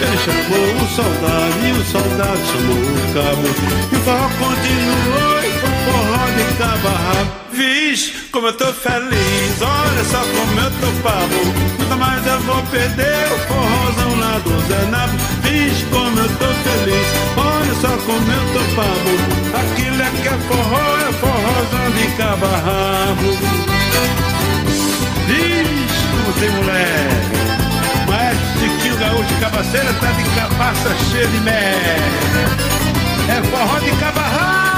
Ele 0.02 0.18
chamou 0.26 0.76
o 0.76 0.88
soldado 0.90 1.60
e 1.64 1.72
o 1.72 1.84
soldado 1.86 2.42
chamou 2.52 2.82
o 2.82 3.14
cabo. 3.14 3.48
E 3.92 3.96
o 3.96 4.00
forró 4.02 4.30
continuou 4.40 5.61
forró 5.86 6.24
de 6.38 6.46
cabarra. 6.58 7.42
Viz 7.52 8.14
como 8.32 8.48
eu 8.48 8.54
tô 8.54 8.72
feliz, 8.74 9.62
olha 9.62 10.04
só 10.06 10.20
como 10.20 10.60
eu 10.60 10.72
tô 10.80 10.90
pavo. 11.04 11.42
Nunca 11.80 11.96
mais 11.96 12.26
eu 12.26 12.40
vou 12.42 12.62
perder 12.64 13.28
o 13.34 13.38
forrozão 13.48 14.20
lá 14.20 14.40
do 14.40 14.68
Zé 14.68 14.86
Nabo. 14.90 15.14
Viz 15.44 15.84
como 15.92 16.18
eu 16.20 16.30
tô 16.38 16.50
feliz, 16.66 17.08
olha 17.38 17.74
só 17.82 17.98
como 18.06 18.32
eu 18.32 18.44
tô 18.54 18.62
pavo. 18.76 19.14
Aquilo 19.62 20.02
é 20.02 20.10
que 20.22 20.28
é 20.28 20.38
forró, 20.48 20.98
é 20.98 21.12
forrozão 21.14 21.88
de 21.98 22.06
cabarrabo. 22.18 23.30
Viz 25.28 25.92
como 26.12 26.34
tem 26.40 26.50
mulher. 26.52 27.10
Maestro 28.08 28.60
Chiquinho 28.60 28.98
Gaúcho 28.98 29.36
Cabaceira 29.40 29.94
tá 29.94 30.12
de 30.12 30.24
cabaça 30.36 30.90
cheia 31.12 31.28
de 31.28 31.40
mel. 31.40 31.52
É 33.30 33.42
forró 33.50 33.80
de 33.80 33.92
cabarrabo, 33.92 34.71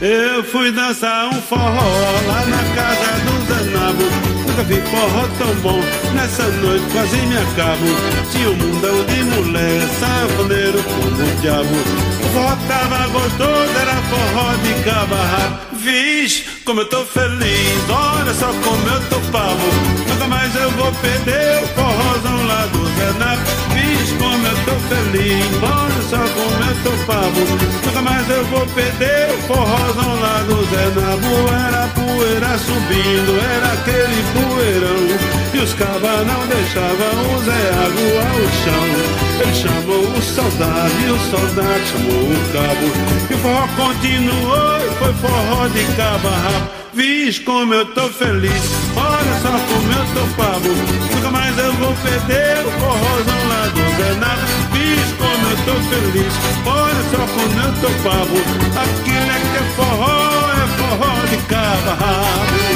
Eu 0.00 0.42
fui 0.44 0.72
dançar 0.72 1.28
um 1.28 1.42
forró 1.42 2.20
lá 2.26 2.46
na 2.46 2.62
casa 2.74 3.20
do 3.20 3.32
Zanabo. 3.46 4.04
Nunca 4.46 4.62
vi 4.62 4.80
forró 4.80 5.28
tão 5.36 5.54
bom, 5.56 5.78
nessa 6.14 6.44
noite 6.44 6.86
quase 6.90 7.16
me 7.18 7.36
acabo. 7.36 7.84
Tinha 8.32 8.48
um 8.48 8.56
mundão 8.56 9.04
de 9.04 9.22
mulher, 9.24 9.82
sanfoneiro 10.00 10.82
como 10.82 11.22
o 11.22 11.40
diabo. 11.42 11.68
Forró 12.32 12.56
tava 12.66 13.08
gostoso, 13.08 13.78
era 13.78 13.96
forró 14.08 14.54
de 14.62 14.84
cabarra. 14.84 15.60
Vixe, 15.74 16.44
como 16.64 16.80
eu 16.80 16.88
tô 16.88 17.04
feliz, 17.04 17.90
olha 17.90 18.32
só 18.32 18.46
como 18.46 18.88
eu 18.88 19.00
tô 19.10 19.20
pavo. 19.30 19.68
Nunca 20.08 20.26
mais 20.28 20.54
eu 20.56 20.70
vou 20.70 20.92
perder 20.92 21.62
o 21.62 21.66
forrozão 21.68 22.46
lá 22.46 22.66
do 22.72 22.84
Renato. 22.84 23.42
Vixe, 23.74 24.14
eu 24.50 24.56
tô 24.64 24.74
feliz, 24.88 25.46
olha 25.62 26.02
só 26.08 26.18
como 26.18 26.64
eu 26.64 26.76
tô 26.82 26.90
pavo. 27.06 27.40
Nunca 27.84 28.02
mais 28.02 28.28
eu 28.28 28.44
vou 28.46 28.66
perder 28.66 29.30
o 29.34 29.38
forrozão 29.42 30.20
lá 30.20 30.42
do 30.42 30.56
Renato. 30.70 31.30
Era 31.66 31.88
poeira 31.88 32.58
subindo, 32.58 33.38
era 33.40 33.72
aquele 33.72 34.20
poeirão. 34.34 35.30
E 35.54 35.58
os 35.58 35.72
cabas 35.74 36.26
não 36.26 36.46
deixavam 36.46 37.34
o 37.34 37.42
Zé 37.44 37.70
Água 37.84 38.22
ao 38.30 38.42
chão. 38.62 38.86
Ele 39.40 39.54
chamou 39.54 40.04
o 40.04 40.22
soldado 40.22 40.94
e 41.00 41.10
o 41.10 41.18
soldado 41.30 41.86
chamou 41.86 42.22
o 42.24 42.52
cabo. 42.52 42.86
E 43.30 43.34
o 43.34 43.38
forró 43.38 43.68
continuou 43.76 44.76
e 44.78 44.90
foi 44.98 45.12
forró 45.14 45.68
de 45.68 45.84
cabo 45.96 46.28
a 46.28 46.36
rabo. 46.36 46.80
Vixe 46.92 47.40
como 47.40 47.72
eu 47.72 47.86
tô 47.86 48.08
feliz, 48.08 48.62
olha 49.10 49.34
só 49.42 49.50
como 49.50 49.92
eu 49.92 50.04
tô 50.14 50.24
pavo. 50.36 50.68
Nunca 51.14 51.30
mais 51.30 51.58
eu 51.58 51.72
vou 51.74 51.94
perder 51.94 52.66
o 52.66 52.70
forrozão 52.80 53.48
lá 53.48 53.62
do 53.74 53.82
Zé 53.96 54.14
Nato. 54.14 54.44
Vixe 54.72 55.14
como 55.18 55.44
eu 55.50 55.56
tô 55.66 55.74
feliz, 55.90 56.32
olha 56.66 57.02
só 57.10 57.22
como 57.34 57.60
eu 57.60 57.72
tô 57.80 57.90
pavo. 58.08 58.36
Aquilo 58.82 59.30
é 59.30 59.40
que 59.40 59.56
é 59.56 59.64
forró, 59.76 60.16
é 60.52 60.66
forró 60.78 61.12
de 61.26 61.36
cabo 61.48 62.69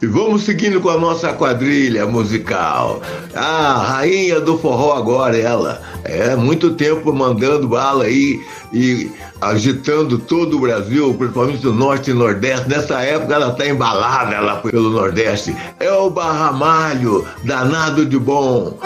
E 0.00 0.06
vamos 0.06 0.44
seguindo 0.44 0.80
com 0.80 0.90
a 0.90 0.96
nossa 0.96 1.32
quadrilha 1.32 2.06
musical. 2.06 3.02
A 3.34 3.72
rainha 3.74 4.40
do 4.40 4.56
forró 4.56 4.92
agora, 4.92 5.36
ela. 5.36 5.82
É 6.04 6.36
muito 6.36 6.74
tempo 6.74 7.12
mandando 7.12 7.66
bala 7.66 8.04
aí 8.04 8.40
e 8.72 9.10
agitando 9.40 10.16
todo 10.16 10.56
o 10.56 10.60
Brasil, 10.60 11.12
principalmente 11.14 11.66
o 11.66 11.72
Norte 11.72 12.12
e 12.12 12.14
Nordeste. 12.14 12.68
Nessa 12.68 13.00
época 13.00 13.34
ela 13.34 13.50
tá 13.50 13.66
embalada 13.66 14.36
ela 14.36 14.56
pelo 14.56 14.88
Nordeste. 14.90 15.56
É 15.80 15.90
o 15.90 16.08
Barramalho, 16.08 17.26
danado 17.42 18.06
de 18.06 18.18
bom. 18.18 18.78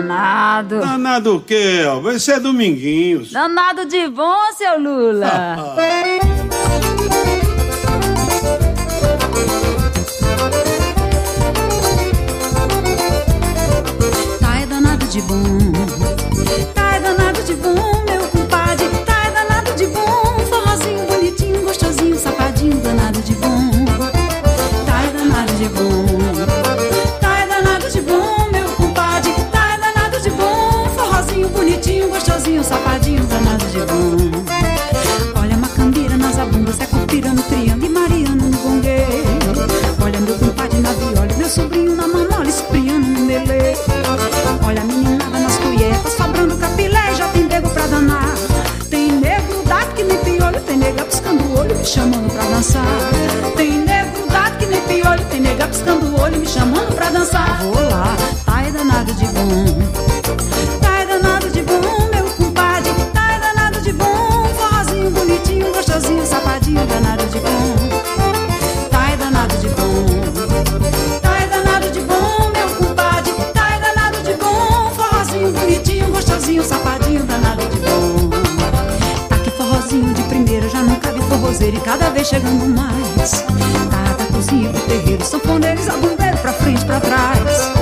Danado. 0.00 0.80
Danado 0.80 1.36
o 1.36 1.40
quê? 1.40 1.84
ó? 1.86 2.00
Vai 2.00 2.18
ser 2.18 2.40
Dominguinhos. 2.40 3.32
Danado 3.32 3.84
de 3.84 4.08
bom, 4.08 4.52
seu 4.56 4.78
Lula. 4.78 5.76
Tá 14.40 14.60
é 14.60 14.66
danado 14.66 15.06
de 15.06 15.20
bom. 15.22 15.72
Tá 16.74 16.96
é 16.96 17.00
danado 17.00 17.42
de 17.42 17.54
bom, 17.54 17.99
chamando 56.50 56.92
pra 56.94 57.10
dançar. 57.10 57.62
Vou 57.62 57.74
lá, 57.74 58.16
tá 58.44 58.62
é 58.62 58.70
danado 58.72 59.12
de 59.14 59.24
bom. 59.26 59.64
Tá 60.80 61.00
é 61.00 61.06
danado 61.06 61.48
de 61.48 61.62
bom, 61.62 62.08
meu 62.12 62.24
compadre. 62.36 62.92
Tá 63.14 63.34
é 63.34 63.38
danado 63.38 63.80
de 63.80 63.92
bom. 63.92 64.44
Forrozinho 64.58 65.10
bonitinho, 65.10 65.72
gostosinho, 65.72 66.26
safadinho, 66.26 66.84
danado 66.86 67.24
de 67.26 67.38
bom. 67.38 68.88
Tá 68.90 69.10
é 69.12 69.16
danado 69.16 69.56
de 69.58 69.68
bom. 69.68 71.20
Tá 71.22 71.40
é 71.40 71.46
danado 71.46 71.90
de 71.90 72.00
bom, 72.00 72.50
meu 72.52 72.68
compadre. 72.76 73.32
Tá 73.54 73.74
é 73.76 73.80
danado 73.80 74.22
de 74.24 74.34
bom. 74.34 74.90
Forrozinho 74.96 75.52
bonitinho, 75.52 76.10
gostosinho, 76.10 76.64
safadinho, 76.64 77.22
danado 77.24 77.64
de 77.66 77.78
bom. 77.78 78.30
Tá 79.28 79.36
que 79.38 79.50
forrozinho 79.52 80.12
de 80.14 80.22
primeira, 80.24 80.68
já 80.68 80.82
nunca 80.82 81.12
vi 81.12 81.22
forrozeiro 81.22 81.76
e 81.76 81.80
cada 81.80 82.10
vez 82.10 82.26
chegando 82.26 82.66
mais. 82.66 83.42
Tá 83.90 84.14
da 84.18 84.24
cozinha 84.32 84.68
pro 84.70 84.80
terreiro, 84.80 85.24
sanfoneiro 85.24 85.78
e 85.78 85.84
zabumbeiro 85.84 86.19
pra 86.40 86.52
frente, 86.52 86.84
pra 86.84 87.00
trás. 87.00 87.79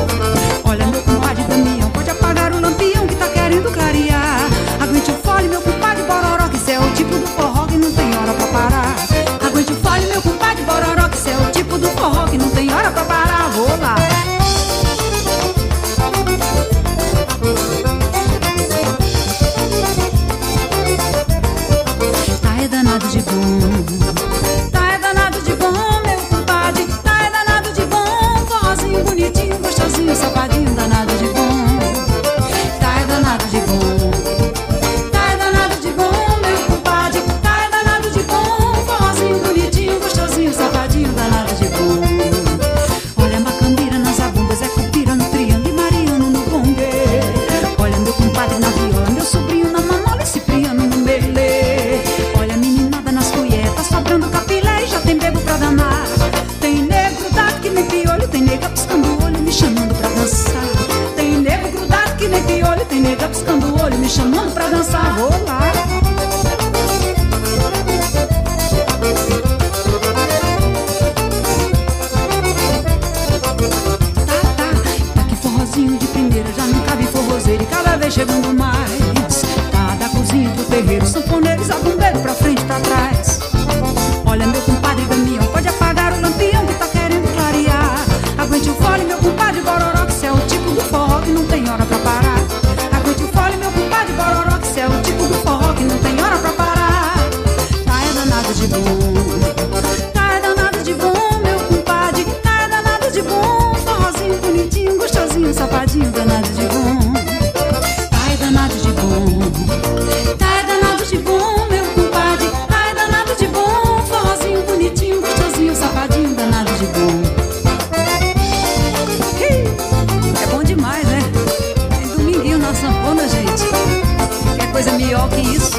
Que 125.28 125.40
isso. 125.40 125.78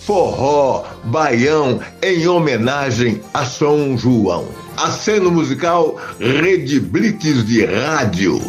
Forró, 0.00 0.84
baião, 1.04 1.80
em 2.02 2.28
homenagem 2.28 3.20
a 3.34 3.44
São 3.44 3.98
João. 3.98 4.46
Aceno 4.76 5.30
musical 5.30 5.96
Rede 6.20 6.78
Blitz 6.78 7.44
de 7.44 7.64
Rádio. 7.64 8.40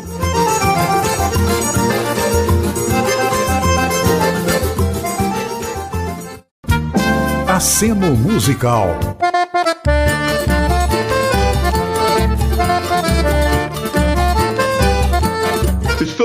Aceno 7.47 8.15
musical. 8.15 8.99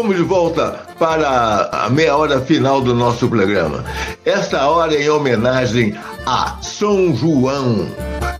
Estamos 0.02 0.16
de 0.16 0.24
volta 0.24 0.80
para 0.98 1.70
a 1.70 1.88
meia 1.88 2.16
hora 2.16 2.40
final 2.40 2.80
do 2.80 2.92
nosso 2.92 3.28
programa. 3.28 3.84
Esta 4.24 4.66
hora 4.66 5.00
em 5.00 5.08
homenagem 5.08 5.96
a 6.26 6.56
São 6.60 7.14
João. 7.14 7.86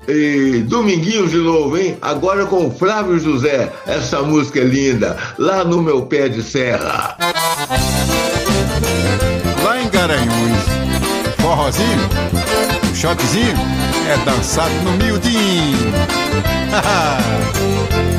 E 0.09 0.65
Dominguinhos 0.67 1.31
de 1.31 1.37
novo, 1.37 1.79
hein? 1.79 1.97
Agora 2.03 2.47
com 2.47 2.69
Flávio 2.69 3.17
José. 3.17 3.71
Essa 3.87 4.23
música 4.23 4.59
é 4.59 4.65
linda. 4.65 5.17
Lá 5.39 5.63
no 5.63 5.81
meu 5.81 6.03
pé 6.03 6.29
de 6.29 6.43
serra. 6.43 7.17
Lá 9.63 9.81
em 9.81 9.89
Garanhuns, 9.89 10.65
forrozinho, 11.39 12.09
o 12.91 12.97
shotzinho 12.97 13.55
é 14.11 14.17
dançado 14.25 14.75
no 14.83 14.91
miudinho. 14.95 15.93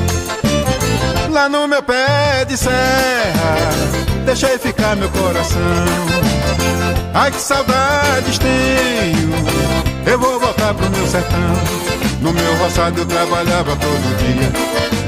Lá 1.33 1.49
no 1.49 1.67
meu 1.67 1.81
pé 1.81 2.45
de 2.47 2.55
serra, 2.55 3.57
deixei 4.23 4.55
ficar 4.59 4.95
meu 4.95 5.09
coração. 5.09 5.59
Ai 7.11 7.31
que 7.31 7.41
saudades 7.41 8.37
tenho, 8.37 9.33
eu 10.05 10.19
vou 10.19 10.39
voltar 10.39 10.75
pro 10.75 10.87
meu 10.91 11.07
sertão. 11.07 11.39
No 12.21 12.31
meu 12.31 12.55
roçado 12.57 13.01
eu 13.01 13.05
trabalhava 13.07 13.75
todo 13.75 14.17
dia, 14.19 14.51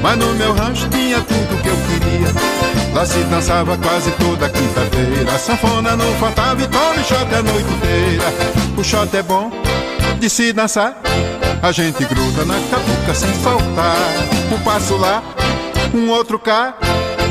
mas 0.02 0.18
no 0.18 0.34
meu 0.34 0.52
rancho 0.52 0.88
tinha 0.88 1.20
tudo 1.20 1.62
que 1.62 1.68
eu 1.68 1.76
queria. 1.76 2.92
Lá 2.92 3.06
se 3.06 3.18
dançava 3.18 3.78
quase 3.78 4.10
toda 4.10 4.50
quinta-feira, 4.50 5.38
sanfona 5.38 5.94
não 5.94 6.12
faltava 6.14 6.60
e 6.60 6.66
tome 6.66 7.04
shot 7.04 7.34
a 7.34 7.42
noite 7.42 7.72
inteira. 7.72 8.24
O 8.76 8.82
shot 8.82 9.16
é 9.16 9.22
bom 9.22 9.52
de 10.18 10.28
se 10.28 10.52
dançar, 10.52 11.00
a 11.62 11.70
gente 11.70 12.04
gruda 12.04 12.44
na 12.44 12.54
cabuca 12.68 13.14
sem 13.14 13.32
soltar. 13.42 13.96
Um 14.52 14.58
passo 14.64 14.96
lá, 14.96 15.22
um 15.94 16.10
outro 16.10 16.38
cá. 16.38 16.74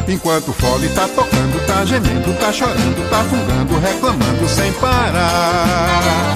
Enquanto 0.07 0.49
o 0.49 0.53
fole 0.53 0.88
tá 0.90 1.07
tocando, 1.07 1.65
tá 1.65 1.84
gemendo, 1.84 2.32
tá 2.40 2.52
chorando, 2.52 3.10
tá 3.10 3.23
fungando, 3.23 3.80
reclamando 3.80 4.48
sem 4.48 4.72
parar. 4.73 6.36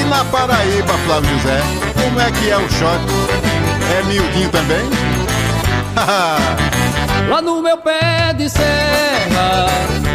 E 0.00 0.04
na 0.04 0.24
Paraíba, 0.24 0.94
Flávio 1.04 1.30
José, 1.38 1.60
como 2.02 2.20
é 2.20 2.30
que 2.30 2.50
é 2.50 2.56
o 2.56 2.68
shot? 2.70 3.00
É 3.98 4.02
miudinho 4.04 4.48
também? 4.48 4.88
Lá 7.28 7.42
no 7.42 7.60
meu 7.60 7.76
pé 7.76 8.32
de 8.36 8.48
serra, 8.48 9.66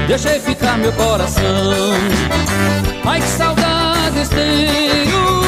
deixei 0.07 0.39
ficar 0.39 0.77
meu 0.77 0.91
coração. 0.93 1.43
Ai 3.05 3.21
que 3.21 3.27
saudades 3.27 4.29
tenho, 4.29 5.41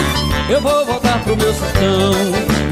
eu 0.50 0.62
vou 0.62 0.86
voltar 0.86 1.24
pro 1.24 1.36
meu 1.36 1.54
sertão. 1.54 2.14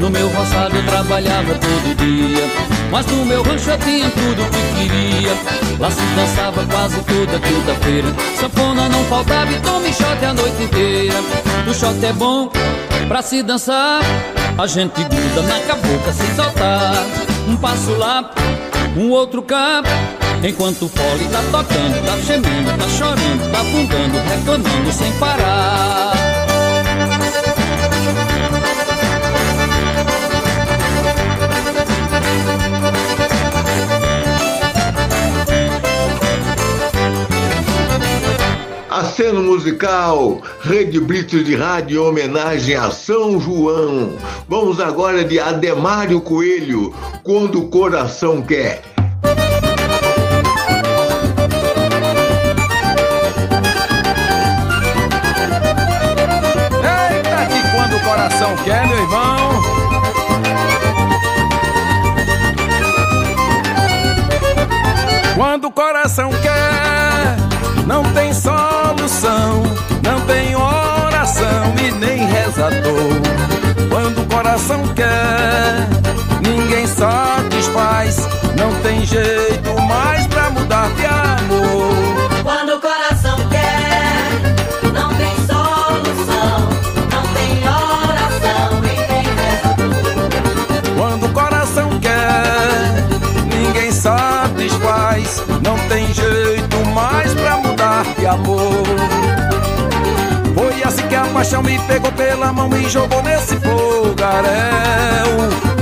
No 0.00 0.10
meu 0.10 0.28
roçado 0.28 0.76
eu 0.76 0.86
trabalhava 0.86 1.54
todo 1.54 1.96
dia, 1.96 2.44
mas 2.90 3.06
no 3.06 3.24
meu 3.24 3.42
rancho 3.42 3.70
eu 3.70 3.78
tinha 3.78 4.10
tudo 4.10 4.50
que 4.50 4.88
queria. 4.88 5.32
Lá 5.78 5.90
se 5.90 6.02
dançava 6.14 6.64
quase 6.66 7.00
toda 7.02 7.38
quinta-feira, 7.38 8.08
sanfona 8.40 8.88
não 8.88 9.04
faltava 9.04 9.52
e 9.52 9.60
tome 9.60 9.92
shot 9.92 10.24
a 10.24 10.34
noite 10.34 10.62
inteira. 10.62 11.16
O 11.68 11.74
shot 11.74 12.04
é 12.04 12.12
bom 12.12 12.50
pra 13.08 13.22
se 13.22 13.42
dançar, 13.42 14.00
a 14.56 14.66
gente 14.66 15.02
gruda 15.04 15.42
na 15.42 15.60
cabocla 15.60 16.12
sem 16.12 16.34
soltar. 16.34 17.06
Um 17.48 17.56
passo 17.56 17.92
lá, 17.92 18.30
um 18.96 19.10
outro 19.10 19.42
cá. 19.42 19.82
Enquanto 20.42 20.84
o 20.84 20.88
fole 20.88 21.24
tá 21.30 21.42
tocando, 21.50 22.04
tá 22.04 22.16
gemendo, 22.18 22.70
tá 22.78 22.88
chorando, 22.88 23.50
tá 23.50 23.58
fungando, 23.64 24.18
reclamando 24.28 24.92
sem 24.92 25.10
parar. 25.12 26.45
Aceno 38.96 39.42
musical, 39.42 40.40
Rede 40.62 40.98
Blitz 40.98 41.44
de 41.44 41.54
rádio 41.54 42.02
em 42.02 42.08
homenagem 42.08 42.76
a 42.76 42.90
São 42.90 43.38
João. 43.38 44.14
Vamos 44.48 44.80
agora 44.80 45.22
de 45.22 45.38
Ademário 45.38 46.18
Coelho, 46.18 46.94
quando 47.22 47.60
o 47.60 47.68
coração 47.68 48.40
quer. 48.40 48.80
Eita, 56.80 57.46
que 57.50 57.60
quando 57.76 57.96
o 57.96 58.00
coração 58.00 58.56
quer, 58.64 58.88
meu 58.88 58.98
irmão. 58.98 59.62
Quando 65.36 65.64
o 65.66 65.70
coração 65.70 66.30
quer, 66.30 67.36
não 67.86 68.02
tem 68.14 68.32
solução, 68.32 68.55
rezador. 72.86 73.88
Quando 73.88 74.22
o 74.22 74.26
coração 74.26 74.86
quer, 74.94 75.88
ninguém 76.42 76.86
satisfaz, 76.86 78.28
não 78.56 78.72
tem 78.82 79.04
jeito 79.04 79.80
mais 79.82 80.26
pra 80.26 80.50
mudar 80.50 80.88
de 80.94 81.06
amor. 81.06 81.94
Quando 82.42 82.74
o 82.74 82.80
coração 82.80 83.36
quer, 83.48 84.92
não 84.92 85.08
tem 85.14 85.34
solução, 85.46 86.68
não 87.10 87.22
tem 87.34 87.58
oração 87.68 88.80
nem 88.82 88.96
rezador. 89.34 90.30
Quando 90.96 91.26
o 91.26 91.28
coração 91.30 91.90
quer, 92.00 93.04
ninguém 93.46 93.90
satisfaz. 93.90 95.42
Não 95.62 95.76
tem 95.88 96.12
jeito 96.14 96.84
mais 96.94 97.34
pra 97.34 97.56
mudar 97.56 98.04
de 98.16 98.26
amor. 98.26 99.45
Paixão 101.36 101.62
me 101.62 101.78
pegou 101.80 102.10
pela 102.12 102.50
mão 102.50 102.70
e 102.78 102.88
jogou 102.88 103.22
nesse 103.22 103.56
fogaréu. 103.56 104.56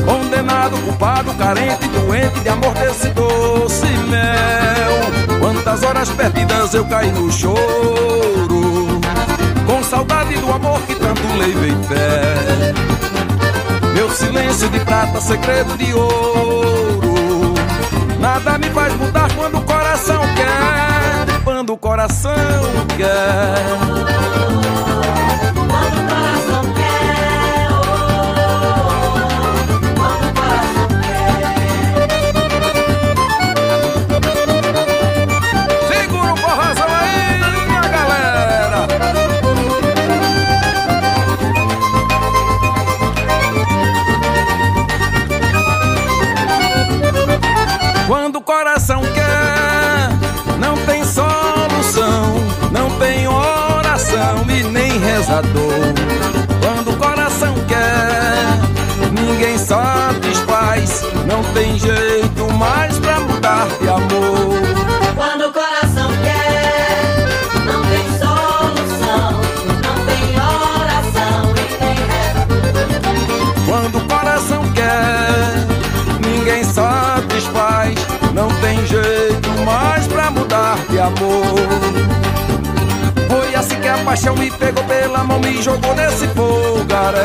Condenado, 0.05 0.77
culpado, 0.79 1.33
carente, 1.35 1.87
doente 1.87 2.41
de 2.41 2.49
amor 2.49 2.75
desse 2.75 3.07
doce 3.11 3.87
mel. 3.87 5.39
Quantas 5.39 5.85
horas 5.85 6.11
perdidas 6.11 6.75
eu 6.75 6.85
caí 6.87 7.13
no 7.13 7.31
choro. 7.31 9.01
Com 9.65 9.81
saudade 9.85 10.37
do 10.39 10.53
amor 10.53 10.81
que 10.89 10.97
tanto 10.97 11.23
levei 11.39 11.77
fé. 11.85 12.75
Meu 13.95 14.11
silêncio 14.11 14.69
de 14.71 14.81
prata, 14.81 15.21
segredo 15.21 15.79
de 15.79 15.95
ouro. 15.95 17.55
Nada 18.19 18.59
me 18.59 18.69
faz 18.71 18.93
mudar 18.97 19.33
quando 19.37 19.59
o 19.59 19.63
coração 19.63 20.21
quer. 20.35 21.04
Quando 21.55 21.73
o 21.73 21.79
coração 21.79 22.35
quer. 22.97 23.55
Segura 25.53 26.44
oração 54.35 54.51
e 54.51 54.63
nem 54.65 54.99
rezador. 54.99 55.95
Quando 56.61 56.91
o 56.91 56.97
coração 56.97 57.55
quer, 57.69 58.59
ninguém 59.13 59.57
satisfaz, 59.59 61.03
não 61.27 61.43
tem 61.53 61.79
jeito 61.79 62.53
mais 62.55 62.99
pra 62.99 63.21
mudar 63.21 63.69
de 63.81 63.89
amor. 63.89 64.61
Quando 65.15 65.47
o 65.47 65.53
coração 65.53 66.11
quer, 66.23 67.27
não 67.65 67.83
tem 67.85 68.07
solução, 68.19 69.41
não 69.83 69.97
tem 70.07 70.25
oração 70.41 71.55
e 71.57 71.85
nem 71.85 71.97
rezador. 72.13 73.65
Quando 73.67 73.99
o 73.99 74.09
coração 74.09 74.63
quer, 74.73 75.67
ninguém 76.27 76.65
satisfaz, 76.65 77.95
Não 78.35 78.49
tem 78.61 78.85
jeito 78.85 79.49
mais 79.65 80.09
pra 80.09 80.29
mudar 80.29 80.77
de 80.91 80.99
amor. 80.99 81.95
Foi 83.29 83.55
assim 83.55 83.81
que 83.81 83.89
a 83.89 83.99
paixão 83.99 84.35
me 84.37 84.51
pegou 84.51 84.85
pela 84.85 85.25
mão, 85.25 85.41
me 85.41 85.63
jogou 85.63 85.95
nesse 85.95 86.27
fogaréu. 86.29 87.25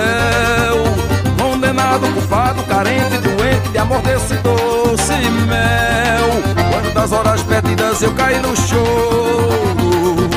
Condenado, 1.39 2.07
culpado, 2.13 2.63
carente, 2.63 3.17
doente 3.17 3.69
de 3.69 3.77
amor 3.77 4.01
desse 4.01 4.35
doce 4.35 5.13
mel. 5.47 6.29
Quantas 6.71 7.11
horas 7.11 7.41
perdidas 7.43 8.01
eu 8.01 8.13
caí 8.13 8.39
no 8.39 8.55
choro, 8.55 10.29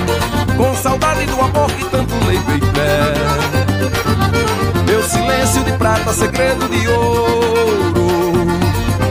com 0.57 0.77
saudade 0.77 1.27
do 1.27 1.41
amor 1.41 1.71
que 1.73 1.85
tanto 1.87 2.15
levei 2.27 2.61
pé. 2.73 3.13
Meu 4.87 5.03
silêncio 5.03 5.65
de 5.65 5.73
prata, 5.73 6.13
segredo 6.13 6.69
de 6.69 6.89
ouro. 6.89 8.47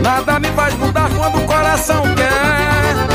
Nada 0.02 0.40
me 0.40 0.48
faz 0.50 0.74
mudar 0.76 1.10
quando 1.16 1.38
o 1.40 1.46
coração 1.46 2.04
quer. 2.16 3.11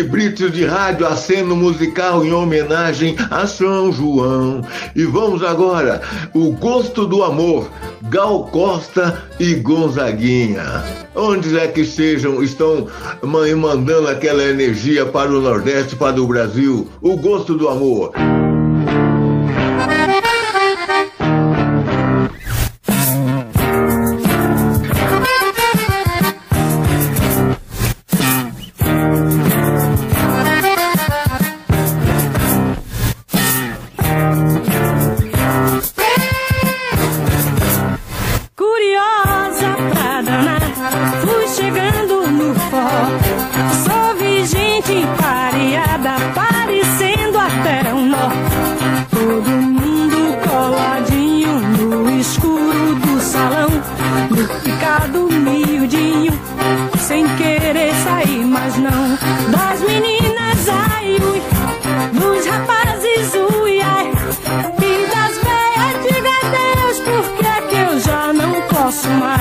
Rede 0.00 0.08
Britos 0.08 0.52
de 0.52 0.64
Rádio 0.64 1.06
Aceno 1.06 1.54
Musical 1.54 2.24
em 2.24 2.32
homenagem 2.32 3.16
a 3.30 3.46
São 3.46 3.92
João. 3.92 4.62
E 4.96 5.04
vamos 5.04 5.42
agora, 5.44 6.00
O 6.32 6.52
Gosto 6.52 7.06
do 7.06 7.22
Amor, 7.22 7.68
Gal 8.08 8.44
Costa 8.44 9.22
e 9.38 9.54
Gonzaguinha. 9.56 10.82
Onde 11.14 11.58
é 11.58 11.66
que 11.68 11.84
sejam, 11.84 12.42
estão 12.42 12.86
ma- 13.22 13.54
mandando 13.54 14.08
aquela 14.08 14.42
energia 14.42 15.04
para 15.04 15.30
o 15.30 15.40
Nordeste, 15.40 15.96
para 15.96 16.20
o 16.20 16.26
Brasil. 16.26 16.88
O 17.02 17.16
Gosto 17.16 17.54
do 17.54 17.68
Amor. 17.68 18.12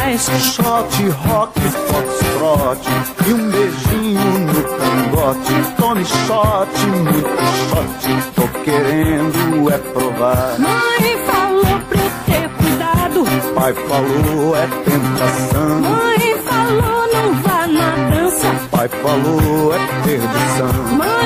Mais. 0.10 0.30
Shot, 0.40 1.10
rock, 1.28 1.60
foxtrot 1.60 2.82
E 3.28 3.34
um 3.34 3.52
beijinho 3.52 4.40
no 4.40 4.64
cangote 4.64 5.54
Tome 5.78 6.06
shot, 6.06 6.88
muito 6.88 7.30
shot 7.70 8.32
Tô 8.36 8.48
querendo 8.64 9.72
é 9.72 9.78
provar 9.78 10.56
Mãe 10.60 11.18
falou 11.26 11.80
pra 11.90 12.02
eu 12.02 12.12
ter 12.26 12.50
cuidado. 12.50 13.24
Pai 13.54 13.74
falou 13.74 14.56
é 14.56 14.68
tentação 14.86 15.80
Mãe 15.82 16.38
falou 16.44 17.08
não 17.14 17.34
vá 17.42 17.68
na 17.68 18.10
dança. 18.10 18.48
Pai 18.72 18.88
falou 18.88 19.74
é 19.74 19.80
perdição 20.04 20.98
Mãe 20.98 21.19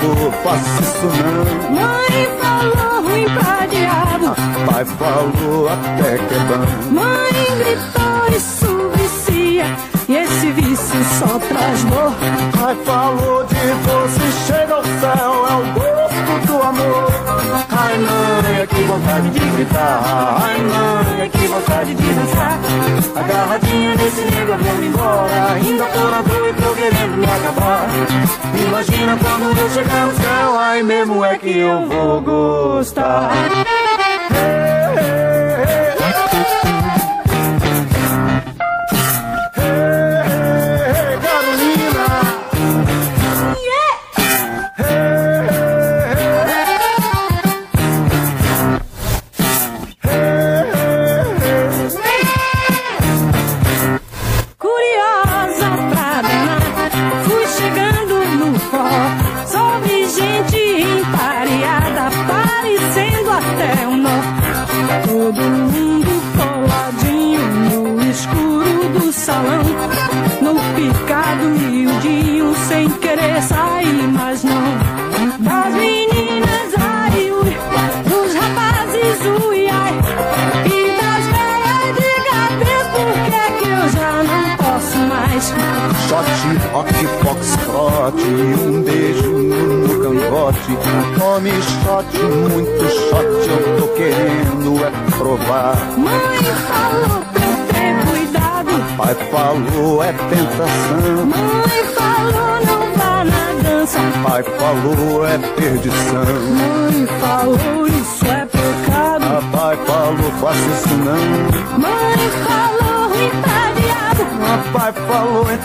falou 0.00 0.32
faça 0.42 0.82
isso 0.82 1.06
não 1.70 1.82
Mãe 1.82 2.28
falou 2.40 3.02
ruim 3.02 3.24
pra 3.24 3.66
diabo. 3.66 4.34
Pai 4.66 4.84
falou 4.84 5.68
até 5.68 6.18
que 6.18 6.34
é 6.34 6.38
bom 6.48 6.94
Mãe 6.94 7.32
gritou 7.58 8.36
isso 8.36 8.90
vicia. 8.94 9.66
E 10.08 10.16
esse 10.16 10.50
vício 10.52 11.04
só 11.18 11.38
traz 11.38 11.84
dor. 11.84 12.12
Pai 12.58 12.76
falou 12.84 13.44
de 13.44 13.54
doce 13.54 14.46
chega 14.46 14.61
vontade 18.92 19.30
de 19.30 19.40
gritar. 19.40 20.02
Ai 20.42 20.58
mãe, 20.58 21.30
que 21.30 21.46
vontade 21.46 21.94
de 21.94 22.12
dançar. 22.12 22.58
Agarradinha 23.16 23.94
nesse 23.96 24.20
nego 24.22 24.56
vou 24.56 24.84
embora. 24.84 25.52
Ainda 25.54 25.84
tô 25.86 26.00
na 26.10 26.18
rua 26.18 26.48
e 26.48 26.54
tô 26.54 26.74
querendo 26.74 27.16
me 27.16 27.24
acabar. 27.24 27.88
Imagina 28.66 29.16
quando 29.16 29.58
eu 29.58 29.70
chegar 29.70 30.06
no 30.06 30.12
céu 30.14 30.58
Ai 30.58 30.82
mesmo 30.82 31.24
é 31.24 31.38
que 31.38 31.58
eu 31.58 31.86
vou 31.86 32.20
gostar 32.20 33.30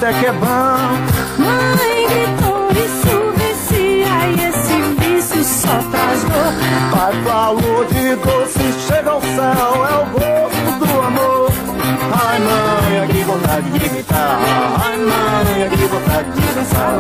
até 0.08 0.20
que 0.20 0.26
é 0.26 0.32
bom. 0.32 0.48
Mãe 1.38 2.08
gritou 2.08 2.70
isso 2.72 3.34
vicia 3.36 4.16
e 4.30 4.40
esse 4.48 4.76
vício 5.00 5.44
só 5.44 5.78
traz 5.92 6.24
dor. 6.24 6.54
Pai 6.92 7.14
falou 7.24 7.86
de 7.86 8.16
doce 8.16 8.88
chega 8.88 9.12
ao 9.12 9.22
céu 9.22 9.86
É 9.86 9.96
o 9.96 10.06
gosto 10.06 10.86
do 10.86 11.02
amor. 11.02 11.52
Ai 12.14 12.40
mãe, 12.40 13.08
que 13.08 13.24
vontade 13.24 13.70
de 13.70 13.80
gritar. 13.80 14.40
Ai 14.86 14.98
mãe, 14.98 15.70
que 15.70 15.86
vontade 15.86 16.32
de 16.32 16.54
dançar. 16.54 17.00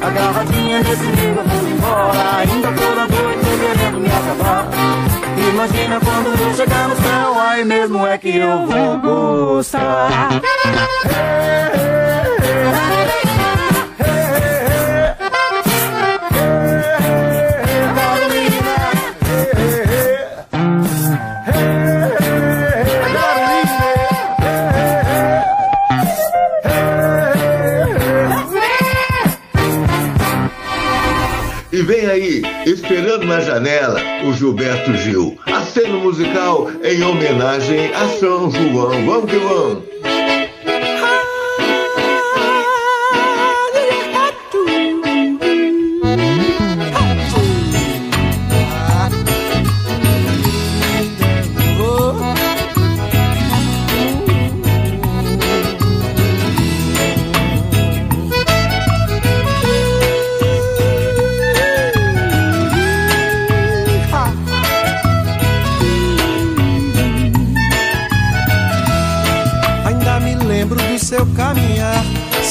Agarradinha 0.00 0.78
nesse 0.80 1.04
livro, 1.04 1.42
vamos 1.46 1.70
embora. 1.70 2.36
Ainda 2.38 2.72
tô 2.72 2.94
na 2.94 3.08
noite, 3.08 3.46
querendo 3.60 4.00
me 4.00 4.08
acabar. 4.08 4.68
Imagina 5.52 6.00
quando 6.00 6.40
eu 6.40 6.54
chegar 6.54 6.88
no 6.88 6.96
céu, 6.96 7.40
aí 7.40 7.64
mesmo 7.64 8.06
é 8.06 8.18
que 8.18 8.36
eu 8.36 8.66
vou 8.66 8.98
gostar. 8.98 10.30
E 10.40 10.64
esperando 32.94 33.26
na 33.26 33.40
janela, 33.40 34.00
o 34.24 34.32
Gilberto 34.32 34.94
Gil. 34.98 35.36
Aceno 35.46 35.98
musical 35.98 36.70
em 36.84 37.02
homenagem 37.02 37.92
a 37.92 38.06
São 38.20 38.48
João. 38.48 39.04
Vamos 39.04 39.30
que 39.30 39.36
vamos! 39.36 39.93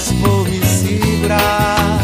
Se 0.00 0.14
vou 0.14 0.44
me 0.46 0.64
segurar. 0.64 1.98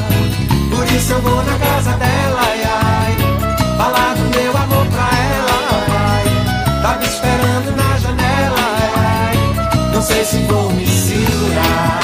Por 0.70 0.86
isso 0.92 1.14
eu 1.14 1.22
vou 1.22 1.42
na 1.42 1.58
casa 1.58 1.92
dela, 1.92 2.40
ai, 2.42 2.62
ai. 2.62 3.16
Falar 3.78 4.14
do 4.14 4.38
meu 4.38 4.54
amor 4.54 4.86
pra 4.88 5.08
ela, 5.34 5.84
vai. 5.88 6.82
Tá 6.82 6.98
me 6.98 7.06
esperando 7.06 7.74
na 7.74 7.96
janela, 7.96 8.58
ai, 8.58 8.90
ai. 9.32 9.90
Não 9.94 10.02
sei 10.02 10.26
se 10.26 10.36
vou 10.42 10.70
me 10.72 10.86
segurar. 10.86 12.00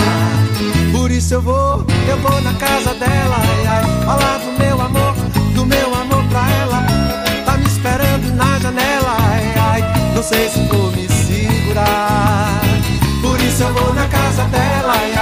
Por 0.93 1.11
isso 1.11 1.35
eu 1.35 1.43
vou, 1.43 1.85
eu 2.09 2.17
vou 2.21 2.41
na 2.41 2.55
casa 2.55 2.95
dela, 2.95 3.37
ai, 3.37 3.67
ai. 3.67 4.05
Falar 4.07 4.39
do 4.39 4.59
meu 4.59 4.81
amor, 4.81 5.15
do 5.55 5.67
meu 5.67 5.95
amor 5.95 6.25
pra 6.31 6.51
ela. 6.63 6.87
Tá 7.45 7.59
me 7.59 7.67
esperando 7.67 8.35
na 8.35 8.59
janela, 8.59 9.17
ai, 9.21 9.55
ai. 9.57 10.13
Não 10.15 10.23
sei 10.23 10.49
se 10.49 10.59
vou 10.69 10.91
me 10.91 11.07
segurar. 11.07 12.63
Por 13.21 13.39
isso 13.43 13.63
eu 13.63 13.75
vou 13.75 13.93
na 13.93 14.09
casa 14.09 14.45
dela, 14.45 14.95
ai, 14.97 15.13
ai. 15.17 15.22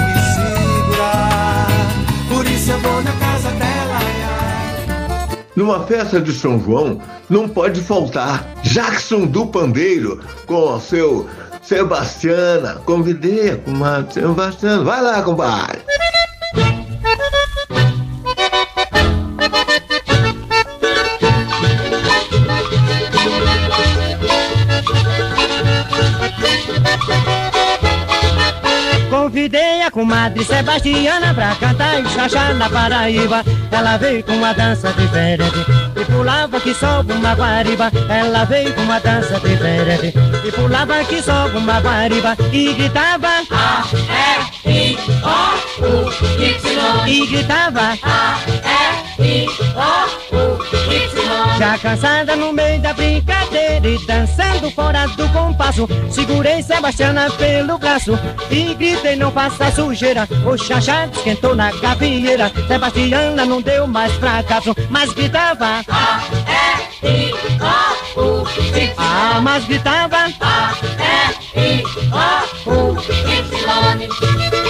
Numa 5.55 5.85
festa 5.85 6.19
de 6.19 6.31
São 6.31 6.59
João, 6.59 7.01
não 7.29 7.47
pode 7.47 7.81
faltar 7.81 8.45
Jackson 8.63 9.25
do 9.25 9.45
Pandeiro 9.47 10.21
com 10.45 10.75
o 10.75 10.79
seu 10.79 11.27
Sebastiana. 11.61 12.81
Convidei 12.85 13.51
a 13.51 13.57
comadre 13.57 14.13
Sebastiana. 14.13 14.83
Vai 14.83 15.01
lá, 15.01 15.21
compadre. 15.21 15.81
Comadre 30.01 30.43
Sebastiana 30.43 31.31
pra 31.31 31.53
cantar 31.55 32.01
e 32.01 32.09
chachar 32.09 32.55
na 32.55 32.67
Paraíba. 32.67 33.43
Ela 33.71 33.97
veio 33.97 34.23
com 34.23 34.33
uma 34.33 34.51
dança 34.51 34.91
diferente 34.93 35.63
e 35.95 36.05
pulava 36.05 36.59
que 36.59 36.73
só 36.73 37.01
uma 37.01 37.35
guariba. 37.35 37.91
Ela 38.09 38.43
veio 38.45 38.73
com 38.73 38.81
uma 38.81 38.99
dança 38.99 39.39
diferente 39.39 40.11
e 40.43 40.51
pulava 40.51 41.03
que 41.03 41.21
só 41.21 41.47
uma 41.49 41.79
guariba 41.79 42.35
e 42.51 42.73
gritava 42.73 43.27
A, 43.51 43.83
E, 44.65 44.93
I, 44.93 44.97
O, 45.21 45.85
U, 45.85 46.09
Y. 46.41 47.07
E 47.07 47.27
gritava 47.27 47.93
A, 48.01 48.39
E, 49.19 49.23
I, 49.23 49.47
O, 49.75 50.35
U, 50.35 50.59
Y. 50.91 51.57
Já 51.59 51.77
cansada 51.77 52.35
no 52.35 52.51
meio 52.51 52.81
da 52.81 52.91
brincadeira 52.93 53.50
e 53.83 54.05
dançando 54.05 54.69
fora 54.71 55.07
do 55.07 55.27
compasso, 55.29 55.87
segurei 56.09 56.61
Sebastiana 56.61 57.29
pelo 57.31 57.77
braço 57.77 58.17
e 58.49 58.73
gritei 58.75 59.15
não 59.15 59.31
faça 59.31 59.71
sujeira. 59.71 60.27
O 60.45 60.57
chachá 60.57 61.07
esquentou 61.07 61.55
na 61.55 61.71
gavieira, 61.71 62.51
Sebastiana 62.67 63.45
não 63.45 63.61
deu 63.61 63.87
mais 63.87 64.13
fracasso, 64.13 64.75
mas 64.89 65.11
gritava 65.13 65.83
A, 65.87 66.21
E, 67.03 67.29
I, 67.29 67.31
O, 68.15 68.21
U, 68.21 68.47
Y. 68.75 68.93
Ah, 68.97 69.39
mas 69.41 69.65
gritava 69.65 70.17
A, 70.39 70.73
E, 71.55 71.59
I, 71.59 71.83
O, 72.65 72.71
U, 72.71 72.97
Y. 72.99 74.60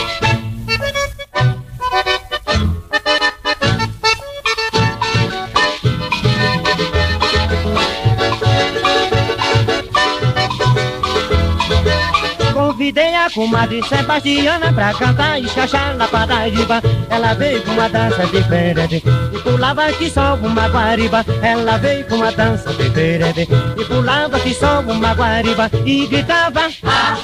Convidei 12.81 13.11
a 13.25 13.29
comadre 13.29 13.81
Sebastiana 13.87 14.73
pra 14.73 14.93
cantar 14.93 15.39
e 15.39 15.47
chachar 15.47 15.95
na 15.95 16.07
Paraíba. 16.07 16.81
Ela 17.09 17.33
veio 17.33 17.61
com 17.63 17.71
uma 17.71 17.87
dança 17.87 18.25
diferente 18.25 19.03
e 19.33 19.39
pulava 19.39 19.91
que 19.93 20.09
só 20.09 20.35
uma 20.35 20.67
guariba. 20.67 21.25
Ela 21.41 21.77
veio 21.77 22.05
com 22.05 22.15
uma 22.15 22.31
dança 22.31 22.73
diferente 22.73 23.47
e 23.77 23.85
pulava 23.85 24.39
que 24.39 24.53
só 24.53 24.79
uma 24.81 25.13
guariba 25.13 25.69
e 25.85 26.07
gritava 26.07 26.67
A, 26.83 27.17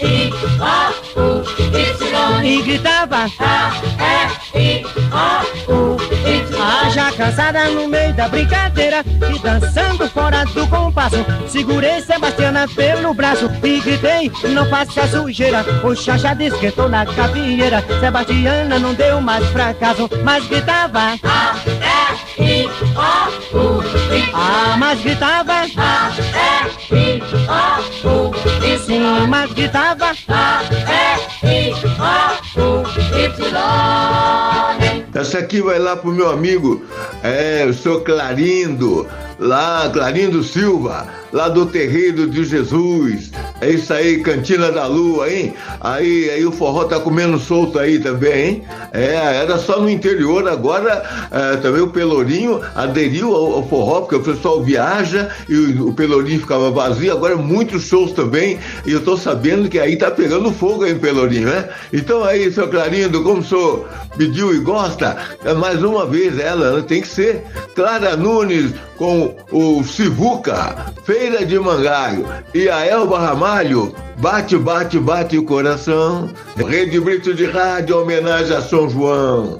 E, 0.00 0.06
I, 0.06 0.32
O, 0.60 1.20
U, 1.20 1.44
Y. 1.76 2.44
E 2.44 2.62
gritava 2.62 3.26
A, 3.40 3.72
E, 4.54 4.58
I, 4.58 4.86
O, 4.86 5.72
U, 5.72 5.96
Y. 6.26 6.46
Ah, 6.58 6.88
já 6.90 7.12
cansada 7.12 7.68
no 7.68 7.88
meio 7.88 8.14
da 8.14 8.28
brincadeira 8.28 9.04
e 9.34 9.38
dançando 9.38 10.08
fora 10.08 10.44
do 10.46 10.66
compasso. 10.68 11.16
Segurei 11.48 12.00
Sebastiana 12.00 12.66
pelo 12.68 13.12
braço 13.14 13.50
e 13.62 13.80
gritei, 13.80 14.32
não 14.52 14.68
faça 14.68 15.06
sujeira. 15.16 15.64
O 15.82 15.94
chachá 15.94 16.36
esquentou 16.38 16.88
na 16.88 17.04
gavieira. 17.04 17.84
Sebastiana 18.00 18.78
não 18.78 18.94
deu 18.94 19.20
mais 19.20 19.44
fracasso, 19.46 20.08
mas 20.22 20.46
gritava 20.46 21.18
A, 21.22 21.56
E, 22.38 22.62
I, 22.62 22.66
O, 23.52 23.56
U, 23.56 23.82
Y. 23.82 24.30
Ah, 24.34 24.76
mas 24.78 25.00
gritava 25.00 25.52
A, 25.52 26.10
E, 26.90 26.94
I, 26.94 27.22
O, 28.04 28.28
U, 28.28 28.34
Y. 28.64 28.78
Sim, 28.78 29.26
mas 29.28 29.52
gritava 29.52 30.12
A, 30.28 30.62
E, 31.42 31.68
I, 31.68 31.72
O, 32.56 32.60
U, 32.60 32.84
Y. 33.18 33.56
Essa 35.14 35.38
aqui 35.38 35.62
vai 35.62 35.78
lá 35.78 35.96
pro 35.96 36.12
meu 36.12 36.30
amigo, 36.30 36.84
é, 37.22 37.64
o 37.66 37.72
seu 37.72 38.02
Clarindo, 38.02 39.08
lá, 39.38 39.88
Clarindo 39.90 40.44
Silva, 40.44 41.08
lá 41.36 41.50
do 41.50 41.66
Terreiro 41.66 42.26
de 42.26 42.44
Jesus. 42.44 43.30
É 43.60 43.70
isso 43.70 43.92
aí, 43.92 44.20
Cantina 44.22 44.72
da 44.72 44.86
Lua, 44.86 45.30
hein? 45.30 45.52
Aí, 45.82 46.30
aí 46.30 46.46
o 46.46 46.50
forró 46.50 46.84
tá 46.84 46.98
comendo 46.98 47.38
solto 47.38 47.78
aí 47.78 47.98
também, 47.98 48.48
hein? 48.48 48.64
É, 48.92 49.42
era 49.42 49.58
só 49.58 49.78
no 49.78 49.90
interior, 49.90 50.48
agora 50.48 51.28
é, 51.30 51.56
também 51.56 51.82
o 51.82 51.88
Pelourinho 51.88 52.62
aderiu 52.74 53.34
ao, 53.34 53.52
ao 53.56 53.68
forró, 53.68 54.00
porque 54.00 54.16
o 54.16 54.22
pessoal 54.22 54.62
viaja 54.62 55.28
e 55.46 55.54
o, 55.54 55.88
o 55.88 55.92
Pelourinho 55.92 56.40
ficava 56.40 56.70
vazio, 56.70 57.12
agora 57.12 57.36
muitos 57.36 57.84
shows 57.84 58.12
também, 58.12 58.58
e 58.86 58.92
eu 58.92 59.02
tô 59.02 59.14
sabendo 59.14 59.68
que 59.68 59.78
aí 59.78 59.96
tá 59.96 60.10
pegando 60.10 60.50
fogo 60.50 60.84
aí 60.84 60.92
em 60.92 60.98
Pelourinho, 60.98 61.48
né? 61.48 61.68
Então 61.92 62.24
aí, 62.24 62.50
seu 62.50 62.66
Clarindo, 62.68 63.22
como 63.22 63.40
o 63.40 63.44
senhor 63.44 63.86
pediu 64.16 64.54
e 64.54 64.58
gosta, 64.58 65.18
é 65.44 65.52
mais 65.52 65.82
uma 65.82 66.06
vez 66.06 66.38
ela, 66.38 66.76
né? 66.76 66.84
tem 66.88 67.02
que 67.02 67.08
ser 67.08 67.44
Clara 67.74 68.16
Nunes 68.16 68.72
com 68.96 69.34
o 69.52 69.84
Sivuca, 69.84 70.92
Feira 71.26 71.44
de 71.44 71.58
Mangaio 71.58 72.24
e 72.54 72.68
a 72.68 72.86
Elba 72.86 73.18
Ramalho, 73.18 73.92
Bate, 74.18 74.56
bate, 74.56 74.96
bate 75.00 75.36
o 75.36 75.42
coração. 75.44 76.30
Rede 76.56 77.00
Brito 77.00 77.34
de 77.34 77.46
Rádio, 77.46 78.00
homenagem 78.00 78.56
a 78.56 78.62
São 78.62 78.88
João. 78.88 79.58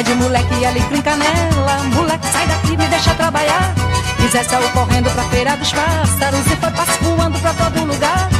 Pede 0.00 0.14
moleque 0.14 0.64
alecrim 0.64 1.02
canela, 1.02 1.84
moleque 1.94 2.26
sai 2.32 2.46
daqui, 2.46 2.74
me 2.74 2.86
deixa 2.88 3.14
trabalhar. 3.16 3.74
Zé 4.32 4.42
saiu 4.42 4.66
correndo 4.70 5.10
pra 5.10 5.24
feira 5.24 5.54
dos 5.58 5.70
pássaros 5.74 6.46
e 6.46 6.56
foi 6.56 6.70
voando 7.02 7.38
pra 7.38 7.52
todo 7.52 7.84
lugar. 7.84 8.30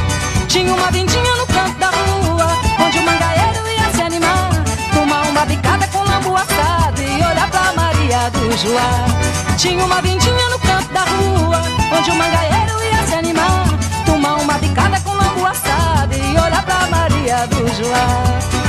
Tinha 0.47 0.73
uma 0.73 0.89
vindinha 0.89 1.35
no 1.35 1.45
canto 1.45 1.77
da 1.77 1.91
rua, 1.91 2.47
onde 2.83 2.97
o 2.97 3.03
mangaeiro 3.03 3.59
ia 3.77 3.93
se 3.93 4.01
animar. 4.01 4.49
Tomar 4.91 5.21
uma 5.27 5.45
bicada 5.45 5.87
com 5.89 5.99
lambu 5.99 6.35
assado 6.35 6.99
e 6.99 7.15
olhar 7.17 7.47
pra 7.51 7.73
Maria 7.73 8.31
do 8.31 8.57
Joá. 8.57 9.55
Tinha 9.55 9.85
uma 9.85 10.01
vindinha 10.01 10.49
no 10.49 10.57
canto 10.57 10.91
da 10.91 11.01
rua, 11.01 11.61
onde 11.95 12.09
o 12.09 12.15
mangaeiro 12.15 12.83
ia 12.91 13.05
se 13.05 13.13
animar. 13.13 13.65
Tomar 14.07 14.33
uma 14.37 14.57
bicada 14.57 14.99
com 15.01 15.11
lambu 15.11 15.45
assado 15.45 16.15
e 16.15 16.39
olhar 16.39 16.63
pra 16.63 16.87
Maria 16.87 17.45
do 17.45 17.67
Joá. 17.75 18.60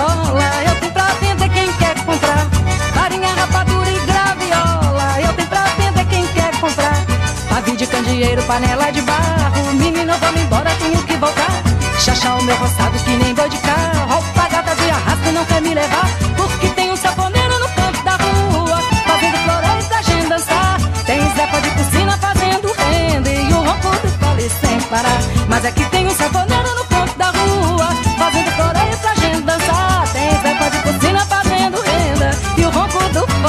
Eu 0.00 0.80
tenho 0.80 0.92
pra 0.92 1.06
vender 1.20 1.48
quem 1.48 1.72
quer 1.74 1.94
comprar. 2.04 2.46
Farinha, 2.94 3.28
rapadura 3.34 3.90
e 3.90 3.98
graviola, 4.06 5.20
eu 5.20 5.32
tenho 5.34 5.48
pra 5.48 5.64
vender 5.78 6.04
quem 6.06 6.26
quer 6.28 6.52
comprar. 6.60 7.04
Pavio 7.48 7.76
de 7.76 7.86
candeeiro, 7.86 8.42
panela 8.42 8.90
de 8.90 9.02
barro, 9.02 9.72
menino, 9.74 10.14
vamos 10.20 10.40
embora, 10.40 10.70
tenho 10.78 11.02
que 11.02 11.16
voltar. 11.16 11.50
Chachá 11.98 12.34
o 12.34 12.42
meu 12.44 12.56
roçado 12.56 12.98
que 12.98 13.10
nem 13.10 13.34
boi 13.34 13.48
de 13.48 13.58
carro, 13.58 14.12
roupa 14.12 14.48
gata 14.48 14.74
de 14.76 14.90
arrasto 14.90 15.32
não 15.32 15.44
quer 15.44 15.60
me 15.60 15.74
levar. 15.74 16.08
Porque 16.36 16.68
tem 16.68 16.92
um 16.92 16.96
saponeiro 16.96 17.58
no 17.58 17.68
canto 17.70 18.02
da 18.02 18.12
rua, 18.12 18.80
fazendo 19.06 19.38
floreios 19.38 19.86
pra 19.86 20.02
gente 20.02 20.28
dançar. 20.28 20.78
Tem 21.06 21.20
Zepa 21.34 21.60
de 21.60 21.70
piscina 21.70 22.16
fazendo 22.18 22.72
renda 22.72 23.30
e 23.30 23.52
o 23.52 23.62
ronco 23.62 23.90
do 24.02 24.08
fole 24.18 24.48
sem 24.60 24.80
parar. 24.82 25.20
Mas 25.48 25.64
aqui 25.64 25.84
tem 25.86 26.06
um 26.06 26.14
saponeiro 26.14 26.74
no 26.74 26.84
canto 26.84 27.18
da 27.18 27.30
rua, 27.30 27.88
fazendo 28.18 28.50
floreios 28.52 28.96
pra 28.96 29.14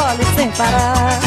fole 0.09 0.25
sem 0.35 0.49
parar. 0.51 1.19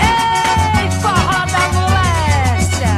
Ei, 0.00 0.90
forró 1.02 1.44
da 1.46 1.62
moléstia! 1.74 2.94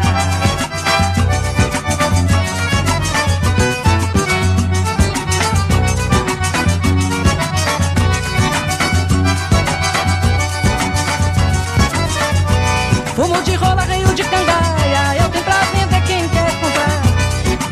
Fumo 13.17 13.43
de 13.43 13.55
rola, 13.55 13.83
reio 13.83 14.15
de 14.15 14.23
cangaia, 14.25 15.17
eu 15.21 15.29
tenho 15.29 15.45
pra 15.45 15.61
vender 15.73 16.03
quem 16.07 16.29
quer 16.29 16.53
comprar. 16.61 17.03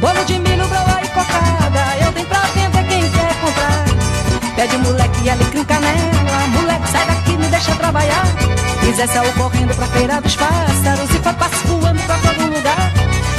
Bolo 0.00 0.24
de 0.24 0.38
milho, 0.40 0.66
broa 0.66 1.00
e 1.02 1.08
cocada, 1.08 1.96
eu 2.04 2.12
tenho 2.12 2.26
pra 2.26 2.40
vender 2.54 2.84
quem 2.88 3.10
quer 3.10 3.34
comprar. 3.40 3.84
Pede 4.56 4.76
moleque 4.78 5.20
e 5.24 5.30
alecrim 5.30 5.57
deixa 7.58 7.74
trabalhar. 7.74 8.24
E 8.88 8.92
Zé 8.92 9.06
saiu 9.06 9.32
correndo 9.32 9.74
pra 9.74 9.86
feira 9.86 10.20
dos 10.20 10.36
pássaros 10.36 11.10
e 11.14 11.18
passo 11.18 11.66
voando 11.66 12.00
pra 12.02 12.16
todo 12.18 12.54
lugar. 12.54 12.92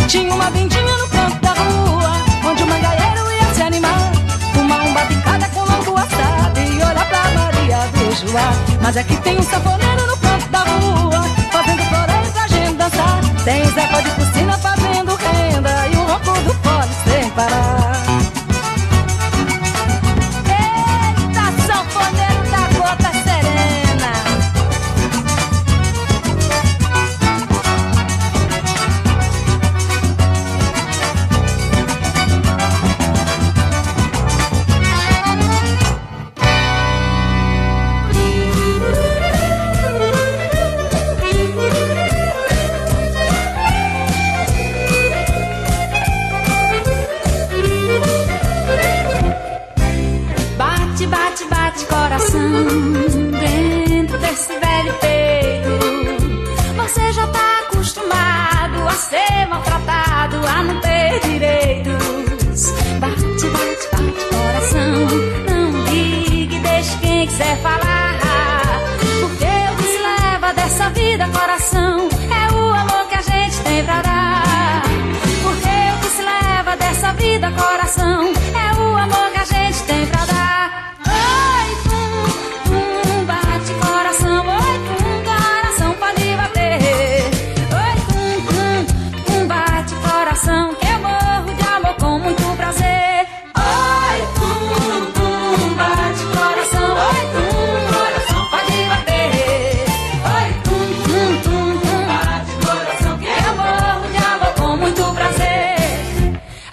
Tinha 0.08 0.34
uma 0.34 0.50
vendinha 0.52 0.98
no 0.98 1.08
canto 1.08 1.40
da 1.40 1.54
rua, 1.54 2.12
onde 2.46 2.64
o 2.64 2.68
mangaeiro 2.68 3.32
ia 3.32 3.54
se 3.54 3.62
animar. 3.62 4.12
Fumar 4.54 4.82
um 4.82 4.94
batucada 4.94 5.48
com 5.54 5.62
longo 5.62 5.98
assado 5.98 6.60
e 6.60 6.76
olhar 6.76 7.08
pra 7.08 7.32
Maria 7.32 7.78
do 7.94 8.16
Joá. 8.16 8.52
Mas 8.82 8.98
é 8.98 9.04
que 9.04 9.16
tem 9.18 9.40
um 9.40 9.44
sanfoneiro 9.44 10.08
no 10.08 10.18
canto 10.18 10.50
da 10.50 10.60
rua, 10.60 11.24
fazendo 11.52 11.84
floreio 11.84 12.32
pra 12.34 12.48
gente 12.48 12.74
dançar. 12.74 13.22
Tem 13.46 13.66
Zé 13.66 14.02
de 14.02 14.10
piscina 14.12 14.58
fazendo 14.58 15.16
renda 15.16 15.88
e 15.88 15.96
o 15.96 16.04
ronco 16.04 16.42
do 16.42 16.54
fole 16.56 16.92
sem 17.06 17.30
parar. 17.32 17.79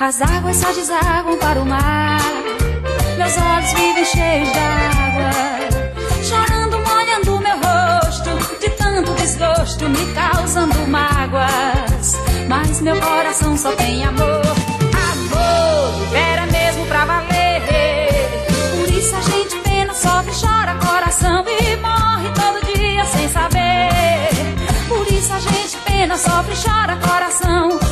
As 0.07 0.23
águas 0.23 0.59
só 0.59 0.71
desaguam 0.71 1.37
para 1.37 1.61
o 1.61 1.67
mar. 1.67 2.21
Meus 3.19 3.37
olhos 3.39 3.73
vivem 3.73 4.05
cheios 4.05 4.49
d'água. 4.53 5.31
Chorando, 6.23 6.79
molhando 6.79 7.41
meu 7.41 7.57
rosto. 7.57 8.61
De 8.61 8.71
tanto 8.71 9.13
desgosto, 9.15 9.89
me 9.89 10.13
causando 10.15 10.87
mágoas. 10.87 12.17
Mas 12.47 12.81
meu 12.83 13.01
coração 13.01 13.57
só 13.57 13.73
tem 13.73 14.05
amor. 14.05 14.43
Amor, 15.13 16.17
era 16.17 16.47
mesmo 16.53 16.87
pra 16.87 17.05
valer. 17.05 17.65
Por 18.77 18.89
isso 18.89 19.17
a 19.17 19.21
gente 19.23 19.57
pena, 19.59 19.93
sofre, 19.93 20.31
chora 20.41 20.77
coração 20.87 21.45
e 21.49 21.77
morre 21.79 22.29
todo 22.33 22.77
dia 22.79 23.05
sem 23.07 23.29
saber. 23.29 24.29
Por 24.87 25.13
isso 25.13 25.33
a 25.33 25.41
gente 25.41 25.77
pena, 25.79 26.17
sofre, 26.17 26.55
chora 26.55 26.95
coração 26.95 27.86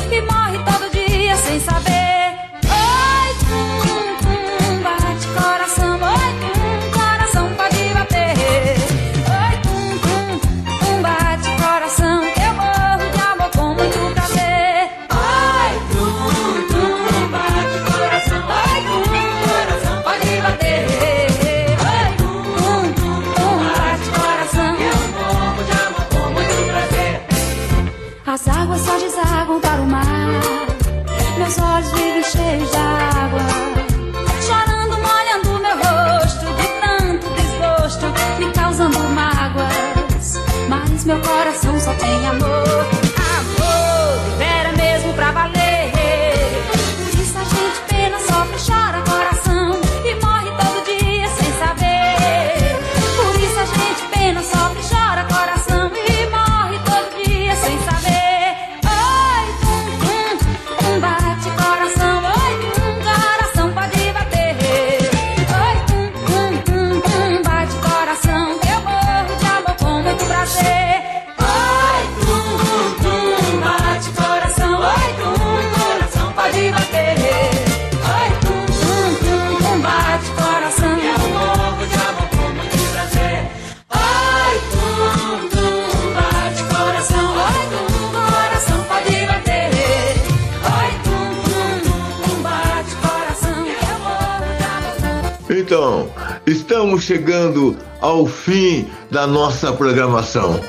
ao 98.15 98.25
fim 98.25 98.87
da 99.11 99.27
nossa 99.27 99.73
programação. 99.73 100.59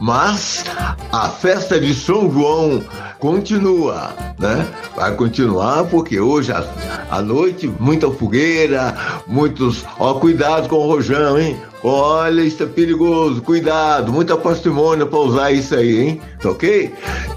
Mas 0.00 0.64
a 1.12 1.28
festa 1.28 1.80
de 1.80 1.94
São 1.94 2.30
João 2.30 2.82
continua, 3.18 4.10
né? 4.38 4.66
Vai 4.94 5.14
continuar 5.14 5.84
porque 5.84 6.20
hoje 6.20 6.52
à, 6.52 7.22
noite 7.22 7.72
muita 7.80 8.10
fogueira, 8.10 8.94
muitos. 9.26 9.84
Ó, 9.98 10.14
cuidado 10.14 10.68
com 10.68 10.76
o 10.76 10.86
rojão, 10.86 11.38
hein? 11.38 11.56
Olha, 11.82 12.42
isso 12.42 12.62
é 12.62 12.66
perigoso, 12.66 13.40
cuidado, 13.40 14.12
muita 14.12 14.36
parcimônia 14.36 15.06
para 15.06 15.18
usar 15.20 15.52
isso 15.52 15.74
aí, 15.74 16.00
hein? 16.00 16.20
Tá 16.42 16.50
ok? 16.50 16.92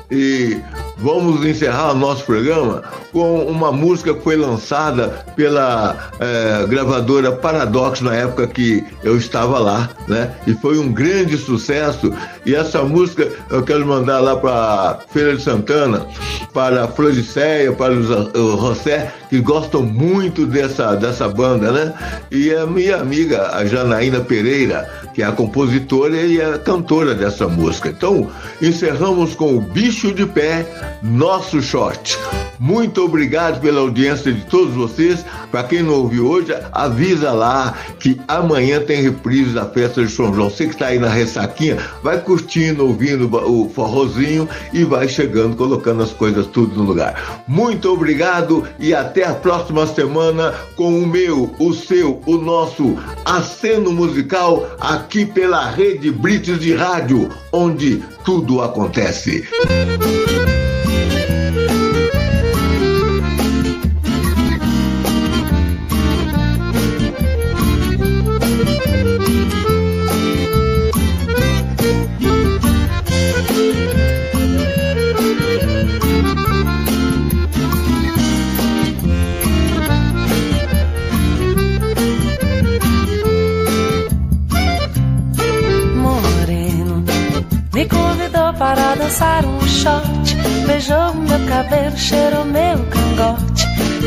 E 0.10 0.58
vamos 0.98 1.46
encerrar 1.46 1.92
o 1.92 1.96
nosso 1.96 2.26
programa 2.26 2.84
com 3.12 3.44
uma 3.44 3.72
música 3.72 4.14
que 4.14 4.22
foi 4.22 4.36
lançada 4.36 5.26
pela 5.36 6.12
eh, 6.20 6.66
gravadora 6.68 7.32
Paradox 7.32 8.02
na 8.02 8.16
época 8.16 8.48
que 8.48 8.84
eu 9.04 9.18
estava 9.18 9.60
lá, 9.60 9.90
né? 10.08 10.32
E 10.46 10.54
foi 10.54 10.78
um 10.78 10.92
grande 10.92 11.38
sucesso. 11.38 12.14
E 12.46 12.56
essa 12.56 12.84
música 12.84 13.28
eu 13.50 13.64
quero 13.64 13.86
mandar 13.86 14.20
lá 14.20 14.36
para 14.36 15.00
Feira 15.12 15.36
de 15.36 15.42
Santana, 15.42 16.06
para 16.54 16.86
a 16.86 16.88
Floricéia, 16.88 17.72
para 17.72 17.94
o 17.94 18.04
José, 18.04 19.12
que 19.30 19.40
gostam 19.40 19.84
muito 19.84 20.46
dessa, 20.46 20.96
dessa 20.96 21.28
banda, 21.28 21.72
né? 21.72 21.94
E 22.32 22.54
a 22.54 22.66
minha 22.66 22.98
amiga, 22.98 23.50
a 23.54 23.66
Janaína 23.66 24.22
Pereira, 24.22 24.90
que 25.14 25.22
é 25.22 25.26
a 25.26 25.32
compositora 25.32 26.16
e 26.16 26.42
a 26.42 26.58
cantora 26.58 27.14
dessa 27.14 27.48
música. 27.48 27.90
Então, 27.90 28.30
encerramos 28.62 29.36
com 29.36 29.56
o 29.56 29.62
Bicho 29.62 30.14
de 30.14 30.26
Pé, 30.26 30.66
Nosso 31.04 31.62
Short. 31.62 32.18
Muito 32.60 32.99
obrigado 33.00 33.60
pela 33.62 33.82
audiência 33.82 34.32
de 34.32 34.42
todos 34.46 34.74
vocês. 34.74 35.26
Para 35.52 35.64
quem 35.64 35.82
não 35.82 35.94
ouviu 35.94 36.28
hoje, 36.28 36.56
avisa 36.72 37.32
lá 37.32 37.74
que 38.00 38.20
amanhã 38.28 38.80
tem 38.80 39.02
reprise 39.02 39.52
da 39.52 39.66
festa 39.66 40.04
de 40.04 40.12
São 40.12 40.34
João. 40.34 40.50
Você 40.50 40.66
que 40.66 40.74
está 40.74 40.88
aí 40.88 41.00
na 41.00 41.10
ressaquinha, 41.10 41.78
vai 42.04 42.20
curtindo, 42.20 42.86
ouvindo 42.86 43.30
o 43.36 43.70
forrozinho 43.70 44.48
e 44.74 44.84
vai 44.84 45.08
chegando, 45.08 45.56
colocando 45.56 46.04
as 46.04 46.12
coisas 46.12 46.48
tudo 46.48 46.76
no 46.76 46.84
lugar. 46.84 47.44
Muito 47.48 47.92
obrigado 47.92 48.68
e 48.80 48.94
até 48.94 49.26
a 49.26 49.34
próxima 49.34 49.88
semana 49.88 50.54
com 50.76 51.00
o 51.00 51.08
meu, 51.08 51.54
o 51.60 51.74
seu, 51.74 52.22
o 52.26 52.38
nosso 52.38 52.98
aceno 53.26 53.92
musical 53.92 54.70
aqui 54.80 55.26
pela 55.26 55.70
Rede 55.70 56.12
Brits 56.12 56.60
de 56.60 56.74
Rádio, 56.74 57.30
onde 57.52 58.04
tudo 58.24 58.62
acontece. 58.62 59.48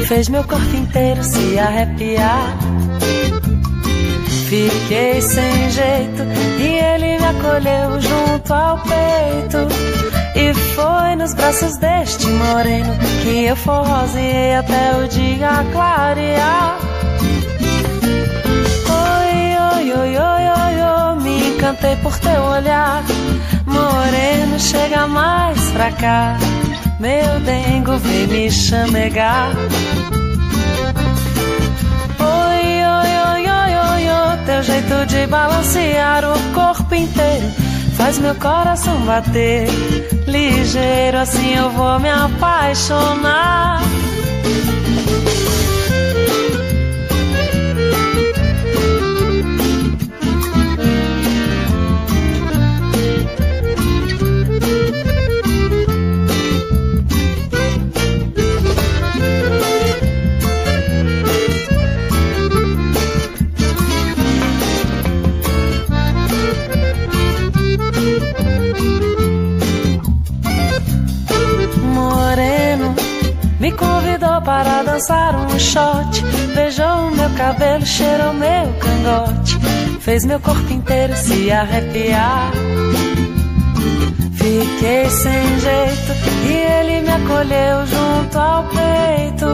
Fez 0.07 0.29
meu 0.29 0.45
corpo 0.45 0.77
inteiro 0.77 1.23
se 1.23 1.59
arrepiar. 1.59 2.57
Fiquei 4.49 5.21
sem 5.23 5.71
jeito 5.71 6.23
e 6.59 6.79
ele 6.79 7.19
me 7.19 7.25
acolheu 7.25 8.01
junto 8.01 8.53
ao 8.53 8.79
peito. 8.79 9.69
E 10.35 10.53
foi 10.75 11.17
nos 11.17 11.33
braços 11.35 11.79
deste 11.79 12.27
moreno 12.27 12.95
que 13.23 13.47
eu 13.47 13.57
forroseei 13.57 14.57
até 14.57 14.97
o 14.97 15.09
dia 15.09 15.65
clarear. 15.73 16.79
Oi, 18.91 19.57
oi, 19.77 19.93
oi, 19.93 20.17
oi, 20.17 20.45
oi, 20.59 20.83
oi, 20.83 21.23
me 21.23 21.49
encantei 21.55 21.97
por 21.97 22.19
teu 22.19 22.43
olhar. 22.43 23.03
Moreno, 23.65 24.59
chega 24.59 25.07
mais 25.07 25.59
pra 25.71 25.91
cá. 25.93 26.37
Meu 27.03 27.41
dengo, 27.41 27.99
vem 27.99 28.29
me 28.29 28.49
chamegar. 28.49 29.51
Oi, 32.21 32.65
oi, 32.97 33.11
oi, 33.27 33.43
oi, 33.51 33.75
oi, 33.75 34.09
oi, 34.09 34.45
teu 34.47 34.63
jeito 34.63 35.07
de 35.07 35.27
balancear 35.27 36.23
o 36.25 36.55
corpo 36.55 36.95
inteiro 36.95 37.73
faz 37.97 38.19
meu 38.19 38.35
coração 38.37 39.01
bater. 39.03 39.69
Ligeiro, 40.27 41.19
assim 41.19 41.55
eu 41.55 41.71
vou 41.71 41.99
me 41.99 42.09
apaixonar. 42.09 43.81
Para 74.53 74.83
dançar 74.83 75.35
um 75.35 75.59
shot. 75.59 76.23
Beijou 76.55 77.11
meu 77.13 77.31
cabelo, 77.31 77.87
cheirou 77.87 78.35
meu 78.35 78.67
cangote. 78.83 79.59
Fez 80.01 80.27
meu 80.27 80.39
corpo 80.41 80.71
inteiro 80.71 81.17
se 81.17 81.51
arrepiar. 81.51 82.53
Fiquei 84.35 85.09
sem 85.09 85.61
jeito 85.67 86.13
e 86.47 86.53
ele 86.53 87.01
me 87.01 87.13
acolheu 87.19 87.87
junto 87.87 88.39
ao 88.39 88.65
peito. 88.65 89.47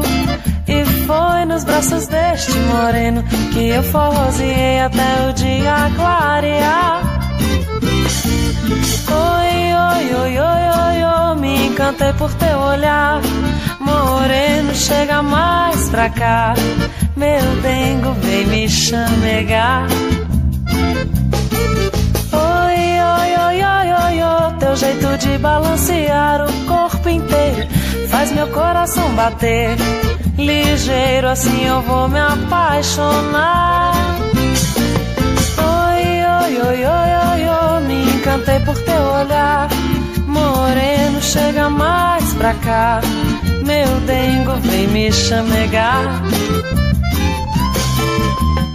E 0.66 0.84
foi 1.06 1.44
nos 1.44 1.62
braços 1.62 2.08
deste 2.08 2.58
moreno 2.58 3.22
que 3.52 3.68
eu 3.68 3.82
forroseei 3.84 4.80
até 4.80 5.28
o 5.28 5.32
dia 5.32 5.92
clarear. 5.94 7.02
Oi, 9.10 9.52
oi, 9.86 10.14
oi, 10.22 10.38
oi, 10.38 10.62
oi, 10.82 11.04
oi, 11.04 11.36
me 11.36 11.66
encantei 11.68 12.12
por 12.14 12.34
teu 12.34 12.58
olhar. 12.58 13.20
Moreno, 13.88 14.74
chega 14.74 15.22
mais 15.22 15.88
pra 15.88 16.10
cá. 16.10 16.54
Meu 17.16 17.42
dengo, 17.62 18.12
vem 18.20 18.46
me 18.46 18.68
chamegar. 18.68 19.88
Oi, 22.32 22.80
oi, 23.16 23.30
oi, 23.46 23.62
oi, 23.64 23.92
oi, 24.04 24.22
oi, 24.22 24.52
teu 24.58 24.76
jeito 24.76 25.18
de 25.18 25.38
balancear 25.38 26.44
o 26.44 26.66
corpo 26.66 27.08
inteiro 27.08 27.68
faz 28.18 28.32
meu 28.32 28.48
coração 28.48 29.08
bater. 29.14 29.76
Ligeiro, 30.36 31.28
assim 31.28 31.66
eu 31.66 31.80
vou 31.82 32.08
me 32.08 32.18
apaixonar. 32.18 33.92
Oi, 35.58 36.02
oi, 36.42 36.60
oi, 36.66 36.84
oi, 36.84 37.10
oi, 37.30 37.48
oi, 37.48 37.80
me 37.84 38.02
encantei 38.16 38.58
por 38.60 38.76
teu 38.82 39.02
olhar. 39.02 39.68
Moreno, 40.26 41.22
chega 41.22 41.70
mais 41.70 42.34
pra 42.34 42.54
cá. 42.54 43.00
Meu 43.68 44.00
dengo, 44.00 44.56
vem 44.62 44.88
me 44.88 45.12
chamegar. 45.12 46.24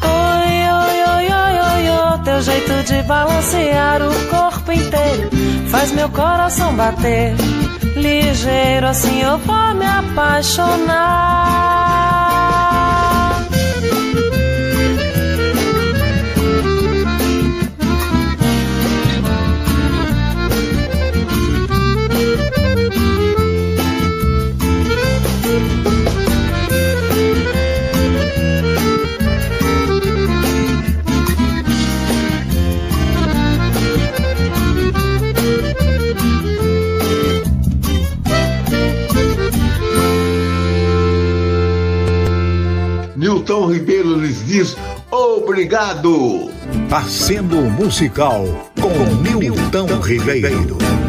Oi, 0.06 0.70
oi, 0.80 0.98
oi, 1.11 1.28
oi, 1.34 1.60
oi, 1.60 1.90
oi, 1.90 2.20
teu 2.24 2.41
jeito 2.41 2.84
de 2.84 3.03
balancear 3.03 4.02
o 4.02 4.14
corpo 4.30 4.72
inteiro 4.72 5.30
faz 5.74 5.91
meu 5.91 6.07
coração 6.10 6.76
bater. 6.76 7.34
Ligeiro, 7.95 8.88
assim 8.88 9.22
eu 9.22 9.40
vou 9.40 9.74
me 9.74 9.88
apaixonar. 9.88 11.93
Nilton 43.54 43.72
Ribeiro 43.72 44.16
lhes 44.16 44.44
diz 44.48 44.76
obrigado. 45.12 46.50
Aceno 46.90 47.70
Musical 47.70 48.46
com 48.82 48.90
Nilton 49.22 50.02
Ribeiro. 50.02 51.03